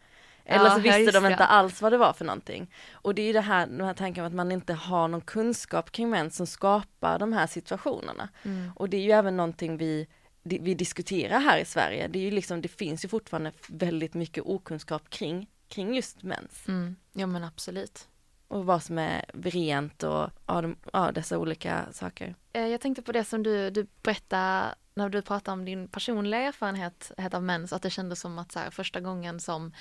Eller 0.50 0.64
Ja, 0.64 0.70
så 0.74 0.80
visste 0.80 1.20
de 1.20 1.26
inte 1.26 1.44
alls 1.44 1.82
vad 1.82 1.92
det 1.92 1.98
var 1.98 2.12
för 2.12 2.24
någonting. 2.24 2.70
Och 2.92 3.14
det 3.14 3.22
är 3.22 3.26
ju 3.26 3.32
det 3.32 3.40
här, 3.40 3.66
den 3.66 3.80
här 3.86 3.94
tanken 3.94 4.24
om 4.24 4.28
att 4.28 4.34
man 4.34 4.52
inte 4.52 4.74
har 4.74 5.08
någon 5.08 5.20
kunskap 5.20 5.90
kring 5.90 6.10
mens 6.10 6.36
som 6.36 6.46
skapar 6.46 7.18
de 7.18 7.32
här 7.32 7.46
situationerna. 7.46 8.28
Mm. 8.42 8.72
Och 8.76 8.88
det 8.88 8.96
är 8.96 9.00
ju 9.00 9.10
även 9.10 9.36
någonting 9.36 9.76
vi, 9.76 10.06
vi 10.48 10.74
diskuterar 10.74 11.40
här 11.40 11.58
i 11.58 11.64
Sverige. 11.64 12.08
Det 12.08 12.18
är 12.18 12.22
ju 12.22 12.30
liksom, 12.30 12.60
det 12.60 12.68
finns 12.68 13.04
ju 13.04 13.08
fortfarande 13.08 13.52
väldigt 13.68 14.14
mycket 14.14 14.44
okunskap 14.46 15.10
kring, 15.10 15.46
kring 15.68 15.94
just 15.94 16.22
mens. 16.22 16.68
Mm. 16.68 16.96
Ja 17.12 17.26
men 17.26 17.44
absolut. 17.44 18.08
Och 18.48 18.66
vad 18.66 18.82
som 18.82 18.98
är 18.98 19.24
rent 19.32 20.02
och 20.02 20.30
ja, 20.46 20.62
de, 20.62 20.76
ja, 20.92 21.12
dessa 21.12 21.38
olika 21.38 21.86
saker. 21.92 22.34
Eh, 22.52 22.66
Jag 22.66 22.80
tänkte 22.80 23.02
på 23.02 23.12
det 23.12 23.24
som 23.24 23.42
du, 23.42 23.70
du 23.70 23.86
berättade 24.02 24.74
när 24.94 25.08
du 25.08 25.22
pratade 25.22 25.52
om 25.52 25.64
din 25.64 25.88
personliga 25.88 26.40
erfarenhet 26.40 27.12
het 27.16 27.34
av 27.34 27.42
mens, 27.42 27.72
att 27.72 27.82
det 27.82 27.90
kändes 27.90 28.20
som 28.20 28.38
att 28.38 28.52
så 28.52 28.58
här, 28.58 28.70
första 28.70 29.00
gången 29.00 29.40
som 29.40 29.66
eh, 29.66 29.72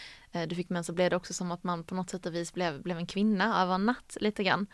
du 0.46 0.56
fick 0.56 0.70
mens 0.70 0.88
så 0.88 0.94
blev 0.94 1.10
det 1.10 1.16
också 1.16 1.34
som 1.34 1.52
att 1.52 1.64
man 1.64 1.84
på 1.84 1.96
något 1.96 2.10
sätt 2.10 2.26
och 2.26 2.36
vis 2.36 2.54
blev, 2.54 2.82
blev 2.82 2.98
en 2.98 3.06
kvinna 3.06 3.62
över 3.62 3.76
en 3.76 3.86
natt 3.86 4.18
lite 4.22 4.44
grann. 4.44 4.68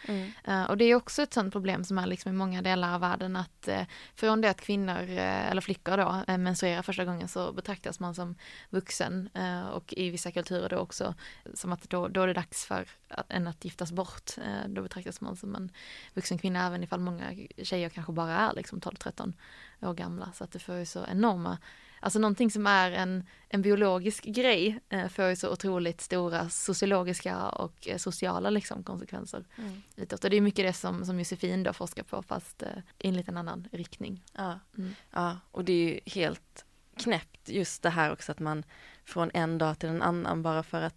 Eh, 0.43 0.63
och 0.63 0.77
det 0.77 0.85
är 0.85 0.95
också 0.95 1.21
ett 1.21 1.33
sånt 1.33 1.53
problem 1.53 1.83
som 1.83 1.97
är 1.97 2.07
liksom 2.07 2.31
i 2.31 2.35
många 2.35 2.61
delar 2.61 2.93
av 2.93 3.01
världen 3.01 3.35
att 3.35 3.67
eh, 3.67 3.81
från 4.15 4.41
det 4.41 4.49
att 4.49 4.61
kvinnor, 4.61 5.01
eh, 5.01 5.51
eller 5.51 5.61
flickor 5.61 5.97
då, 5.97 6.23
eh, 6.27 6.37
menstruerar 6.37 6.81
första 6.81 7.05
gången 7.05 7.27
så 7.27 7.53
betraktas 7.53 7.99
man 7.99 8.15
som 8.15 8.35
vuxen 8.69 9.29
eh, 9.33 9.67
och 9.67 9.93
i 9.93 10.09
vissa 10.09 10.31
kulturer 10.31 10.69
då 10.69 10.77
också 10.77 11.15
som 11.53 11.71
att 11.71 11.89
då, 11.89 12.07
då 12.07 12.21
är 12.21 12.27
det 12.27 12.33
dags 12.33 12.65
för 12.65 12.87
att, 13.07 13.25
en 13.29 13.47
att 13.47 13.65
giftas 13.65 13.91
bort. 13.91 14.37
Eh, 14.37 14.69
då 14.69 14.81
betraktas 14.81 15.21
man 15.21 15.35
som 15.35 15.55
en 15.55 15.71
vuxen 16.13 16.37
kvinna 16.37 16.67
även 16.67 16.83
ifall 16.83 16.99
många 16.99 17.33
tjejer 17.63 17.89
kanske 17.89 18.13
bara 18.13 18.33
är 18.33 18.53
liksom 18.53 18.79
12-13 18.79 19.33
år 19.81 19.93
gamla 19.93 20.31
så 20.33 20.43
att 20.43 20.51
det 20.51 20.59
får 20.59 20.75
ju 20.75 20.85
så 20.85 21.05
enorma 21.05 21.57
Alltså 22.03 22.19
någonting 22.19 22.51
som 22.51 22.67
är 22.67 22.91
en, 22.91 23.23
en 23.49 23.61
biologisk 23.61 24.23
grej 24.23 24.79
eh, 24.89 25.07
får 25.07 25.25
ju 25.25 25.35
så 25.35 25.51
otroligt 25.51 26.01
stora 26.01 26.49
sociologiska 26.49 27.49
och 27.49 27.87
eh, 27.87 27.97
sociala 27.97 28.49
liksom, 28.49 28.83
konsekvenser 28.83 29.45
Mm. 29.57 29.81
utåt. 29.95 30.23
Och 30.23 30.29
det 30.29 30.37
är 30.37 30.41
mycket 30.41 30.65
det 30.65 30.73
som, 30.73 31.05
som 31.05 31.19
Josefin 31.19 31.63
då 31.63 31.73
forskar 31.73 32.03
på 32.03 32.23
fast 32.23 32.63
eh, 32.63 32.69
i 32.99 33.07
en 33.07 33.17
liten 33.17 33.37
annan 33.37 33.67
riktning. 33.71 34.23
Ja. 34.33 34.59
Mm. 34.77 34.95
ja, 35.11 35.37
och 35.51 35.65
det 35.65 35.73
är 35.73 35.93
ju 35.93 35.99
helt 36.05 36.65
knäppt 36.97 37.49
just 37.49 37.81
det 37.83 37.89
här 37.89 38.11
också 38.11 38.31
att 38.31 38.39
man 38.39 38.63
från 39.05 39.31
en 39.33 39.57
dag 39.57 39.79
till 39.79 39.89
en 39.89 40.01
annan 40.01 40.43
bara 40.43 40.63
för 40.63 40.81
att 40.81 40.95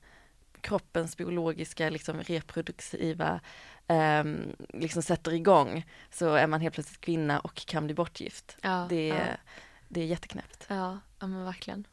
kroppens 0.61 1.17
biologiska 1.17 1.91
liksom 1.91 2.21
reproduktiva 2.23 3.41
ehm, 3.87 4.57
liksom 4.69 5.03
sätter 5.03 5.33
igång 5.33 5.87
så 6.11 6.35
är 6.35 6.47
man 6.47 6.61
helt 6.61 6.75
plötsligt 6.75 7.01
kvinna 7.01 7.41
och 7.41 7.55
kan 7.55 7.85
bli 7.85 7.95
bortgift. 7.95 8.57
Ja, 8.63 8.87
det, 8.89 9.07
ja. 9.07 9.25
Det 9.89 10.01
är 10.01 10.05
jätteknäppt. 10.07 10.67
Ja, 10.69 11.01
ja 11.21 11.27
men 11.27 11.45
verkligen. 11.45 11.87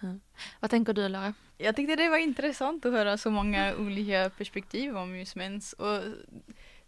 Ja. 0.00 0.14
Vad 0.60 0.70
tänker 0.70 0.92
du 0.92 1.08
Laura? 1.08 1.34
Jag 1.58 1.76
tyckte 1.76 1.96
det 1.96 2.08
var 2.08 2.18
intressant 2.18 2.86
att 2.86 2.92
höra 2.92 3.18
så 3.18 3.30
många 3.30 3.76
olika 3.76 4.30
perspektiv 4.30 4.96
om 4.96 5.18
just 5.18 5.36
mens. 5.36 5.72
Och 5.72 6.02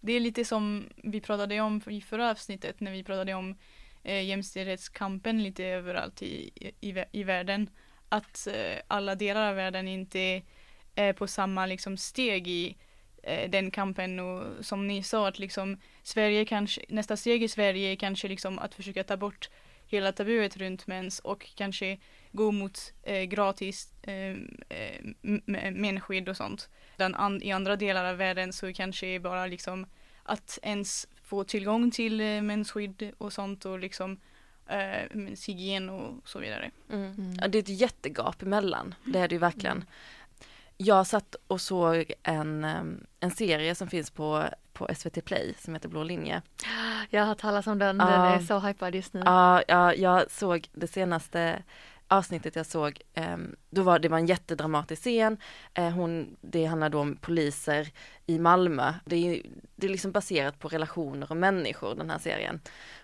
det 0.00 0.12
är 0.12 0.20
lite 0.20 0.44
som 0.44 0.88
vi 0.96 1.20
pratade 1.20 1.60
om 1.60 1.82
i 1.86 2.00
förra 2.00 2.30
avsnittet 2.30 2.80
när 2.80 2.92
vi 2.92 3.04
pratade 3.04 3.34
om 3.34 3.56
eh, 4.02 4.24
jämställdhetskampen 4.24 5.42
lite 5.42 5.64
överallt 5.64 6.22
i, 6.22 6.50
i, 6.80 7.04
i 7.12 7.22
världen. 7.22 7.70
Att 8.08 8.46
eh, 8.46 8.80
alla 8.88 9.14
delar 9.14 9.48
av 9.48 9.56
världen 9.56 9.88
inte 9.88 10.42
är 10.94 11.12
på 11.12 11.26
samma 11.26 11.66
liksom, 11.66 11.96
steg 11.96 12.48
i 12.48 12.76
eh, 13.22 13.50
den 13.50 13.70
kampen 13.70 14.20
och 14.20 14.64
som 14.64 14.88
ni 14.88 15.02
sa 15.02 15.28
att 15.28 15.38
liksom 15.38 15.80
Sverige 16.02 16.44
kanske, 16.44 16.84
nästa 16.88 17.16
steg 17.16 17.42
i 17.42 17.48
Sverige 17.48 17.92
är 17.92 17.96
kanske 17.96 18.28
liksom 18.28 18.58
att 18.58 18.74
försöka 18.74 19.04
ta 19.04 19.16
bort 19.16 19.50
hela 19.92 20.12
tabuet 20.12 20.56
runt 20.56 20.86
mens 20.86 21.18
och 21.18 21.50
kanske 21.54 21.98
gå 22.32 22.52
mot 22.52 22.92
eh, 23.02 23.22
gratis 23.22 23.92
eh, 24.02 24.14
eh, 24.68 24.98
m- 25.22 25.42
m- 25.46 25.74
menskydd 25.74 26.28
och 26.28 26.36
sånt. 26.36 26.68
An- 26.98 27.42
I 27.42 27.52
andra 27.52 27.76
delar 27.76 28.04
av 28.04 28.16
världen 28.16 28.52
så 28.52 28.72
kanske 28.72 29.20
bara 29.20 29.46
liksom 29.46 29.86
att 30.22 30.58
ens 30.62 31.08
få 31.22 31.44
tillgång 31.44 31.90
till 31.90 32.20
eh, 32.20 32.42
mensskydd 32.42 33.12
och 33.18 33.32
sånt 33.32 33.64
och 33.64 33.78
liksom 33.78 34.20
eh, 34.68 35.02
menshygien 35.12 35.90
och 35.90 36.28
så 36.28 36.38
vidare. 36.38 36.70
Mm. 36.92 37.32
Ja, 37.40 37.48
det 37.48 37.58
är 37.58 37.62
ett 37.62 37.68
jättegap 37.80 38.42
emellan, 38.42 38.94
det 39.04 39.18
är 39.18 39.28
det 39.28 39.34
ju 39.34 39.38
verkligen. 39.38 39.84
Jag 40.84 41.06
satt 41.06 41.36
och 41.46 41.60
såg 41.60 42.12
en, 42.22 42.64
en 43.20 43.30
serie 43.30 43.74
som 43.74 43.88
finns 43.88 44.10
på, 44.10 44.44
på 44.72 44.88
SVT 44.96 45.24
Play 45.24 45.54
som 45.58 45.74
heter 45.74 45.88
Blå 45.88 46.02
linje. 46.02 46.42
Jag 47.10 47.20
har 47.20 47.26
hört 47.26 47.38
talas 47.38 47.66
om 47.66 47.78
den, 47.78 47.98
den 47.98 48.08
är 48.08 48.38
så 48.38 48.58
hypad 48.58 48.94
just 48.94 49.14
nu. 49.14 49.22
Ja, 49.24 49.62
ja, 49.68 49.94
jag 49.94 50.30
såg 50.30 50.68
det 50.72 50.86
senaste 50.86 51.62
avsnittet 52.12 52.56
jag 52.56 52.66
såg, 52.66 53.00
em, 53.14 53.56
då 53.70 53.82
var 53.82 53.98
det 53.98 54.08
var 54.08 54.18
en 54.18 54.26
jättedramatisk 54.26 55.02
scen. 55.02 55.36
Eh, 55.74 55.90
hon, 55.90 56.36
det 56.40 56.64
handlar 56.64 56.88
då 56.88 57.00
om 57.00 57.16
poliser 57.16 57.88
i 58.26 58.38
Malmö. 58.38 58.94
Det 59.04 59.16
är, 59.16 59.42
det 59.76 59.86
är 59.86 59.90
liksom 59.90 60.12
baserat 60.12 60.58
på 60.58 60.68
relationer 60.68 61.30
och 61.30 61.36
människor 61.36 61.94
den 61.94 62.10
här 62.10 62.18
serien. 62.18 62.60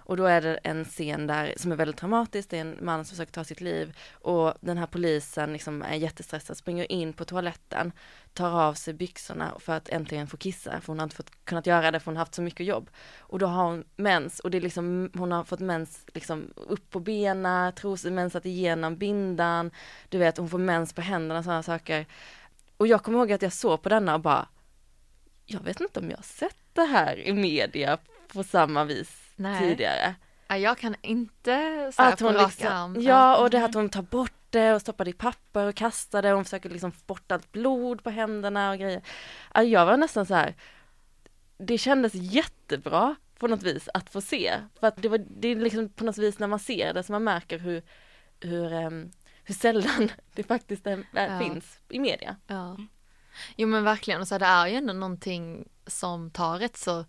Och 0.09 0.17
då 0.17 0.25
är 0.25 0.41
det 0.41 0.59
en 0.63 0.85
scen 0.85 1.27
där 1.27 1.55
som 1.57 1.73
är 1.73 1.77
väldigt 1.77 1.97
dramatisk, 1.97 2.51
det 2.51 2.57
är 2.57 2.61
en 2.61 2.79
man 2.81 3.05
som 3.05 3.11
försöker 3.11 3.33
ta 3.33 3.45
sitt 3.45 3.61
liv 3.61 3.97
och 4.13 4.55
den 4.61 4.79
här 4.79 4.87
polisen 4.87 5.53
liksom 5.53 5.83
är 5.83 5.95
jättestressad, 5.95 6.57
springer 6.57 6.93
in 6.93 7.13
på 7.13 7.25
toaletten, 7.25 7.93
tar 8.33 8.51
av 8.51 8.75
sig 8.75 8.95
byxorna 8.95 9.55
för 9.59 9.73
att 9.73 9.89
äntligen 9.89 10.27
få 10.27 10.37
kissa, 10.37 10.81
för 10.81 10.87
hon 10.87 10.99
har 10.99 11.05
inte 11.05 11.17
fått, 11.17 11.45
kunnat 11.45 11.67
göra 11.67 11.91
det 11.91 12.01
för 12.01 12.07
hon 12.07 12.17
har 12.17 12.23
haft 12.23 12.35
så 12.35 12.43
mycket 12.43 12.67
jobb. 12.67 12.91
Och 13.19 13.39
då 13.39 13.47
har 13.47 13.65
hon 13.65 13.85
mens 13.97 14.41
och 14.41 14.51
det 14.51 14.59
är 14.59 14.61
liksom, 14.61 15.11
hon 15.15 15.33
har 15.33 15.45
fått 15.45 15.61
mens 15.61 16.05
liksom 16.15 16.53
upp 16.57 16.91
på 16.91 17.01
benen, 17.01 17.73
trosor 17.73 18.11
mensat 18.11 18.47
igenom 18.47 18.97
bindan, 18.97 19.71
du 20.09 20.19
vet 20.19 20.37
hon 20.37 20.49
får 20.49 20.59
mens 20.59 20.93
på 20.93 21.01
händerna, 21.01 21.43
sådana 21.43 21.63
saker. 21.63 22.07
Och 22.77 22.87
jag 22.87 23.03
kommer 23.03 23.19
ihåg 23.19 23.33
att 23.33 23.43
jag 23.43 23.53
såg 23.53 23.83
på 23.83 23.89
denna 23.89 24.15
och 24.15 24.21
bara, 24.21 24.49
jag 25.47 25.61
vet 25.61 25.81
inte 25.81 26.01
om 26.01 26.11
jag 26.11 26.17
har 26.17 26.23
sett 26.23 26.59
det 26.73 26.85
här 26.85 27.19
i 27.19 27.33
media 27.33 27.99
på 28.33 28.45
samma 28.45 28.85
vis 28.85 29.28
Nej. 29.39 29.61
tidigare. 29.61 30.14
Ja, 30.49 30.57
jag 30.57 30.78
kan 30.78 30.95
inte 31.03 31.91
så 31.95 32.03
här 32.03 32.12
Att 32.12 32.20
hon 32.20 32.34
liksom, 32.34 32.97
ja 33.01 33.36
och 33.36 33.51
det 33.51 33.59
här 33.59 33.68
att 33.68 33.74
hon 33.74 33.89
tar 33.89 34.03
bort 34.03 34.32
det 34.51 34.74
och 34.74 34.80
stoppar 34.80 35.05
det 35.05 35.11
i 35.11 35.14
papper 35.14 35.66
och 35.66 35.74
kastar 35.74 36.22
det 36.22 36.30
och 36.30 36.36
hon 36.36 36.45
försöker 36.45 36.70
liksom 36.70 36.93
få 36.93 37.01
bort 37.07 37.32
allt 37.32 37.53
blod 37.53 38.05
på 38.05 38.11
händerna 38.11 38.70
och 38.70 38.78
grejer. 38.78 39.03
Alltså 39.53 39.68
jag 39.70 39.86
var 39.86 39.97
nästan 39.97 40.26
så 40.26 40.34
här, 40.34 40.55
det 41.59 41.78
kändes 41.78 42.14
jättebra 42.14 43.16
på 43.39 43.49
något 43.49 43.62
vis 43.62 43.89
att 43.95 44.11
få 44.11 44.20
se. 44.20 44.55
För 44.80 44.86
att 44.86 45.03
det, 45.03 45.09
var, 45.09 45.18
det 45.18 45.49
är 45.49 45.57
liksom 45.57 45.89
på 45.89 46.05
något 46.05 46.18
vis 46.18 46.39
när 46.39 46.47
man 46.47 46.59
ser 46.59 46.95
det 46.95 47.03
som 47.03 47.12
man 47.12 47.24
märker 47.24 47.59
hur, 47.59 47.82
hur, 48.41 48.72
um, 48.72 49.11
hur 49.45 49.55
sällan 49.55 50.11
det 50.34 50.43
faktiskt 50.43 50.86
är, 50.86 51.05
Ja. 51.12 51.39
finns 51.39 51.80
i 51.89 51.99
media. 51.99 52.36
Ja. 52.47 52.76
Jo 53.57 53.68
men 53.68 53.84
verkligen, 53.84 54.20
och 54.20 54.28
så 54.28 54.34
här, 54.34 54.39
det 54.41 54.47
är 54.47 54.66
ju 54.66 54.76
ändå 54.76 54.93
någonting 54.93 55.68
som 55.86 56.30
tar 56.30 56.61
ett 56.61 56.76
så 56.76 57.05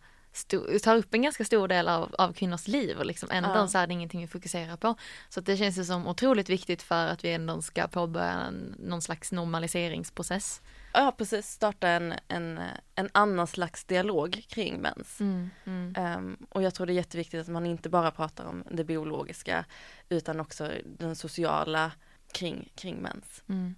tar 0.83 0.95
upp 0.95 1.13
en 1.13 1.21
ganska 1.21 1.45
stor 1.45 1.67
del 1.67 1.87
av, 1.87 2.15
av 2.17 2.33
kvinnors 2.33 2.67
liv 2.67 2.97
och 2.97 3.05
liksom 3.05 3.29
ändå 3.31 3.49
Ja. 3.49 3.67
så 3.67 3.77
är 3.77 3.87
det 3.87 3.93
ingenting 3.93 4.21
vi 4.21 4.27
fokuserar 4.27 4.77
på. 4.77 4.95
Så 5.29 5.41
det 5.41 5.57
känns 5.57 5.77
ju 5.77 5.85
som 5.85 6.07
otroligt 6.07 6.49
viktigt 6.49 6.81
för 6.81 7.07
att 7.07 7.23
vi 7.23 7.33
ändå 7.33 7.61
ska 7.61 7.87
påbörja 7.87 8.31
en, 8.31 8.75
någon 8.79 9.01
slags 9.01 9.31
normaliseringsprocess. 9.31 10.61
Ja 10.93 11.15
precis, 11.17 11.47
starta 11.51 11.87
en, 11.87 12.13
en, 12.27 12.59
en 12.95 13.09
annan 13.11 13.47
slags 13.47 13.85
dialog 13.85 14.43
kring 14.49 14.81
mens. 14.81 15.19
Mm, 15.19 15.49
mm. 15.65 15.93
Ehm, 15.97 16.37
och 16.49 16.63
jag 16.63 16.73
tror 16.73 16.85
det 16.87 16.93
är 16.93 16.95
jätteviktigt 16.95 17.41
att 17.41 17.47
man 17.47 17.65
inte 17.65 17.89
bara 17.89 18.11
pratar 18.11 18.45
om 18.45 18.63
det 18.71 18.83
biologiska 18.83 19.65
utan 20.09 20.39
också 20.39 20.71
den 20.85 21.15
sociala 21.15 21.91
kring, 22.31 22.71
kring 22.75 22.97
mens. 22.97 23.43
Mm. 23.49 23.75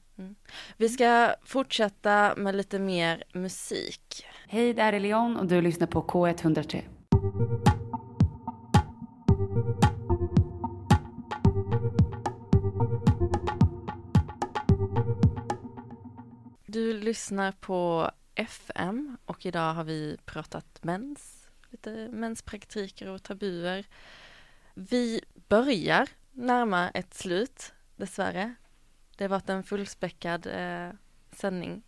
Vi 0.77 0.89
ska 0.89 1.35
fortsätta 1.43 2.35
med 2.37 2.55
lite 2.55 2.79
mer 2.79 3.23
musik. 3.33 4.25
Hej, 4.47 4.73
det 4.73 4.83
här 4.83 4.93
är 4.93 4.99
Leon 4.99 5.37
och 5.37 5.45
du 5.45 5.61
lyssnar 5.61 5.87
på 5.87 6.01
K103. 6.01 6.81
Du 16.65 16.99
lyssnar 16.99 17.51
på 17.51 18.11
FM 18.35 19.17
och 19.25 19.45
idag 19.45 19.73
har 19.73 19.83
vi 19.83 20.17
pratat 20.25 20.79
mens, 20.81 21.47
lite 21.69 22.09
menspraktiker 22.11 23.07
och 23.07 23.23
tabuer. 23.23 23.85
Vi 24.73 25.21
börjar 25.47 26.09
närma 26.31 26.89
ett 26.89 27.13
slut, 27.13 27.73
dessvärre. 27.95 28.55
Det 29.17 29.23
har 29.23 29.29
varit 29.29 29.49
en 29.49 29.63
fullspäckad 29.63 30.47
eh, 30.47 30.89
sändning. 31.31 31.83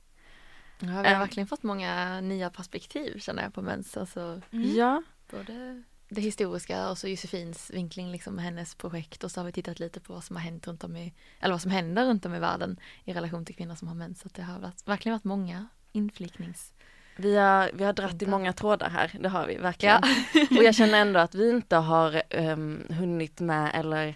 Ja, 0.79 0.87
vi 0.87 0.93
har 0.93 1.03
Ehm. 1.05 1.19
verkligen 1.19 1.47
fått 1.47 1.63
många 1.63 2.21
nya 2.21 2.49
perspektiv 2.49 3.19
känner 3.19 3.43
jag 3.43 3.53
på 3.53 3.61
mens. 3.61 3.97
Alltså, 3.97 4.41
Ja, 4.49 5.03
både 5.31 5.83
det 6.09 6.21
historiska 6.21 6.89
och 6.89 6.97
så 6.97 7.07
Josefins 7.07 7.71
vinkling 7.73 8.11
liksom 8.11 8.37
hennes 8.37 8.75
projekt 8.75 9.23
och 9.23 9.31
så 9.31 9.39
har 9.39 9.45
vi 9.45 9.51
tittat 9.51 9.79
lite 9.79 9.99
på 9.99 10.13
vad 10.13 10.23
som 10.23 10.35
har 10.35 10.43
hänt 10.43 10.67
runt 10.67 10.83
om 10.83 10.95
i, 10.95 11.13
eller 11.39 11.53
vad 11.53 11.61
som 11.61 11.71
händer 11.71 12.05
runt 12.05 12.25
om 12.25 12.35
i 12.35 12.39
världen 12.39 12.79
i 13.05 13.13
relation 13.13 13.45
till 13.45 13.55
kvinnor 13.55 13.75
som 13.75 13.87
har 13.87 13.95
mens. 13.95 14.19
Så 14.19 14.27
att 14.27 14.33
det 14.33 14.43
har 14.43 14.59
varit, 14.59 14.87
verkligen 14.87 15.13
varit 15.13 15.23
många 15.23 15.67
infliknings... 15.91 16.73
vi 17.17 17.35
har, 17.35 17.71
vi 17.73 17.83
har 17.83 17.93
dratt 17.93 18.21
i 18.21 18.25
många 18.27 18.53
trådar 18.53 18.89
här, 18.89 19.11
det 19.19 19.29
har 19.29 19.47
vi 19.47 19.57
verkligen. 19.57 20.01
Ja. 20.33 20.41
Och 20.57 20.63
jag 20.63 20.75
känner 20.75 21.01
ändå 21.01 21.19
att 21.19 21.35
vi 21.35 21.49
inte 21.49 21.75
har 21.75 22.21
um, 22.35 22.83
hunnit 22.89 23.39
med 23.39 23.71
eller 23.73 24.15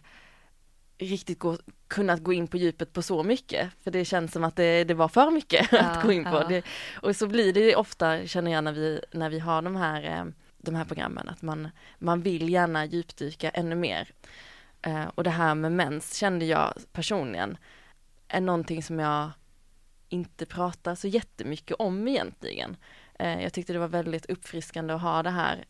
riktigt 0.97 1.39
gå, 1.39 1.57
kunnat 1.87 2.23
gå 2.23 2.33
in 2.33 2.47
på 2.47 2.57
djupet 2.57 2.93
på 2.93 3.01
så 3.01 3.23
mycket. 3.23 3.69
För 3.83 3.91
det 3.91 4.05
känns 4.05 4.31
som 4.31 4.43
att 4.43 4.55
det, 4.55 4.83
det 4.83 4.93
var 4.93 5.07
för 5.07 5.31
mycket 5.31 5.67
Ja, 5.71 5.79
att 5.79 6.03
gå 6.03 6.11
in 6.11 6.23
på. 6.23 6.29
ja. 6.29 6.47
Det, 6.47 6.65
och 7.01 7.15
så 7.15 7.27
blir 7.27 7.53
det 7.53 7.75
ofta, 7.75 8.27
känner 8.27 8.51
jag, 8.51 8.63
när 8.63 8.71
vi, 8.71 9.01
när 9.11 9.29
vi 9.29 9.39
har 9.39 9.61
de 9.61 9.75
här, 9.75 10.03
eh, 10.03 10.25
de 10.57 10.75
här 10.75 10.85
programmen, 10.85 11.29
att 11.29 11.41
man, 11.41 11.69
man 11.99 12.21
vill 12.21 12.49
gärna 12.49 12.85
djupdyka 12.85 13.49
ännu 13.49 13.75
mer. 13.75 14.09
Eh, 14.81 15.05
och 15.15 15.23
det 15.23 15.29
här 15.29 15.55
med 15.55 15.71
mens 15.71 16.13
kände 16.15 16.45
jag 16.45 16.73
personligen 16.93 17.57
är 18.27 18.41
någonting 18.41 18.83
som 18.83 18.99
jag 18.99 19.29
inte 20.09 20.45
pratar 20.45 20.95
så 20.95 21.07
jättemycket 21.07 21.75
om 21.79 22.07
egentligen. 22.07 22.77
Eh, 23.19 23.41
jag 23.43 23.53
tyckte 23.53 23.73
det 23.73 23.79
var 23.79 23.87
väldigt 23.87 24.25
uppfriskande 24.25 24.93
att 24.93 25.01
ha 25.01 25.23
det 25.23 25.29
här 25.29 25.65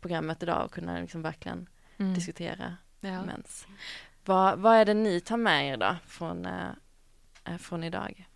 programmet 0.00 0.42
idag 0.42 0.64
och 0.64 0.72
kunna 0.72 0.98
liksom 1.00 1.22
verkligen 1.22 1.68
Mm. 1.98 2.14
diskutera 2.14 2.76
Ja. 3.00 3.22
mens. 3.22 3.66
Vad, 4.24 4.58
vad 4.58 4.76
är 4.76 4.84
det 4.84 4.94
ni 4.94 5.20
tar 5.20 5.36
med 5.36 5.68
er 5.68 5.76
då 5.76 5.96
från, 6.06 6.46
eh, 6.46 6.70
eh, 7.44 7.56
från 7.58 7.84
idag? 7.84 8.28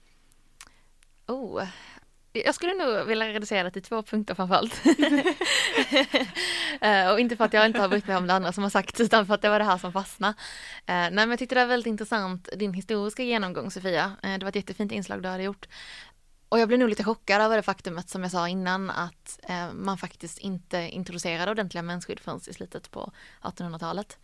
Oh. 1.27 1.65
Jag 2.33 2.55
skulle 2.55 2.75
nog 2.75 3.07
vilja 3.07 3.29
reducera 3.29 3.63
det 3.63 3.71
till 3.71 3.83
två 3.83 4.03
punkter 4.03 4.35
framförallt. 4.35 4.83
Eh, 6.81 7.11
och 7.13 7.21
inte 7.21 7.37
för 7.37 7.45
att 7.45 7.53
jag 7.53 7.67
inte 7.67 7.81
har 7.81 7.89
brytt 7.89 8.07
mig 8.07 8.17
om 8.17 8.27
det 8.27 8.35
andra 8.35 8.53
som 8.53 8.63
har 8.63 8.71
sagts 8.71 9.01
utan 9.01 9.27
för 9.27 9.35
att 9.35 9.43
det 9.43 9.49
var 9.49 9.59
det 9.59 9.65
här 9.65 9.79
som 9.79 9.93
fastnade. 9.93 10.35
Eh, 10.79 10.95
nej 10.95 11.11
men 11.11 11.31
jag 11.31 11.39
tyckte 11.39 11.55
det 11.55 11.61
var 11.61 11.69
väldigt 11.69 11.91
intressant 11.91 12.49
din 12.57 12.75
historiska 12.75 13.23
genomgång 13.23 13.71
Sofia. 13.71 14.13
Eh, 14.23 14.39
det 14.39 14.45
var 14.45 14.49
ett 14.49 14.57
jättefint 14.57 14.93
inslag 14.93 15.23
du 15.23 15.29
hade 15.29 15.43
gjort. 15.43 15.69
Och 16.49 16.59
jag 16.59 16.69
blev 16.69 16.81
nog 16.81 16.89
lite 16.89 17.05
chockad 17.05 17.43
över 17.43 17.57
det 17.57 17.63
faktumet 17.63 18.09
som 18.09 18.23
jag 18.23 18.31
sa 18.31 18.49
innan 18.49 18.91
att 18.91 19.41
man 19.73 19.99
faktiskt 19.99 20.39
inte 20.39 20.79
introducerade 20.79 21.51
ordentliga 21.51 21.83
mensskydd 21.83 22.21
förrän 22.21 22.41
i 22.49 22.55
slutet 22.55 22.91
på 22.91 23.13
1800-talet. 23.43 24.19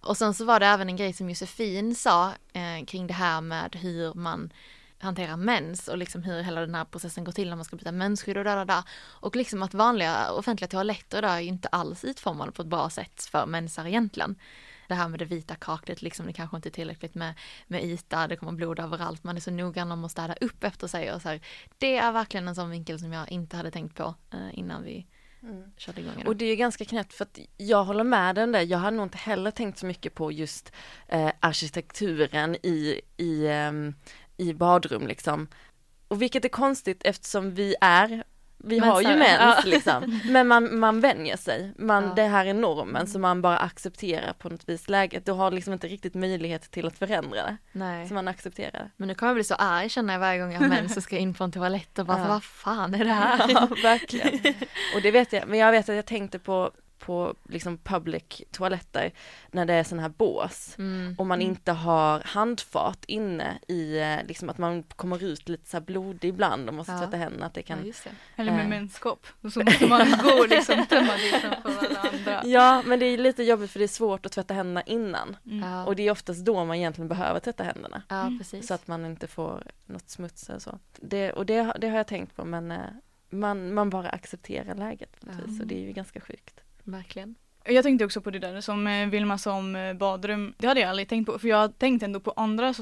Och 0.00 0.16
sen 0.16 0.34
så 0.34 0.44
var 0.44 0.60
det 0.60 0.66
även 0.66 0.88
en 0.88 0.96
grej 0.96 1.12
som 1.12 1.28
Josefin 1.28 1.94
sa 1.94 2.32
eh, 2.52 2.84
kring 2.86 3.06
det 3.06 3.14
här 3.14 3.40
med 3.40 3.76
hur 3.76 4.14
man 4.14 4.52
hanterar 5.00 5.36
mens 5.36 5.88
och 5.88 5.98
liksom 5.98 6.22
hur 6.22 6.42
hela 6.42 6.60
den 6.60 6.74
här 6.74 6.84
processen 6.84 7.24
går 7.24 7.32
till 7.32 7.48
när 7.48 7.56
man 7.56 7.64
ska 7.64 7.76
byta 7.76 7.92
mensskydd 7.92 8.36
och 8.36 8.44
där, 8.44 8.56
där, 8.56 8.64
där. 8.64 8.82
Och 8.98 9.36
liksom 9.36 9.62
att 9.62 9.74
vanliga 9.74 10.32
offentliga 10.32 10.68
toaletter 10.68 11.18
idag 11.18 11.30
är 11.30 11.40
ju 11.40 11.48
inte 11.48 11.68
alls 11.68 12.04
utformade 12.04 12.52
på 12.52 12.62
ett 12.62 12.68
bra 12.68 12.90
sätt 12.90 13.22
för 13.22 13.46
mensar 13.46 13.86
egentligen. 13.86 14.36
Det 14.88 14.94
här 14.94 15.08
med 15.08 15.18
det 15.18 15.24
vita 15.24 15.54
kaklet, 15.54 16.02
liksom, 16.02 16.26
det 16.26 16.32
kanske 16.32 16.56
inte 16.56 16.68
är 16.68 16.70
tillräckligt 16.70 17.14
med, 17.14 17.34
med 17.66 17.84
yta, 17.84 18.28
det 18.28 18.36
kommer 18.36 18.52
blod 18.52 18.78
överallt, 18.78 19.24
man 19.24 19.36
är 19.36 19.40
så 19.40 19.50
noggrann 19.50 19.92
om 19.92 20.04
att 20.04 20.10
städa 20.10 20.34
upp 20.40 20.64
efter 20.64 20.86
sig 20.86 21.12
och 21.12 21.22
så 21.22 21.28
här. 21.28 21.40
Det 21.78 21.96
är 21.96 22.12
verkligen 22.12 22.48
en 22.48 22.54
sån 22.54 22.70
vinkel 22.70 22.98
som 22.98 23.12
jag 23.12 23.32
inte 23.32 23.56
hade 23.56 23.70
tänkt 23.70 23.96
på 23.96 24.14
eh, 24.32 24.58
innan 24.58 24.82
vi 24.84 25.06
körde 25.76 26.00
igång. 26.00 26.26
Och 26.26 26.36
det 26.36 26.44
är 26.44 26.56
ganska 26.56 26.84
knäppt 26.84 27.12
för 27.12 27.24
att 27.24 27.38
jag 27.56 27.84
håller 27.84 28.04
med 28.04 28.34
den 28.34 28.52
där. 28.52 28.60
Jag 28.60 28.78
har 28.78 28.90
nog 28.90 29.06
inte 29.06 29.18
heller 29.18 29.50
tänkt 29.50 29.78
så 29.78 29.86
mycket 29.86 30.14
på 30.14 30.32
just 30.32 30.72
eh, 31.08 31.30
arkitekturen 31.40 32.56
i, 32.62 33.00
i, 33.16 33.46
ehm, 33.46 33.94
i 34.36 34.52
badrum 34.52 35.06
liksom. 35.06 35.48
Och 36.08 36.22
vilket 36.22 36.44
är 36.44 36.48
konstigt 36.48 37.00
eftersom 37.04 37.54
vi 37.54 37.74
är 37.80 38.24
vi 38.58 38.78
har 38.78 39.00
ju 39.02 39.16
mens 39.16 39.64
liksom, 39.64 40.20
men 40.24 40.46
man, 40.48 40.78
man 40.78 41.00
vänjer 41.00 41.36
sig. 41.36 41.72
Man, 41.78 42.04
Ja. 42.04 42.12
Det 42.16 42.22
här 42.22 42.46
är 42.46 42.54
normen 42.54 43.06
så 43.06 43.18
man 43.18 43.42
bara 43.42 43.58
accepterar 43.58 44.32
på 44.32 44.48
något 44.48 44.68
vis 44.68 44.88
läget. 44.88 45.26
Du 45.26 45.32
har 45.32 45.50
liksom 45.50 45.72
inte 45.72 45.86
riktigt 45.88 46.14
möjlighet 46.14 46.70
till 46.70 46.86
att 46.86 46.98
förändra 46.98 47.42
det. 47.42 47.56
Nej. 47.72 48.08
Så 48.08 48.14
man 48.14 48.28
accepterar 48.28 48.70
det. 48.72 48.90
Men 48.96 49.08
nu 49.08 49.14
kommer 49.14 49.28
jag 49.30 49.36
bli 49.36 49.44
så 49.44 49.54
arg 49.54 49.88
känner 49.88 50.14
jag 50.14 50.20
varje 50.20 50.38
gång 50.40 50.52
jag 50.52 50.60
har 50.60 50.68
mens 50.68 50.96
och 50.96 51.02
ska 51.02 51.18
in 51.18 51.34
på 51.34 51.44
en 51.44 51.52
toalett 51.52 51.98
och 51.98 52.06
bara, 52.06 52.18
Ja. 52.22 52.28
vad 52.28 52.44
fan 52.44 52.94
är 52.94 53.04
det 53.04 53.12
här? 53.12 53.44
Ja, 53.48 53.68
verkligen. 53.82 54.54
Och 54.94 55.02
det 55.02 55.10
vet 55.10 55.32
jag, 55.32 55.48
men 55.48 55.58
jag 55.58 55.72
vet 55.72 55.88
att 55.88 55.96
jag 55.96 56.06
tänkte 56.06 56.38
på, 56.38 56.70
på 56.98 57.34
liksom 57.48 57.78
public 57.78 58.42
toaletter 58.50 59.12
när 59.50 59.64
det 59.66 59.74
är 59.74 59.84
sådana 59.84 60.02
här 60.02 60.08
bås 60.18 60.74
Mm. 60.78 61.14
och 61.18 61.26
man 61.26 61.42
inte 61.42 61.72
har 61.72 62.20
handfat 62.24 63.04
inne 63.04 63.58
i, 63.68 63.98
eh, 63.98 64.26
liksom 64.26 64.48
att 64.50 64.58
man 64.58 64.82
kommer 64.82 65.24
ut 65.24 65.48
lite 65.48 65.68
så 65.70 65.76
här 65.76 65.84
blodig 65.84 66.28
ibland 66.28 66.68
och 66.68 66.74
måste 66.74 66.92
Ja. 66.92 66.98
tvätta 66.98 67.16
händerna, 67.16 67.46
att 67.46 67.54
det 67.54 67.60
Ja, 67.60 67.66
kan 67.76 67.86
just 67.86 68.04
det. 68.04 68.10
Eller 68.36 68.52
med 68.52 68.62
Eh. 68.64 68.68
menskopp. 68.68 69.26
Och 69.42 69.52
så 69.52 69.60
måste 69.64 69.86
man 69.86 70.06
gå 70.22 70.30
och 70.40 70.48
liksom 70.48 70.86
tömma 70.86 71.12
det 71.12 71.40
framför 71.40 71.86
alla 71.86 72.00
andra. 72.10 72.42
Ja, 72.44 72.82
men 72.86 72.98
det 72.98 73.06
är 73.06 73.18
lite 73.18 73.42
jobbigt 73.42 73.70
för 73.70 73.78
det 73.78 73.84
är 73.84 73.88
svårt 73.88 74.26
att 74.26 74.32
tvätta 74.32 74.54
händerna 74.54 74.82
innan. 74.82 75.36
Mm. 75.46 75.70
Ja, 75.70 75.84
Och 75.86 75.96
det 75.96 76.02
är 76.02 76.10
oftast 76.10 76.44
då 76.44 76.64
man 76.64 76.76
egentligen 76.76 77.08
behöver 77.08 77.40
tvätta 77.40 77.64
händerna. 77.64 78.02
ja 78.08 78.32
precis. 78.38 78.66
Så 78.66 78.74
att 78.74 78.86
man 78.86 79.04
inte 79.06 79.26
får 79.26 79.62
något 79.86 80.10
smuts 80.10 80.48
eller 80.48 80.58
så. 80.60 80.78
Det, 80.96 81.32
och 81.32 81.46
det, 81.46 81.72
det 81.80 81.88
har 81.88 81.96
jag 81.96 82.06
tänkt 82.06 82.36
på 82.36 82.44
men 82.44 82.70
eh, 82.70 82.78
man, 83.30 83.74
man 83.74 83.90
bara 83.90 84.08
accepterar 84.08 84.74
läget 84.74 85.16
Ja. 85.20 85.32
och 85.60 85.66
det 85.66 85.74
är 85.74 85.86
ju 85.86 85.92
ganska 85.92 86.20
sjukt. 86.20 86.60
Verkligen. 86.90 87.34
Jag 87.64 87.84
tänkte 87.84 88.04
också 88.04 88.20
på 88.20 88.30
det 88.30 88.38
där 88.38 88.60
som 88.60 88.86
eh, 88.86 89.08
Vilma 89.08 89.38
sa 89.38 89.52
om 89.52 89.76
eh, 89.76 89.94
badrum. 89.94 90.54
Det 90.58 90.66
hade 90.66 90.80
jag 90.80 90.90
aldrig 90.90 91.08
tänkt 91.08 91.26
på 91.26 91.38
för 91.38 91.48
jag 91.48 91.56
har 91.56 91.68
tänkt 91.68 92.02
ändå 92.02 92.20
på 92.20 92.32
andra 92.36 92.74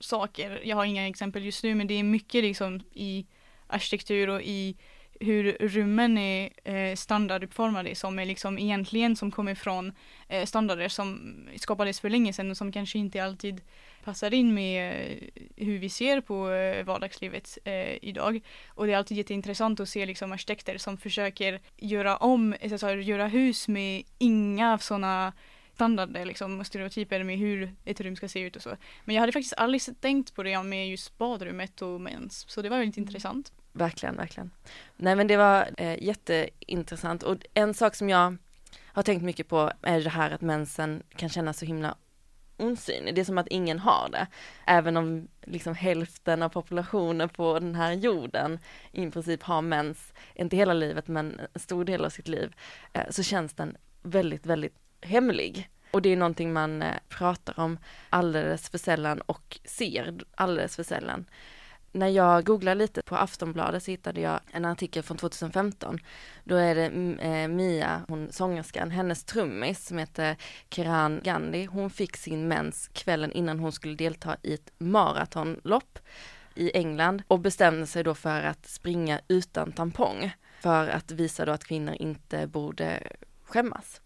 saker. 0.00 0.60
Jag 0.64 0.76
har 0.76 0.84
inga 0.84 1.08
exempel 1.08 1.44
just 1.44 1.64
nu 1.64 1.74
men 1.74 1.86
det 1.86 1.94
är 1.94 2.02
mycket 2.02 2.44
liksom 2.44 2.80
i 2.92 3.26
arkitektur 3.66 4.28
och 4.28 4.42
i 4.42 4.76
hur 5.20 5.56
rummen 5.60 6.18
är 6.18 6.50
eh, 6.64 6.94
standarduppformade 6.96 7.94
som 7.94 8.18
är 8.18 8.24
liksom 8.24 8.58
egentligen 8.58 9.16
som 9.16 9.30
kommer 9.30 9.54
från 9.54 9.92
eh, 10.28 10.44
standarder 10.44 10.88
som 10.88 11.36
skapades 11.56 12.00
för 12.00 12.10
länge 12.10 12.32
sedan 12.32 12.50
och 12.50 12.56
som 12.56 12.72
kanske 12.72 12.98
inte 12.98 13.24
alltid 13.24 13.60
passar 14.04 14.34
in 14.34 14.54
med 14.54 15.10
eh, 15.10 15.28
hur 15.56 15.78
vi 15.78 15.88
ser 15.88 16.20
på 16.20 16.50
eh, 16.50 16.84
vardagslivet 16.84 17.58
eh, 17.64 18.04
idag. 18.04 18.40
Och 18.68 18.86
det 18.86 18.92
är 18.92 18.96
alltid 18.96 19.16
jätteintressant 19.16 19.80
att 19.80 19.88
se 19.88 20.06
liksom 20.06 20.32
arkitekter 20.32 20.78
som 20.78 20.96
försöker 20.96 21.60
göra 21.76 22.16
om, 22.16 22.54
alltså, 22.62 22.94
göra 22.94 23.26
hus 23.26 23.68
med 23.68 24.02
inga 24.18 24.78
sådana 24.78 25.32
standarder 25.74 26.24
liksom, 26.24 26.60
och 26.60 26.66
stereotyper 26.66 27.24
med 27.24 27.38
hur 27.38 27.74
ett 27.84 28.00
rum 28.00 28.16
ska 28.16 28.28
se 28.28 28.40
ut 28.40 28.56
och 28.56 28.62
så. 28.62 28.76
Men 29.04 29.14
jag 29.14 29.20
hade 29.20 29.32
faktiskt 29.32 29.54
aldrig 29.56 29.82
tänkt 30.00 30.34
på 30.34 30.42
det 30.42 30.62
med 30.62 30.88
just 30.88 31.18
badrummet 31.18 31.82
och 31.82 32.00
mens, 32.00 32.44
så 32.48 32.62
det 32.62 32.68
var 32.68 32.78
väldigt 32.78 32.96
intressant. 32.96 33.52
Verkligen, 33.72 34.16
verkligen. 34.16 34.50
Nej 34.96 35.16
men 35.16 35.26
det 35.26 35.36
var 35.36 35.68
eh, 35.76 36.02
jätteintressant 36.02 37.22
och 37.22 37.36
en 37.54 37.74
sak 37.74 37.94
som 37.94 38.08
jag 38.08 38.36
har 38.86 39.02
tänkt 39.02 39.22
mycket 39.22 39.48
på 39.48 39.72
är 39.82 40.00
det 40.00 40.10
här 40.10 40.30
att 40.30 40.40
mensen 40.40 41.02
kan 41.16 41.28
kännas 41.28 41.58
så 41.58 41.66
himla 41.66 41.96
osynlig. 42.60 43.14
Det 43.14 43.20
är 43.20 43.24
som 43.24 43.38
att 43.38 43.48
ingen 43.48 43.78
har 43.78 44.08
det. 44.08 44.26
Även 44.66 44.96
om 44.96 45.28
liksom 45.42 45.74
hälften 45.74 46.42
av 46.42 46.48
populationen 46.48 47.28
på 47.28 47.58
den 47.58 47.74
här 47.74 47.92
jorden 47.92 48.58
i 48.92 49.10
princip 49.10 49.42
har 49.42 49.62
mens, 49.62 50.12
inte 50.34 50.56
hela 50.56 50.72
livet 50.72 51.08
men 51.08 51.40
en 51.54 51.60
stor 51.60 51.84
del 51.84 52.04
av 52.04 52.10
sitt 52.10 52.28
liv, 52.28 52.52
eh, 52.92 53.10
så 53.10 53.22
känns 53.22 53.52
den 53.52 53.76
väldigt, 54.02 54.46
väldigt 54.46 54.76
hemlig. 55.00 55.70
Och 55.90 56.02
det 56.02 56.08
är 56.08 56.16
någonting 56.16 56.52
man 56.52 56.82
eh, 56.82 56.94
pratar 57.08 57.60
om 57.60 57.78
alldeles 58.10 58.68
för 58.68 58.78
sällan 58.78 59.20
och 59.20 59.60
ser 59.64 60.14
alldeles 60.34 60.76
för 60.76 60.82
sällan. 60.82 61.24
När 61.92 62.08
jag 62.08 62.44
googlade 62.44 62.74
lite 62.74 63.02
på 63.02 63.16
Aftonbladet 63.16 63.82
så 63.82 63.90
hittade 63.90 64.20
jag 64.20 64.40
en 64.50 64.64
artikel 64.64 65.02
från 65.02 65.16
2015. 65.16 65.98
Då 66.44 66.54
är 66.56 66.74
det 66.74 66.86
mm, 66.86 67.18
eh, 67.18 67.48
Mia, 67.48 68.02
hon 68.08 68.32
sångerskan, 68.32 68.90
hennes 68.90 69.24
trummis 69.24 69.86
som 69.86 69.98
heter 69.98 70.36
Kiran 70.70 71.20
Gandhi, 71.24 71.64
hon 71.64 71.90
fick 71.90 72.16
sin 72.16 72.48
mens 72.48 72.90
kvällen 72.92 73.32
innan 73.32 73.58
hon 73.58 73.72
skulle 73.72 73.94
delta 73.94 74.36
i 74.42 74.54
ett 74.54 74.72
maratonlopp 74.78 75.98
i 76.54 76.76
England 76.76 77.22
och 77.28 77.40
bestämde 77.40 77.86
sig 77.86 78.04
då 78.04 78.14
för 78.14 78.42
att 78.42 78.66
springa 78.66 79.20
utan 79.28 79.72
tampong 79.72 80.32
för 80.60 80.88
att 80.88 81.10
visa 81.10 81.44
då 81.44 81.52
att 81.52 81.64
kvinnor 81.64 81.94
inte 81.98 82.46
borde 82.46 83.02
skämmas. 83.44 84.00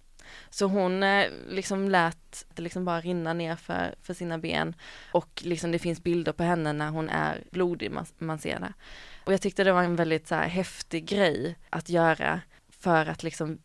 Så 0.51 0.66
hon 0.66 1.03
eh, 1.03 1.26
liksom 1.49 1.89
lät 1.89 2.47
det 2.55 2.62
liksom 2.62 2.85
bara 2.85 3.01
rinna 3.01 3.32
ner 3.32 3.57
för, 3.57 3.95
för 4.03 4.14
sina 4.14 4.39
ben 4.39 4.74
och 5.12 5.43
liksom 5.45 5.72
det 5.72 5.78
finns 5.78 6.03
bilder 6.03 6.32
på 6.32 6.43
henne 6.43 6.72
när 6.72 6.91
hon 6.91 7.09
är 7.09 7.45
blodig, 7.51 7.91
man, 7.91 8.07
man 8.18 8.39
ser 8.39 8.61
det. 8.61 8.72
Och 9.24 9.32
jag 9.32 9.41
tyckte 9.41 9.64
det 9.64 9.72
var 9.72 9.82
en 9.82 9.97
väldigt 9.97 10.28
så 10.28 10.35
här 10.35 10.49
häftig 10.49 11.07
grej 11.07 11.57
att 11.70 11.89
göra 11.89 12.41
för 12.68 13.07
att 13.07 13.22
liksom 13.22 13.59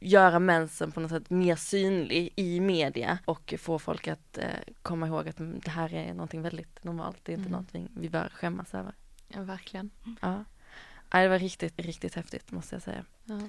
göra 0.00 0.38
mensen 0.38 0.92
på 0.92 1.00
något 1.00 1.10
sätt 1.10 1.30
mer 1.30 1.56
synlig 1.56 2.32
i 2.36 2.60
media 2.60 3.18
och 3.24 3.54
få 3.58 3.78
folk 3.78 4.08
att 4.08 4.38
eh, 4.38 4.46
komma 4.82 5.06
ihåg 5.06 5.28
att 5.28 5.36
det 5.38 5.70
här 5.70 5.94
är 5.94 6.14
någonting 6.14 6.42
väldigt 6.42 6.84
normalt, 6.84 7.18
det 7.22 7.32
är 7.32 7.34
inte 7.34 7.48
mm. 7.48 7.52
någonting 7.52 7.88
vi 7.96 8.08
bör 8.08 8.32
skämmas 8.34 8.74
över. 8.74 8.94
Ja, 9.28 9.42
verkligen. 9.42 9.90
Ja. 10.20 10.44
ja 11.10 11.18
det 11.18 11.28
var 11.28 11.38
riktigt, 11.38 11.80
riktigt 11.80 12.14
häftigt 12.14 12.50
måste 12.50 12.74
jag 12.74 12.82
säga. 12.82 13.04
Ja. 13.24 13.40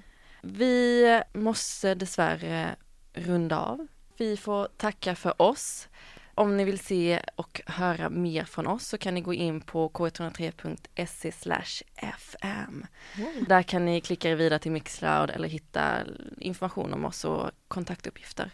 Vi 0.48 1.22
måste 1.34 1.96
dessvärre 1.96 2.76
runda 3.14 3.60
av. 3.60 3.88
Vi 4.18 4.38
får 4.38 4.68
tacka 4.78 5.16
för 5.16 5.42
oss. 5.42 5.88
Om 6.36 6.58
ni 6.58 6.64
vill 6.64 6.80
se 6.80 7.22
och 7.36 7.62
höra 7.66 8.10
mer 8.10 8.44
från 8.44 8.68
oss 8.68 8.88
så 8.88 8.98
kan 8.98 9.14
ni 9.14 9.22
gå 9.22 9.34
in 9.34 9.62
på 9.62 9.90
k103.se 9.90 11.32
fm. 11.96 12.86
Mm. 13.18 13.46
Där 13.48 13.64
kan 13.64 13.86
ni 13.86 14.02
klicka 14.02 14.30
er 14.30 14.36
vidare 14.36 14.60
till 14.60 14.72
Mixcloud 14.72 15.30
eller 15.30 15.48
hitta 15.48 15.98
information 16.38 16.94
om 16.94 17.06
oss 17.06 17.26
och 17.26 17.52
kontaktuppgifter. 17.68 18.52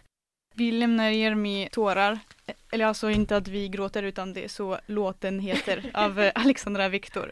Vi 0.56 0.72
lämnar 0.72 1.10
er 1.10 1.36
med 1.36 1.72
tårar. 1.72 2.20
Eller 2.72 2.86
alltså 2.86 3.10
inte 3.10 3.38
att 3.38 3.48
vi 3.48 3.70
gråter 3.70 4.04
utan 4.04 4.34
det 4.34 4.44
är 4.44 4.48
så 4.48 4.80
låten 4.86 5.40
heter 5.40 5.92
av 5.94 6.32
Alexandra 6.36 6.90
Viktor. 6.90 7.32